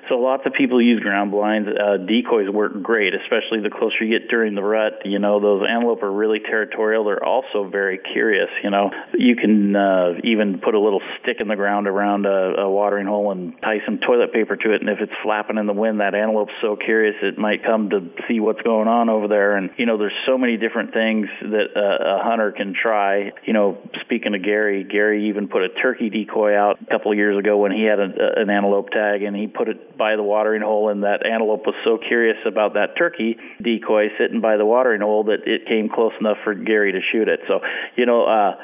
So 0.08 0.16
lots 0.16 0.44
of 0.46 0.52
people 0.52 0.80
use 0.80 1.00
ground 1.00 1.30
blinds. 1.30 1.68
Uh, 1.68 1.96
decoys 1.96 2.48
work 2.48 2.80
great, 2.82 3.14
especially 3.14 3.60
the 3.60 3.70
closer 3.70 4.04
you 4.04 4.18
get 4.18 4.28
during 4.28 4.54
the 4.54 4.62
rut. 4.62 5.02
You 5.04 5.18
know, 5.18 5.40
those 5.40 5.66
antelope 5.68 6.02
are 6.02 6.12
really 6.12 6.40
territorial. 6.40 7.04
They're 7.04 7.24
also 7.24 7.68
very 7.68 7.98
curious. 7.98 8.48
You 8.62 8.70
know, 8.70 8.90
you 9.14 9.36
can 9.36 9.74
uh, 9.74 10.14
even 10.22 10.60
put 10.60 10.74
a 10.74 10.80
little 10.80 11.00
stick 11.20 11.38
in 11.40 11.48
the 11.48 11.56
ground 11.56 11.88
around 11.88 12.26
a, 12.26 12.62
a 12.62 12.70
watering 12.70 13.06
hole 13.06 13.32
and 13.32 13.60
tie 13.62 13.80
some 13.84 13.98
toilet 13.98 14.32
paper 14.32 14.56
to 14.56 14.74
it, 14.74 14.80
and 14.80 14.90
if 14.90 15.00
it's 15.00 15.12
flapping 15.22 15.58
in 15.58 15.66
the 15.66 15.72
wind, 15.72 16.00
that 16.00 16.14
antelope's 16.14 16.52
so 16.60 16.76
curious 16.76 17.16
it 17.22 17.38
might 17.38 17.64
come 17.64 17.90
to 17.90 18.10
see 18.28 18.40
what's 18.40 18.62
going 18.62 18.88
on 18.88 19.08
over 19.08 19.28
there. 19.28 19.56
And 19.56 19.70
you 19.76 19.86
know, 19.86 19.98
there's 19.98 20.16
so 20.24 20.38
many 20.38 20.56
different 20.56 20.92
things 20.92 21.26
that 21.42 21.68
uh, 21.76 22.20
a 22.20 22.22
hunter 22.22 22.52
can 22.52 22.74
try. 22.80 23.32
You 23.44 23.52
know, 23.52 23.78
speaking 24.02 24.34
of 24.34 24.42
Gary, 24.42 24.84
Gary 24.84 25.28
even 25.28 25.48
put 25.48 25.62
a 25.62 25.68
turkey 25.68 26.10
decoy 26.10 26.56
out 26.56 26.78
a 26.80 26.86
couple 26.86 27.10
of 27.10 27.18
years 27.18 27.38
ago 27.38 27.56
when 27.56 27.72
he 27.72 27.84
had 27.84 27.98
a, 27.98 28.40
an 28.40 28.50
antelope 28.50 28.90
tag, 28.90 29.22
and 29.22 29.34
he 29.34 29.46
put 29.46 29.68
it 29.68 29.95
by 29.96 30.16
the 30.16 30.22
watering 30.22 30.62
hole, 30.62 30.90
and 30.90 31.02
that 31.02 31.24
antelope 31.26 31.66
was 31.66 31.74
so 31.84 31.98
curious 31.98 32.36
about 32.46 32.74
that 32.74 32.96
turkey 32.98 33.36
decoy 33.62 34.08
sitting 34.18 34.40
by 34.40 34.56
the 34.56 34.64
watering 34.64 35.00
hole 35.00 35.24
that 35.24 35.46
it 35.46 35.66
came 35.66 35.88
close 35.88 36.12
enough 36.20 36.38
for 36.44 36.54
Gary 36.54 36.92
to 36.92 37.00
shoot 37.12 37.28
it. 37.28 37.40
So, 37.48 37.60
you 37.96 38.06
know, 38.06 38.24
uh, 38.24 38.56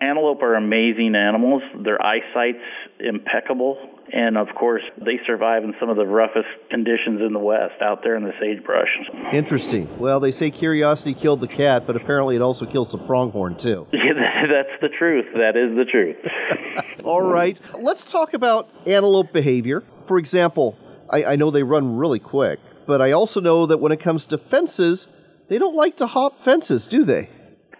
antelope 0.00 0.42
are 0.42 0.54
amazing 0.54 1.14
animals. 1.14 1.62
Their 1.84 2.00
eyesight's 2.00 2.64
impeccable. 3.00 3.78
And 4.10 4.38
of 4.38 4.48
course, 4.58 4.82
they 4.96 5.20
survive 5.26 5.64
in 5.64 5.74
some 5.78 5.90
of 5.90 5.96
the 5.96 6.06
roughest 6.06 6.48
conditions 6.70 7.20
in 7.20 7.34
the 7.34 7.38
West 7.38 7.82
out 7.82 8.00
there 8.02 8.16
in 8.16 8.24
the 8.24 8.32
sagebrush. 8.40 8.88
Interesting. 9.34 9.98
Well, 9.98 10.18
they 10.18 10.30
say 10.30 10.50
curiosity 10.50 11.12
killed 11.12 11.40
the 11.40 11.48
cat, 11.48 11.86
but 11.86 11.94
apparently 11.94 12.36
it 12.36 12.40
also 12.40 12.64
kills 12.64 12.92
the 12.92 12.98
pronghorn, 12.98 13.56
too. 13.56 13.86
Yeah, 13.92 14.14
that's 14.50 14.80
the 14.80 14.88
truth. 14.88 15.26
That 15.34 15.56
is 15.56 15.76
the 15.76 15.84
truth. 15.84 16.16
All 17.08 17.22
mm. 17.22 17.32
right. 17.32 17.58
Let's 17.80 18.04
talk 18.04 18.34
about 18.34 18.68
antelope 18.86 19.32
behavior. 19.32 19.82
For 20.06 20.18
example, 20.18 20.78
I, 21.08 21.24
I 21.24 21.36
know 21.36 21.50
they 21.50 21.62
run 21.62 21.96
really 21.96 22.18
quick, 22.18 22.60
but 22.86 23.00
I 23.00 23.12
also 23.12 23.40
know 23.40 23.64
that 23.64 23.78
when 23.78 23.92
it 23.92 24.00
comes 24.00 24.26
to 24.26 24.36
fences, 24.36 25.08
they 25.48 25.56
don't 25.56 25.74
like 25.74 25.96
to 25.96 26.06
hop 26.06 26.38
fences, 26.38 26.86
do 26.86 27.04
they? 27.04 27.30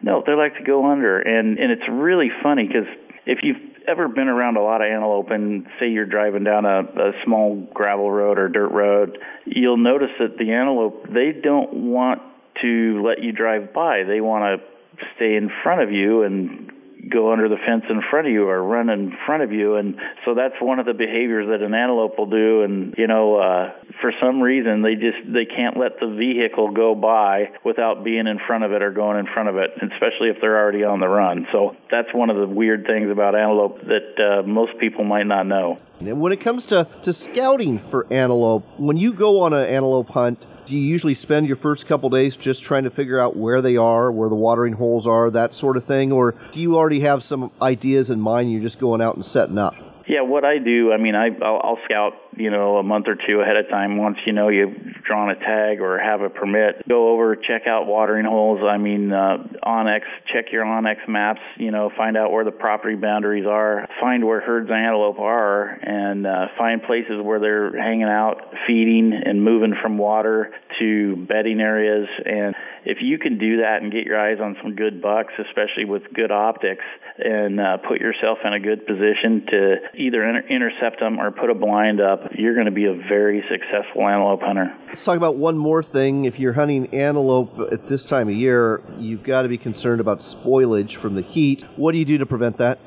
No, 0.00 0.22
they 0.24 0.32
like 0.32 0.56
to 0.56 0.64
go 0.64 0.90
under, 0.90 1.20
and 1.20 1.58
and 1.58 1.72
it's 1.72 1.82
really 1.90 2.30
funny 2.42 2.66
because 2.66 2.86
if 3.26 3.40
you've 3.42 3.56
ever 3.86 4.08
been 4.08 4.28
around 4.28 4.56
a 4.56 4.62
lot 4.62 4.80
of 4.80 4.86
antelope 4.86 5.30
and 5.30 5.66
say 5.78 5.88
you're 5.88 6.06
driving 6.06 6.44
down 6.44 6.64
a, 6.64 6.80
a 6.80 7.12
small 7.24 7.56
gravel 7.74 8.10
road 8.10 8.38
or 8.38 8.48
dirt 8.48 8.68
road, 8.68 9.18
you'll 9.44 9.76
notice 9.76 10.10
that 10.20 10.38
the 10.38 10.52
antelope 10.52 11.04
they 11.12 11.32
don't 11.42 11.74
want 11.74 12.22
to 12.62 13.02
let 13.04 13.22
you 13.22 13.32
drive 13.32 13.74
by. 13.74 14.04
They 14.04 14.20
want 14.20 14.60
to 14.60 15.04
stay 15.16 15.34
in 15.34 15.50
front 15.62 15.82
of 15.82 15.90
you 15.90 16.22
and 16.22 16.70
go 17.10 17.32
under 17.32 17.48
the 17.48 17.56
fence 17.56 17.84
in 17.88 18.02
front 18.10 18.26
of 18.26 18.32
you 18.32 18.48
or 18.48 18.62
run 18.62 18.88
in 18.90 19.16
front 19.26 19.42
of 19.42 19.52
you. 19.52 19.76
And 19.76 19.96
so 20.24 20.34
that's 20.34 20.54
one 20.60 20.78
of 20.78 20.86
the 20.86 20.94
behaviors 20.94 21.48
that 21.48 21.64
an 21.64 21.74
antelope 21.74 22.18
will 22.18 22.30
do. 22.30 22.62
And 22.62 22.94
you 22.98 23.06
know 23.06 23.36
uh 23.36 23.72
for 24.00 24.12
some 24.20 24.40
reason 24.40 24.82
they 24.82 24.94
just 24.94 25.18
they 25.26 25.44
can't 25.44 25.76
let 25.76 26.00
the 26.00 26.08
vehicle 26.08 26.72
go 26.72 26.94
by 26.94 27.50
without 27.64 28.04
being 28.04 28.26
in 28.26 28.38
front 28.46 28.64
of 28.64 28.72
it 28.72 28.82
or 28.82 28.90
going 28.90 29.18
in 29.18 29.26
front 29.32 29.48
of 29.48 29.56
it 29.56 29.70
especially 29.82 30.28
if 30.28 30.36
they're 30.40 30.58
already 30.58 30.84
on 30.84 31.00
the 31.00 31.08
run. 31.08 31.46
So 31.52 31.76
that's 31.90 32.12
one 32.12 32.30
of 32.30 32.36
the 32.36 32.46
weird 32.46 32.86
things 32.86 33.10
about 33.10 33.34
antelope 33.34 33.80
that 33.82 34.14
uh, 34.18 34.42
most 34.46 34.78
people 34.78 35.04
might 35.04 35.26
not 35.26 35.46
know. 35.46 35.78
And 36.00 36.20
when 36.20 36.32
it 36.32 36.40
comes 36.40 36.64
to, 36.66 36.86
to 37.02 37.12
scouting 37.12 37.78
for 37.78 38.06
antelope, 38.12 38.64
when 38.78 38.96
you 38.96 39.12
go 39.12 39.40
on 39.40 39.52
an 39.52 39.66
antelope 39.66 40.10
hunt, 40.10 40.42
do 40.68 40.76
you 40.76 40.86
usually 40.86 41.14
spend 41.14 41.46
your 41.46 41.56
first 41.56 41.86
couple 41.86 42.10
days 42.10 42.36
just 42.36 42.62
trying 42.62 42.84
to 42.84 42.90
figure 42.90 43.18
out 43.18 43.34
where 43.34 43.62
they 43.62 43.78
are, 43.78 44.12
where 44.12 44.28
the 44.28 44.34
watering 44.34 44.74
holes 44.74 45.06
are, 45.06 45.30
that 45.30 45.54
sort 45.54 45.78
of 45.78 45.84
thing? 45.84 46.12
Or 46.12 46.34
do 46.50 46.60
you 46.60 46.76
already 46.76 47.00
have 47.00 47.24
some 47.24 47.50
ideas 47.62 48.10
in 48.10 48.20
mind? 48.20 48.52
You're 48.52 48.60
just 48.60 48.78
going 48.78 49.00
out 49.00 49.16
and 49.16 49.24
setting 49.24 49.56
up? 49.56 49.74
Yeah, 50.08 50.22
what 50.22 50.42
I 50.42 50.56
do, 50.56 50.90
I 50.90 50.96
mean, 50.96 51.14
I 51.14 51.28
I'll, 51.44 51.60
I'll 51.62 51.78
scout, 51.84 52.14
you 52.34 52.50
know, 52.50 52.78
a 52.78 52.82
month 52.82 53.08
or 53.08 53.14
two 53.14 53.42
ahead 53.42 53.56
of 53.56 53.68
time. 53.68 53.98
Once 53.98 54.16
you 54.24 54.32
know 54.32 54.48
you've 54.48 54.74
drawn 55.04 55.28
a 55.28 55.34
tag 55.34 55.82
or 55.82 55.98
have 55.98 56.22
a 56.22 56.30
permit, 56.30 56.88
go 56.88 57.12
over, 57.12 57.36
check 57.36 57.66
out 57.66 57.86
watering 57.86 58.24
holes. 58.24 58.60
I 58.66 58.78
mean, 58.78 59.12
uh, 59.12 59.36
onX, 59.62 60.00
check 60.32 60.46
your 60.50 60.64
onX 60.64 61.06
maps. 61.08 61.40
You 61.58 61.72
know, 61.72 61.90
find 61.94 62.16
out 62.16 62.32
where 62.32 62.42
the 62.42 62.52
property 62.52 62.96
boundaries 62.96 63.44
are. 63.46 63.86
Find 64.00 64.24
where 64.24 64.40
herds 64.40 64.70
of 64.70 64.74
antelope 64.74 65.18
are, 65.18 65.68
and 65.68 66.26
uh, 66.26 66.46
find 66.56 66.82
places 66.82 67.20
where 67.22 67.38
they're 67.38 67.78
hanging 67.78 68.08
out, 68.08 68.54
feeding, 68.66 69.12
and 69.12 69.44
moving 69.44 69.74
from 69.82 69.98
water 69.98 70.54
to 70.78 71.16
bedding 71.16 71.60
areas. 71.60 72.08
And 72.24 72.54
if 72.84 72.98
you 73.00 73.18
can 73.18 73.38
do 73.38 73.58
that 73.58 73.82
and 73.82 73.92
get 73.92 74.04
your 74.04 74.18
eyes 74.18 74.38
on 74.42 74.56
some 74.62 74.74
good 74.74 75.02
bucks, 75.02 75.32
especially 75.38 75.84
with 75.84 76.02
good 76.14 76.30
optics, 76.30 76.84
and 77.18 77.60
uh, 77.60 77.78
put 77.78 78.00
yourself 78.00 78.38
in 78.44 78.52
a 78.52 78.60
good 78.60 78.86
position 78.86 79.46
to 79.50 79.76
either 79.94 80.24
inter- 80.24 80.48
intercept 80.48 81.00
them 81.00 81.18
or 81.18 81.30
put 81.30 81.50
a 81.50 81.54
blind 81.54 82.00
up, 82.00 82.20
you're 82.36 82.54
going 82.54 82.66
to 82.66 82.72
be 82.72 82.86
a 82.86 82.94
very 82.94 83.44
successful 83.50 84.06
antelope 84.06 84.42
hunter. 84.42 84.74
Let's 84.86 85.04
talk 85.04 85.16
about 85.16 85.36
one 85.36 85.58
more 85.58 85.82
thing. 85.82 86.24
If 86.24 86.38
you're 86.38 86.52
hunting 86.52 86.94
antelope 86.94 87.72
at 87.72 87.88
this 87.88 88.04
time 88.04 88.28
of 88.28 88.34
year, 88.34 88.82
you've 88.98 89.22
got 89.22 89.42
to 89.42 89.48
be 89.48 89.58
concerned 89.58 90.00
about 90.00 90.20
spoilage 90.20 90.96
from 90.96 91.14
the 91.14 91.22
heat. 91.22 91.64
What 91.76 91.92
do 91.92 91.98
you 91.98 92.04
do 92.04 92.18
to 92.18 92.26
prevent 92.26 92.58
that? 92.58 92.78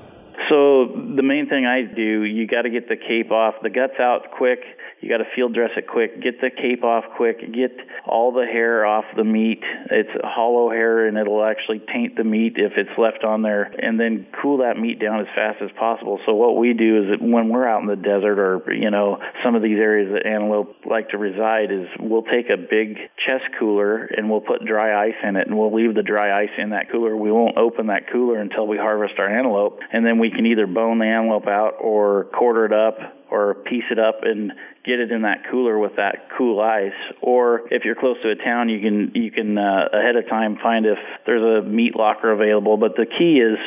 So 0.49 0.87
the 0.87 1.23
main 1.23 1.47
thing 1.47 1.65
I 1.65 1.83
do, 1.83 2.23
you 2.23 2.47
got 2.47 2.63
to 2.63 2.69
get 2.69 2.89
the 2.89 2.97
cape 2.97 3.31
off, 3.31 3.55
the 3.61 3.69
guts 3.69 3.99
out 3.99 4.31
quick. 4.37 4.59
You 5.01 5.09
got 5.09 5.17
to 5.17 5.25
field 5.35 5.55
dress 5.55 5.71
it 5.75 5.87
quick. 5.87 6.21
Get 6.21 6.41
the 6.41 6.51
cape 6.51 6.83
off 6.83 7.03
quick. 7.17 7.39
Get 7.51 7.71
all 8.05 8.31
the 8.31 8.45
hair 8.45 8.85
off 8.85 9.05
the 9.17 9.23
meat. 9.23 9.63
It's 9.89 10.11
hollow 10.23 10.69
hair 10.69 11.07
and 11.07 11.17
it'll 11.17 11.43
actually 11.43 11.81
taint 11.91 12.15
the 12.17 12.23
meat 12.23 12.53
if 12.57 12.73
it's 12.77 12.97
left 12.99 13.23
on 13.23 13.41
there. 13.41 13.63
And 13.63 13.99
then 13.99 14.27
cool 14.41 14.59
that 14.59 14.77
meat 14.77 14.99
down 14.99 15.19
as 15.19 15.27
fast 15.33 15.59
as 15.61 15.71
possible. 15.77 16.19
So 16.27 16.35
what 16.35 16.55
we 16.55 16.73
do 16.73 17.01
is 17.01 17.09
that 17.09 17.25
when 17.25 17.49
we're 17.49 17.67
out 17.67 17.81
in 17.81 17.87
the 17.87 17.95
desert 17.95 18.37
or 18.37 18.73
you 18.73 18.91
know 18.91 19.17
some 19.43 19.55
of 19.55 19.63
these 19.63 19.79
areas 19.79 20.13
that 20.13 20.29
antelope 20.29 20.75
like 20.85 21.09
to 21.09 21.17
reside 21.17 21.71
is 21.71 21.87
we'll 21.99 22.21
take 22.21 22.51
a 22.51 22.57
big 22.57 22.97
chest 23.25 23.45
cooler 23.57 24.05
and 24.05 24.29
we'll 24.29 24.41
put 24.41 24.63
dry 24.65 25.07
ice 25.07 25.17
in 25.27 25.35
it 25.35 25.47
and 25.47 25.57
we'll 25.57 25.73
leave 25.73 25.95
the 25.95 26.03
dry 26.03 26.43
ice 26.43 26.53
in 26.59 26.69
that 26.69 26.91
cooler. 26.91 27.17
We 27.17 27.31
won't 27.31 27.57
open 27.57 27.87
that 27.87 28.11
cooler 28.11 28.39
until 28.39 28.67
we 28.67 28.77
harvest 28.77 29.15
our 29.17 29.27
antelope 29.27 29.79
and 29.91 30.05
then 30.05 30.19
we 30.19 30.29
can 30.29 30.45
either 30.45 30.67
bone 30.67 30.99
the 30.99 31.05
antelope 31.05 31.47
out 31.47 31.73
or 31.81 32.25
quarter 32.25 32.65
it 32.65 32.73
up 32.73 32.99
or 33.31 33.55
piece 33.55 33.85
it 33.89 33.97
up 33.97 34.19
and 34.23 34.51
get 34.83 34.99
it 34.99 35.11
in 35.11 35.23
that 35.23 35.43
cooler 35.49 35.77
with 35.77 35.95
that 35.97 36.29
cool 36.37 36.59
ice. 36.59 36.91
Or 37.21 37.61
if 37.71 37.85
you're 37.85 37.95
close 37.95 38.17
to 38.23 38.29
a 38.31 38.35
town, 38.35 38.69
you 38.69 38.79
can 38.79 39.11
you 39.15 39.31
can 39.31 39.57
uh, 39.57 39.89
ahead 39.93 40.15
of 40.15 40.27
time 40.29 40.57
find 40.61 40.85
if 40.85 40.97
there's 41.25 41.65
a 41.65 41.67
meat 41.67 41.95
locker 41.95 42.31
available. 42.31 42.77
But 42.77 42.95
the 42.95 43.05
key 43.05 43.39
is 43.39 43.57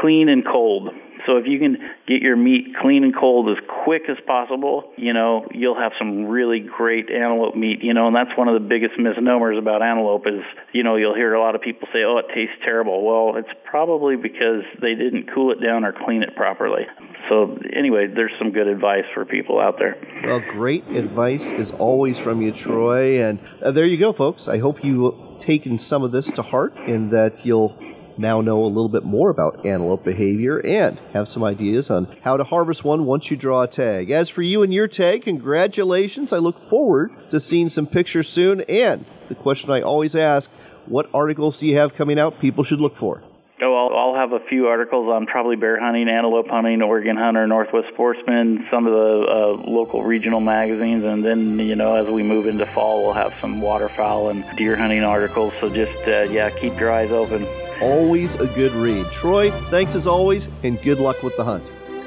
clean 0.00 0.28
and 0.28 0.44
cold. 0.44 0.88
So 1.26 1.36
if 1.36 1.46
you 1.46 1.58
can 1.58 1.78
get 2.06 2.20
your 2.22 2.36
meat 2.36 2.74
clean 2.80 3.04
and 3.04 3.14
cold 3.14 3.48
as 3.48 3.62
quick 3.84 4.02
as 4.08 4.16
possible, 4.26 4.92
you 4.96 5.12
know, 5.12 5.46
you'll 5.52 5.78
have 5.78 5.92
some 5.98 6.24
really 6.24 6.60
great 6.60 7.10
antelope 7.10 7.54
meat, 7.54 7.82
you 7.82 7.94
know, 7.94 8.08
and 8.08 8.16
that's 8.16 8.36
one 8.36 8.48
of 8.48 8.54
the 8.54 8.66
biggest 8.66 8.98
misnomers 8.98 9.56
about 9.58 9.82
antelope 9.82 10.26
is, 10.26 10.42
you 10.72 10.82
know, 10.82 10.96
you'll 10.96 11.14
hear 11.14 11.34
a 11.34 11.40
lot 11.40 11.54
of 11.54 11.60
people 11.60 11.88
say, 11.92 12.02
"Oh, 12.04 12.18
it 12.18 12.26
tastes 12.34 12.56
terrible." 12.64 13.04
Well, 13.04 13.36
it's 13.36 13.52
probably 13.64 14.16
because 14.16 14.64
they 14.80 14.94
didn't 14.94 15.32
cool 15.32 15.52
it 15.52 15.60
down 15.60 15.84
or 15.84 15.92
clean 15.92 16.22
it 16.22 16.34
properly. 16.34 16.86
So 17.28 17.58
anyway, 17.72 18.08
there's 18.08 18.32
some 18.38 18.50
good 18.50 18.66
advice 18.66 19.04
for 19.14 19.24
people 19.24 19.60
out 19.60 19.78
there. 19.78 19.96
Well, 20.24 20.40
great 20.40 20.86
advice 20.88 21.50
is 21.50 21.70
always 21.70 22.18
from 22.18 22.42
you, 22.42 22.52
Troy. 22.52 23.22
And 23.22 23.38
uh, 23.62 23.70
there 23.70 23.86
you 23.86 23.96
go, 23.96 24.12
folks. 24.12 24.48
I 24.48 24.58
hope 24.58 24.84
you've 24.84 25.14
taken 25.40 25.78
some 25.78 26.02
of 26.02 26.12
this 26.12 26.30
to 26.32 26.42
heart 26.42 26.74
and 26.86 27.10
that 27.10 27.44
you'll 27.46 27.76
now 28.18 28.40
know 28.40 28.64
a 28.64 28.66
little 28.66 28.88
bit 28.88 29.04
more 29.04 29.30
about 29.30 29.64
antelope 29.64 30.04
behavior 30.04 30.58
and 30.64 30.98
have 31.12 31.28
some 31.28 31.42
ideas 31.42 31.90
on 31.90 32.08
how 32.22 32.36
to 32.36 32.44
harvest 32.44 32.84
one 32.84 33.06
once 33.06 33.30
you 33.30 33.36
draw 33.36 33.62
a 33.62 33.68
tag. 33.68 34.10
As 34.10 34.28
for 34.28 34.42
you 34.42 34.62
and 34.62 34.72
your 34.72 34.88
tag, 34.88 35.22
congratulations. 35.22 36.32
I 36.32 36.38
look 36.38 36.68
forward 36.68 37.12
to 37.30 37.40
seeing 37.40 37.68
some 37.68 37.86
pictures 37.86 38.28
soon. 38.28 38.62
And 38.62 39.04
the 39.28 39.34
question 39.34 39.70
I 39.70 39.80
always 39.80 40.14
ask 40.14 40.50
what 40.86 41.08
articles 41.14 41.58
do 41.58 41.66
you 41.66 41.76
have 41.76 41.94
coming 41.94 42.18
out 42.18 42.40
people 42.40 42.64
should 42.64 42.80
look 42.80 42.96
for? 42.96 43.22
Oh, 43.64 43.74
I'll, 43.76 43.96
I'll 43.96 44.14
have 44.16 44.32
a 44.32 44.44
few 44.48 44.66
articles 44.66 45.08
on 45.08 45.26
probably 45.26 45.54
bear 45.54 45.78
hunting, 45.78 46.08
antelope 46.08 46.48
hunting, 46.48 46.82
Oregon 46.82 47.16
Hunter, 47.16 47.46
Northwest 47.46 47.88
Sportsman, 47.92 48.66
some 48.70 48.88
of 48.88 48.92
the 48.92 49.26
uh, 49.30 49.70
local 49.70 50.02
regional 50.02 50.40
magazines, 50.40 51.04
and 51.04 51.24
then 51.24 51.60
you 51.60 51.76
know 51.76 51.94
as 51.94 52.08
we 52.08 52.24
move 52.24 52.46
into 52.46 52.66
fall, 52.66 53.04
we'll 53.04 53.12
have 53.12 53.32
some 53.40 53.60
waterfowl 53.60 54.30
and 54.30 54.44
deer 54.56 54.74
hunting 54.74 55.04
articles. 55.04 55.52
So 55.60 55.70
just 55.70 55.96
uh, 56.08 56.22
yeah, 56.22 56.50
keep 56.50 56.78
your 56.80 56.90
eyes 56.90 57.12
open. 57.12 57.46
Always 57.80 58.34
a 58.34 58.48
good 58.48 58.72
read. 58.72 59.06
Troy, 59.12 59.52
thanks 59.68 59.94
as 59.94 60.08
always, 60.08 60.48
and 60.64 60.80
good 60.82 60.98
luck 60.98 61.22
with 61.22 61.36
the 61.36 61.44
hunt. 61.44 61.64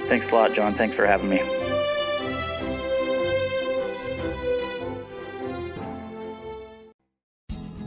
Thanks 0.08 0.28
a 0.30 0.36
lot, 0.36 0.54
John. 0.54 0.76
Thanks 0.76 0.96
for 0.96 1.08
having 1.08 1.30
me. 1.30 1.65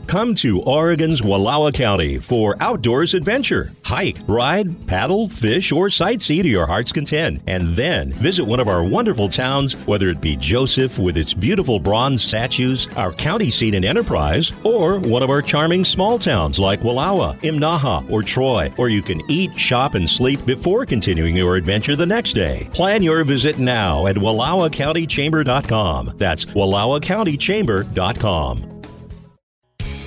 Come 0.09 0.33
to 0.35 0.61
Oregon's 0.63 1.21
Wallowa 1.21 1.71
County 1.71 2.17
for 2.17 2.55
outdoors 2.59 3.13
adventure. 3.13 3.71
Hike, 3.85 4.17
ride, 4.25 4.87
paddle, 4.87 5.29
fish, 5.29 5.71
or 5.71 5.89
sightsee 5.89 6.41
to 6.41 6.49
your 6.49 6.65
heart's 6.65 6.91
content. 6.91 7.43
And 7.45 7.75
then 7.75 8.11
visit 8.13 8.43
one 8.43 8.59
of 8.59 8.67
our 8.67 8.83
wonderful 8.83 9.29
towns, 9.29 9.73
whether 9.85 10.09
it 10.09 10.19
be 10.19 10.35
Joseph 10.35 10.97
with 10.97 11.15
its 11.15 11.31
beautiful 11.31 11.79
bronze 11.79 12.23
statues, 12.23 12.87
our 12.97 13.13
county 13.13 13.51
seat 13.51 13.75
in 13.75 13.85
Enterprise, 13.85 14.51
or 14.63 14.97
one 14.97 15.21
of 15.21 15.29
our 15.29 15.43
charming 15.43 15.85
small 15.85 16.17
towns 16.17 16.57
like 16.57 16.79
Wallowa, 16.79 17.39
Imnaha, 17.41 18.09
or 18.09 18.23
Troy, 18.23 18.73
where 18.77 18.89
you 18.89 19.03
can 19.03 19.21
eat, 19.29 19.55
shop, 19.59 19.93
and 19.93 20.09
sleep 20.09 20.43
before 20.43 20.87
continuing 20.87 21.35
your 21.35 21.55
adventure 21.55 21.95
the 21.95 22.03
next 22.03 22.33
day. 22.33 22.67
Plan 22.73 23.03
your 23.03 23.23
visit 23.23 23.59
now 23.59 24.07
at 24.07 24.15
WallowaCountyChamber.com. 24.15 26.13
That's 26.17 26.45
WallowaCountyChamber.com. 26.45 28.78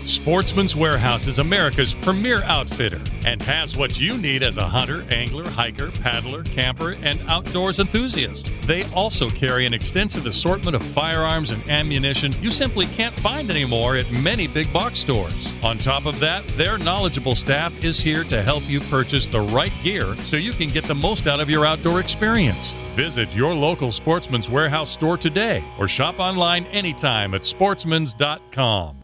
Sportsman's 0.05 0.74
Warehouse 0.74 1.28
is 1.28 1.38
America's 1.38 1.94
premier 1.94 2.42
outfitter 2.42 3.00
and 3.24 3.40
has 3.42 3.76
what 3.76 4.00
you 4.00 4.18
need 4.18 4.42
as 4.42 4.57
a 4.57 4.68
hunter, 4.68 5.07
angler, 5.11 5.48
hiker, 5.48 5.92
paddler, 5.92 6.42
camper, 6.42 6.96
and 7.03 7.20
outdoors 7.28 7.78
enthusiast. 7.78 8.50
They 8.66 8.82
also 8.94 9.30
carry 9.30 9.64
an 9.64 9.72
extensive 9.72 10.26
assortment 10.26 10.74
of 10.74 10.82
firearms 10.82 11.53
and 11.53 11.62
ammunition 11.70 12.34
you 12.40 12.50
simply 12.50 12.86
can't 12.86 13.14
find 13.14 13.48
anymore 13.48 13.96
at 13.96 14.11
many 14.11 14.48
big 14.48 14.72
box 14.72 14.98
stores. 14.98 15.53
On 15.62 15.78
top 15.78 16.07
of 16.07 16.18
that, 16.18 16.44
their 16.57 16.78
knowledgeable 16.78 17.36
staff 17.36 17.72
is 17.84 18.00
here 18.00 18.24
to 18.24 18.42
help 18.42 18.68
you 18.68 18.80
purchase 18.80 19.28
the 19.28 19.40
right 19.40 19.72
gear 19.84 20.16
so 20.18 20.36
you 20.36 20.53
can 20.53 20.68
get 20.68 20.84
the 20.84 20.94
most 20.94 21.28
out 21.28 21.38
of 21.38 21.48
your 21.48 21.64
outdoor 21.64 22.00
experience. 22.00 22.72
Visit 22.96 23.34
your 23.36 23.55
local 23.55 23.92
Sportsman's 23.92 24.50
Warehouse 24.50 24.90
store 24.90 25.16
today 25.16 25.62
or 25.78 25.86
shop 25.86 26.18
online 26.18 26.64
anytime 26.66 27.34
at 27.34 27.42
sportsmans.com. 27.42 29.01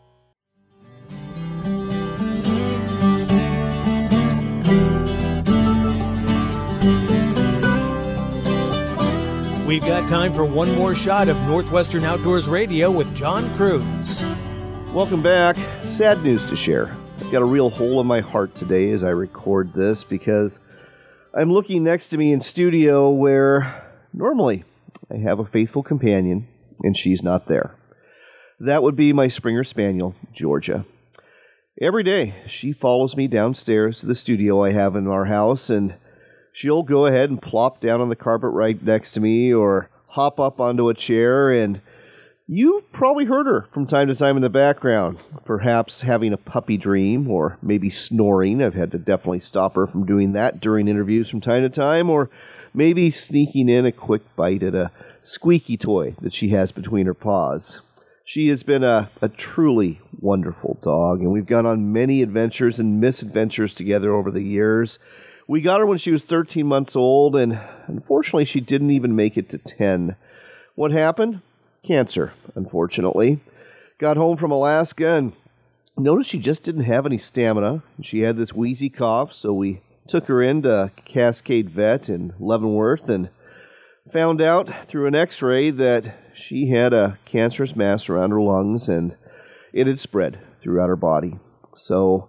We've 9.68 9.84
got 9.84 10.08
time 10.08 10.32
for 10.32 10.46
one 10.46 10.74
more 10.76 10.94
shot 10.94 11.28
of 11.28 11.36
Northwestern 11.42 12.02
Outdoors 12.02 12.48
Radio 12.48 12.90
with 12.90 13.14
John 13.14 13.54
Kruse. 13.54 14.22
Welcome 14.94 15.20
back. 15.20 15.58
Sad 15.84 16.24
news 16.24 16.42
to 16.46 16.56
share. 16.56 16.96
I've 17.20 17.30
got 17.30 17.42
a 17.42 17.44
real 17.44 17.68
hole 17.68 18.00
in 18.00 18.06
my 18.06 18.22
heart 18.22 18.54
today 18.54 18.90
as 18.92 19.04
I 19.04 19.10
record 19.10 19.74
this 19.74 20.04
because 20.04 20.58
I'm 21.34 21.52
looking 21.52 21.84
next 21.84 22.08
to 22.08 22.16
me 22.16 22.32
in 22.32 22.40
studio 22.40 23.10
where 23.10 23.84
normally 24.14 24.64
I 25.12 25.18
have 25.18 25.38
a 25.38 25.44
faithful 25.44 25.82
companion 25.82 26.48
and 26.82 26.96
she's 26.96 27.22
not 27.22 27.46
there. 27.46 27.76
That 28.58 28.82
would 28.82 28.96
be 28.96 29.12
my 29.12 29.28
Springer 29.28 29.64
Spaniel, 29.64 30.14
Georgia. 30.32 30.86
Every 31.78 32.04
day 32.04 32.36
she 32.46 32.72
follows 32.72 33.18
me 33.18 33.26
downstairs 33.26 33.98
to 33.98 34.06
the 34.06 34.14
studio 34.14 34.64
I 34.64 34.72
have 34.72 34.96
in 34.96 35.06
our 35.06 35.26
house 35.26 35.68
and 35.68 35.94
she'll 36.58 36.82
go 36.82 37.06
ahead 37.06 37.30
and 37.30 37.40
plop 37.40 37.78
down 37.78 38.00
on 38.00 38.08
the 38.08 38.16
carpet 38.16 38.50
right 38.50 38.82
next 38.82 39.12
to 39.12 39.20
me 39.20 39.54
or 39.54 39.88
hop 40.08 40.40
up 40.40 40.60
onto 40.60 40.88
a 40.88 40.94
chair 40.94 41.52
and 41.52 41.80
you 42.48 42.82
probably 42.90 43.26
heard 43.26 43.46
her 43.46 43.68
from 43.72 43.86
time 43.86 44.08
to 44.08 44.14
time 44.16 44.34
in 44.34 44.42
the 44.42 44.48
background, 44.48 45.18
perhaps 45.44 46.00
having 46.00 46.32
a 46.32 46.36
puppy 46.36 46.76
dream 46.76 47.30
or 47.30 47.58
maybe 47.62 47.90
snoring. 47.90 48.60
I've 48.60 48.74
had 48.74 48.90
to 48.90 48.98
definitely 48.98 49.38
stop 49.38 49.76
her 49.76 49.86
from 49.86 50.04
doing 50.04 50.32
that 50.32 50.58
during 50.58 50.88
interviews 50.88 51.30
from 51.30 51.40
time 51.40 51.62
to 51.62 51.68
time, 51.68 52.10
or 52.10 52.28
maybe 52.74 53.10
sneaking 53.10 53.68
in 53.68 53.86
a 53.86 53.92
quick 53.92 54.22
bite 54.34 54.62
at 54.62 54.74
a 54.74 54.90
squeaky 55.22 55.76
toy 55.76 56.16
that 56.22 56.32
she 56.32 56.48
has 56.48 56.72
between 56.72 57.06
her 57.06 57.14
paws. 57.14 57.82
She 58.24 58.48
has 58.48 58.62
been 58.62 58.82
a, 58.82 59.10
a 59.20 59.28
truly 59.28 60.00
wonderful 60.18 60.78
dog, 60.82 61.20
and 61.20 61.30
we've 61.30 61.46
gone 61.46 61.66
on 61.66 61.92
many 61.92 62.22
adventures 62.22 62.80
and 62.80 62.98
misadventures 62.98 63.74
together 63.74 64.14
over 64.14 64.30
the 64.30 64.42
years. 64.42 64.98
We 65.50 65.62
got 65.62 65.80
her 65.80 65.86
when 65.86 65.96
she 65.96 66.12
was 66.12 66.24
13 66.24 66.66
months 66.66 66.94
old, 66.94 67.34
and 67.34 67.58
unfortunately, 67.86 68.44
she 68.44 68.60
didn't 68.60 68.90
even 68.90 69.16
make 69.16 69.38
it 69.38 69.48
to 69.48 69.58
10. 69.58 70.14
What 70.74 70.92
happened? 70.92 71.40
Cancer, 71.82 72.34
unfortunately. 72.54 73.40
Got 73.98 74.18
home 74.18 74.36
from 74.36 74.50
Alaska 74.50 75.14
and 75.14 75.32
noticed 75.96 76.28
she 76.28 76.38
just 76.38 76.64
didn't 76.64 76.84
have 76.84 77.06
any 77.06 77.16
stamina. 77.16 77.82
She 78.02 78.20
had 78.20 78.36
this 78.36 78.52
wheezy 78.52 78.90
cough, 78.90 79.32
so 79.32 79.54
we 79.54 79.80
took 80.06 80.26
her 80.26 80.42
into 80.42 80.92
Cascade 81.06 81.70
Vet 81.70 82.10
in 82.10 82.34
Leavenworth 82.38 83.08
and 83.08 83.30
found 84.12 84.42
out 84.42 84.86
through 84.86 85.06
an 85.06 85.14
x 85.14 85.40
ray 85.40 85.70
that 85.70 86.14
she 86.34 86.68
had 86.68 86.92
a 86.92 87.18
cancerous 87.24 87.74
mass 87.74 88.10
around 88.10 88.32
her 88.32 88.40
lungs 88.40 88.88
and 88.88 89.16
it 89.72 89.86
had 89.86 89.98
spread 89.98 90.38
throughout 90.62 90.88
her 90.88 90.96
body. 90.96 91.38
So 91.74 92.28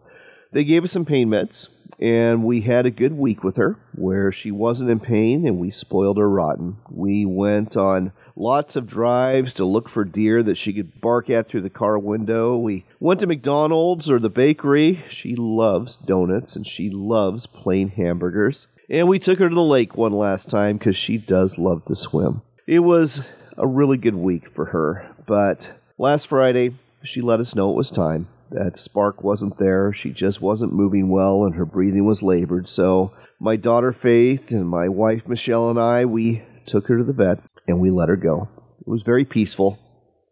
they 0.52 0.64
gave 0.64 0.84
us 0.86 0.92
some 0.92 1.06
pain 1.06 1.30
meds 1.30 1.68
and 2.00 2.44
we 2.44 2.62
had 2.62 2.86
a 2.86 2.92
good 2.92 3.14
week 3.14 3.44
with 3.44 3.58
her 3.58 3.78
where 3.94 4.32
she 4.32 4.52
wasn't 4.52 4.90
in 4.90 5.00
pain 5.00 5.48
and 5.48 5.58
we 5.60 5.70
spoiled 5.70 6.18
her 6.18 6.30
rotten. 6.30 6.78
We 6.90 7.26
went 7.26 7.76
on 7.76 8.12
lots 8.36 8.76
of 8.76 8.88
drives 8.88 9.54
to 9.56 9.66
look 9.66 9.90
for 9.90 10.06
deer 10.06 10.44
that 10.44 10.58
she 10.58 10.74
could 10.74 11.02
bark 11.02 11.30
at 11.30 11.50
through 11.50 11.62
the 11.62 11.70
car 11.70 12.00
window. 12.00 12.58
We 12.58 12.86
went 13.00 13.20
to 13.22 13.28
McDonald's 13.28 14.10
or 14.10 14.20
the 14.20 14.30
bakery. 14.30 15.04
She 15.10 15.36
loves 15.36 15.96
donuts 15.96 16.56
and 16.56 16.66
she 16.66 16.90
loves 16.90 17.46
plain 17.46 17.90
hamburgers. 17.90 18.68
And 18.90 19.08
we 19.08 19.20
took 19.20 19.40
her 19.40 19.50
to 19.50 19.56
the 19.56 19.62
lake 19.62 19.96
one 19.96 20.14
last 20.14 20.50
time 20.50 20.78
because 20.78 20.98
she 20.98 21.18
does 21.18 21.58
love 21.58 21.86
to 21.86 21.96
swim. 21.96 22.42
It 22.66 22.80
was 22.80 23.30
a 23.58 23.68
really 23.68 23.98
good 23.98 24.16
week 24.16 24.50
for 24.50 24.66
her, 24.66 25.14
but 25.26 25.74
last 25.98 26.28
Friday 26.28 26.76
she 27.04 27.22
let 27.22 27.40
us 27.40 27.56
know 27.56 27.72
it 27.72 27.76
was 27.76 27.90
time 27.90 28.28
that 28.52 28.78
spark 28.78 29.24
wasn't 29.24 29.58
there. 29.58 29.94
She 29.94 30.12
just 30.12 30.42
wasn't 30.42 30.74
moving 30.74 31.10
well 31.10 31.44
and 31.46 31.56
her 31.56 31.66
breathing 31.66 32.06
was 32.06 32.24
labored. 32.24 32.68
So 32.68 33.14
my 33.40 33.56
daughter 33.56 33.92
Faith 33.92 34.52
and 34.52 34.68
my 34.68 34.90
wife 34.90 35.28
Michelle 35.28 35.70
and 35.70 35.80
I, 35.80 36.06
we 36.06 36.44
took 36.66 36.88
her 36.88 36.98
to 36.98 37.04
the 37.04 37.14
vet 37.14 37.40
and 37.68 37.80
we 37.80 37.92
let 37.92 38.10
her 38.10 38.16
go. 38.16 38.50
It 38.80 38.88
was 38.88 39.04
very 39.04 39.26
peaceful, 39.26 39.80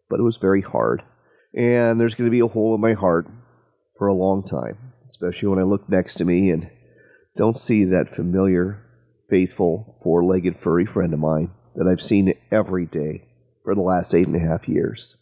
but 0.08 0.20
it 0.20 0.24
was 0.24 0.36
very 0.36 0.62
hard. 0.62 1.02
And 1.54 2.00
there's 2.00 2.14
going 2.14 2.28
to 2.28 2.34
be 2.34 2.40
a 2.40 2.46
hole 2.46 2.74
in 2.74 2.80
my 2.80 2.94
heart 2.94 3.26
for 3.96 4.06
a 4.06 4.14
long 4.14 4.44
time, 4.44 4.92
especially 5.06 5.48
when 5.48 5.58
I 5.58 5.62
look 5.62 5.88
next 5.88 6.14
to 6.14 6.24
me 6.24 6.50
and 6.50 6.70
don't 7.36 7.60
see 7.60 7.84
that 7.84 8.14
familiar, 8.14 8.84
faithful, 9.30 9.98
four 10.02 10.24
legged 10.24 10.58
furry 10.60 10.84
friend 10.84 11.12
of 11.14 11.20
mine 11.20 11.50
that 11.76 11.86
I've 11.86 12.02
seen 12.02 12.34
every 12.50 12.86
day 12.86 13.24
for 13.64 13.74
the 13.74 13.80
last 13.80 14.14
eight 14.14 14.26
and 14.26 14.36
a 14.36 14.40
half 14.40 14.68
years. 14.68 15.16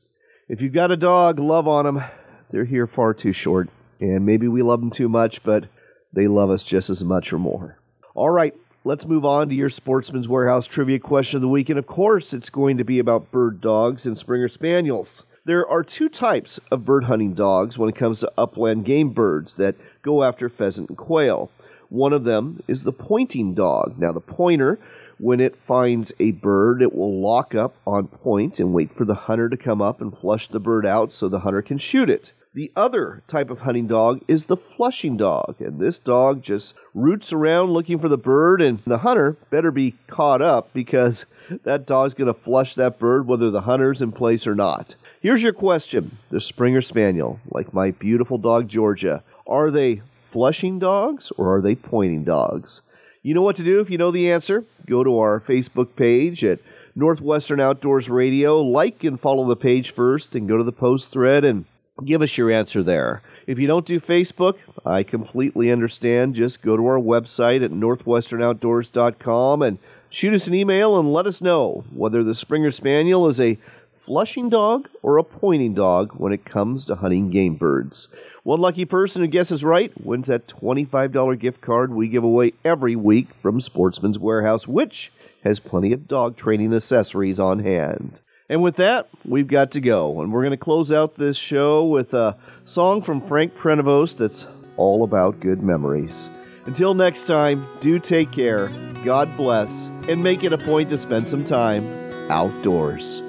If 0.48 0.60
you've 0.60 0.72
got 0.72 0.90
a 0.90 0.96
dog, 0.96 1.38
love 1.38 1.68
on 1.68 1.84
them. 1.84 2.04
They're 2.50 2.64
here 2.64 2.86
far 2.86 3.14
too 3.14 3.32
short, 3.32 3.68
and 4.00 4.24
maybe 4.24 4.48
we 4.48 4.62
love 4.62 4.80
them 4.80 4.90
too 4.90 5.08
much, 5.08 5.42
but 5.42 5.64
they 6.12 6.28
love 6.28 6.50
us 6.50 6.62
just 6.62 6.90
as 6.90 7.04
much 7.04 7.32
or 7.32 7.38
more. 7.38 7.78
All 8.14 8.30
right, 8.30 8.54
let's 8.84 9.06
move 9.06 9.24
on 9.24 9.48
to 9.48 9.54
your 9.54 9.68
Sportsman's 9.68 10.28
Warehouse 10.28 10.66
trivia 10.66 10.98
question 10.98 11.38
of 11.38 11.42
the 11.42 11.48
week. 11.48 11.68
And 11.68 11.78
of 11.78 11.86
course, 11.86 12.32
it's 12.32 12.50
going 12.50 12.78
to 12.78 12.84
be 12.84 12.98
about 12.98 13.30
bird 13.30 13.60
dogs 13.60 14.06
and 14.06 14.16
Springer 14.16 14.48
Spaniels. 14.48 15.26
There 15.44 15.66
are 15.68 15.82
two 15.82 16.08
types 16.08 16.58
of 16.70 16.84
bird 16.84 17.04
hunting 17.04 17.34
dogs 17.34 17.78
when 17.78 17.88
it 17.88 17.94
comes 17.94 18.20
to 18.20 18.32
upland 18.38 18.84
game 18.84 19.10
birds 19.10 19.56
that 19.58 19.76
go 20.02 20.24
after 20.24 20.48
pheasant 20.48 20.88
and 20.88 20.98
quail. 20.98 21.50
One 21.88 22.12
of 22.12 22.24
them 22.24 22.62
is 22.66 22.82
the 22.82 22.92
pointing 22.92 23.54
dog. 23.54 23.96
Now, 23.98 24.12
the 24.12 24.20
pointer, 24.20 24.78
when 25.18 25.40
it 25.40 25.56
finds 25.56 26.12
a 26.18 26.32
bird, 26.32 26.82
it 26.82 26.94
will 26.94 27.20
lock 27.20 27.54
up 27.54 27.74
on 27.86 28.08
point 28.08 28.58
and 28.58 28.72
wait 28.72 28.92
for 28.94 29.04
the 29.04 29.14
hunter 29.14 29.48
to 29.48 29.56
come 29.56 29.80
up 29.80 30.00
and 30.00 30.16
flush 30.16 30.48
the 30.48 30.58
bird 30.58 30.84
out 30.84 31.12
so 31.12 31.28
the 31.28 31.40
hunter 31.40 31.62
can 31.62 31.78
shoot 31.78 32.10
it. 32.10 32.32
The 32.56 32.72
other 32.74 33.22
type 33.28 33.50
of 33.50 33.60
hunting 33.60 33.86
dog 33.86 34.22
is 34.26 34.46
the 34.46 34.56
flushing 34.56 35.18
dog, 35.18 35.56
and 35.58 35.78
this 35.78 35.98
dog 35.98 36.40
just 36.40 36.74
roots 36.94 37.30
around 37.30 37.72
looking 37.72 37.98
for 37.98 38.08
the 38.08 38.16
bird, 38.16 38.62
and 38.62 38.78
the 38.86 38.96
hunter 38.96 39.36
better 39.50 39.70
be 39.70 39.96
caught 40.06 40.40
up 40.40 40.72
because 40.72 41.26
that 41.64 41.84
dog's 41.84 42.14
going 42.14 42.32
to 42.32 42.40
flush 42.40 42.74
that 42.74 42.98
bird 42.98 43.26
whether 43.26 43.50
the 43.50 43.60
hunter's 43.60 44.00
in 44.00 44.10
place 44.10 44.46
or 44.46 44.54
not. 44.54 44.94
Here's 45.20 45.42
your 45.42 45.52
question 45.52 46.16
The 46.30 46.40
Springer 46.40 46.80
Spaniel, 46.80 47.40
like 47.50 47.74
my 47.74 47.90
beautiful 47.90 48.38
dog 48.38 48.68
Georgia, 48.68 49.22
are 49.46 49.70
they 49.70 50.00
flushing 50.30 50.78
dogs 50.78 51.30
or 51.32 51.56
are 51.56 51.60
they 51.60 51.74
pointing 51.74 52.24
dogs? 52.24 52.80
You 53.22 53.34
know 53.34 53.42
what 53.42 53.56
to 53.56 53.64
do 53.64 53.80
if 53.80 53.90
you 53.90 53.98
know 53.98 54.10
the 54.10 54.30
answer. 54.32 54.64
Go 54.86 55.04
to 55.04 55.18
our 55.18 55.40
Facebook 55.40 55.94
page 55.94 56.42
at 56.42 56.60
Northwestern 56.94 57.60
Outdoors 57.60 58.08
Radio, 58.08 58.62
like 58.62 59.04
and 59.04 59.20
follow 59.20 59.46
the 59.46 59.56
page 59.56 59.90
first, 59.90 60.34
and 60.34 60.48
go 60.48 60.56
to 60.56 60.64
the 60.64 60.72
post 60.72 61.10
thread 61.10 61.44
and 61.44 61.66
give 62.04 62.22
us 62.22 62.36
your 62.36 62.50
answer 62.50 62.82
there. 62.82 63.22
If 63.46 63.58
you 63.58 63.66
don't 63.66 63.86
do 63.86 64.00
Facebook, 64.00 64.56
I 64.84 65.02
completely 65.02 65.70
understand. 65.70 66.34
Just 66.34 66.62
go 66.62 66.76
to 66.76 66.86
our 66.86 66.98
website 66.98 67.64
at 67.64 67.70
northwesternoutdoors.com 67.70 69.62
and 69.62 69.78
shoot 70.10 70.34
us 70.34 70.46
an 70.46 70.54
email 70.54 70.98
and 70.98 71.12
let 71.12 71.26
us 71.26 71.40
know 71.40 71.84
whether 71.92 72.22
the 72.22 72.34
Springer 72.34 72.70
Spaniel 72.70 73.28
is 73.28 73.40
a 73.40 73.58
flushing 74.06 74.48
dog 74.48 74.88
or 75.02 75.18
a 75.18 75.24
pointing 75.24 75.74
dog 75.74 76.12
when 76.12 76.32
it 76.32 76.44
comes 76.44 76.84
to 76.84 76.94
hunting 76.96 77.30
game 77.30 77.56
birds. 77.56 78.08
One 78.44 78.60
lucky 78.60 78.84
person 78.84 79.22
who 79.22 79.28
guesses 79.28 79.64
right 79.64 79.92
wins 80.00 80.28
that 80.28 80.46
$25 80.46 81.38
gift 81.40 81.60
card 81.60 81.92
we 81.92 82.06
give 82.06 82.22
away 82.22 82.52
every 82.64 82.94
week 82.94 83.28
from 83.42 83.60
Sportsman's 83.60 84.18
Warehouse, 84.18 84.68
which 84.68 85.10
has 85.42 85.58
plenty 85.58 85.92
of 85.92 86.06
dog 86.06 86.36
training 86.36 86.72
accessories 86.72 87.40
on 87.40 87.58
hand. 87.60 88.20
And 88.48 88.62
with 88.62 88.76
that, 88.76 89.08
we've 89.24 89.48
got 89.48 89.72
to 89.72 89.80
go. 89.80 90.20
And 90.20 90.32
we're 90.32 90.42
going 90.42 90.52
to 90.52 90.56
close 90.56 90.92
out 90.92 91.16
this 91.16 91.36
show 91.36 91.84
with 91.84 92.14
a 92.14 92.36
song 92.64 93.02
from 93.02 93.20
Frank 93.20 93.56
Prenovos 93.56 94.16
that's 94.16 94.46
all 94.76 95.02
about 95.02 95.40
good 95.40 95.62
memories. 95.62 96.30
Until 96.66 96.94
next 96.94 97.24
time, 97.24 97.66
do 97.80 97.98
take 97.98 98.32
care, 98.32 98.68
God 99.04 99.34
bless, 99.36 99.88
and 100.08 100.22
make 100.22 100.44
it 100.44 100.52
a 100.52 100.58
point 100.58 100.90
to 100.90 100.98
spend 100.98 101.28
some 101.28 101.44
time 101.44 101.84
outdoors. 102.30 103.22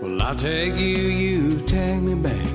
Well, 0.00 0.22
I'll 0.22 0.36
take 0.36 0.76
you, 0.76 0.96
you 0.96 1.66
take 1.66 2.00
me 2.00 2.14
back. 2.14 2.46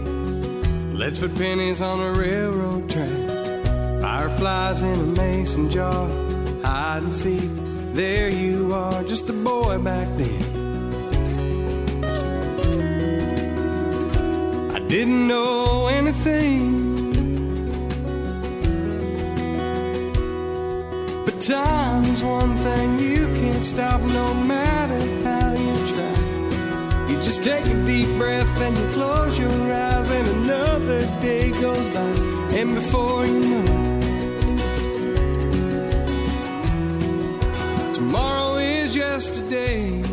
Let's 0.94 1.18
put 1.18 1.36
pennies 1.36 1.82
on 1.82 2.00
a 2.00 2.20
railroad 2.20 2.90
track. 2.90 4.02
Fireflies 4.02 4.84
in 4.84 5.00
a 5.00 5.04
mason 5.04 5.70
jar, 5.70 6.08
hide 6.64 7.04
and 7.04 7.14
seek. 7.14 7.50
There 7.94 8.30
you 8.30 8.74
are, 8.74 9.04
just 9.04 9.30
a 9.30 9.34
boy 9.34 9.80
back 9.80 10.08
then. 10.18 10.53
didn't 14.94 15.28
know 15.28 15.88
anything. 15.88 16.62
But 21.26 21.42
time 21.42 22.04
is 22.04 22.22
one 22.22 22.56
thing 22.58 23.00
you 23.00 23.26
can't 23.42 23.66
stop 23.66 24.00
no 24.02 24.36
matter 24.36 25.00
how 25.24 25.52
you 25.54 25.76
try. 25.92 26.16
You 27.10 27.16
just 27.24 27.44
take 27.44 27.66
a 27.66 27.86
deep 27.86 28.08
breath 28.20 28.62
and 28.62 28.78
you 28.78 28.88
close 28.94 29.40
your 29.40 29.74
eyes, 29.74 30.12
and 30.12 30.28
another 30.44 31.00
day 31.22 31.50
goes 31.60 31.90
by. 31.90 32.12
And 32.60 32.76
before 32.76 33.26
you 33.26 33.40
know 33.40 33.66
it, 37.88 37.96
tomorrow 37.96 38.58
is 38.58 38.96
yesterday. 38.96 40.13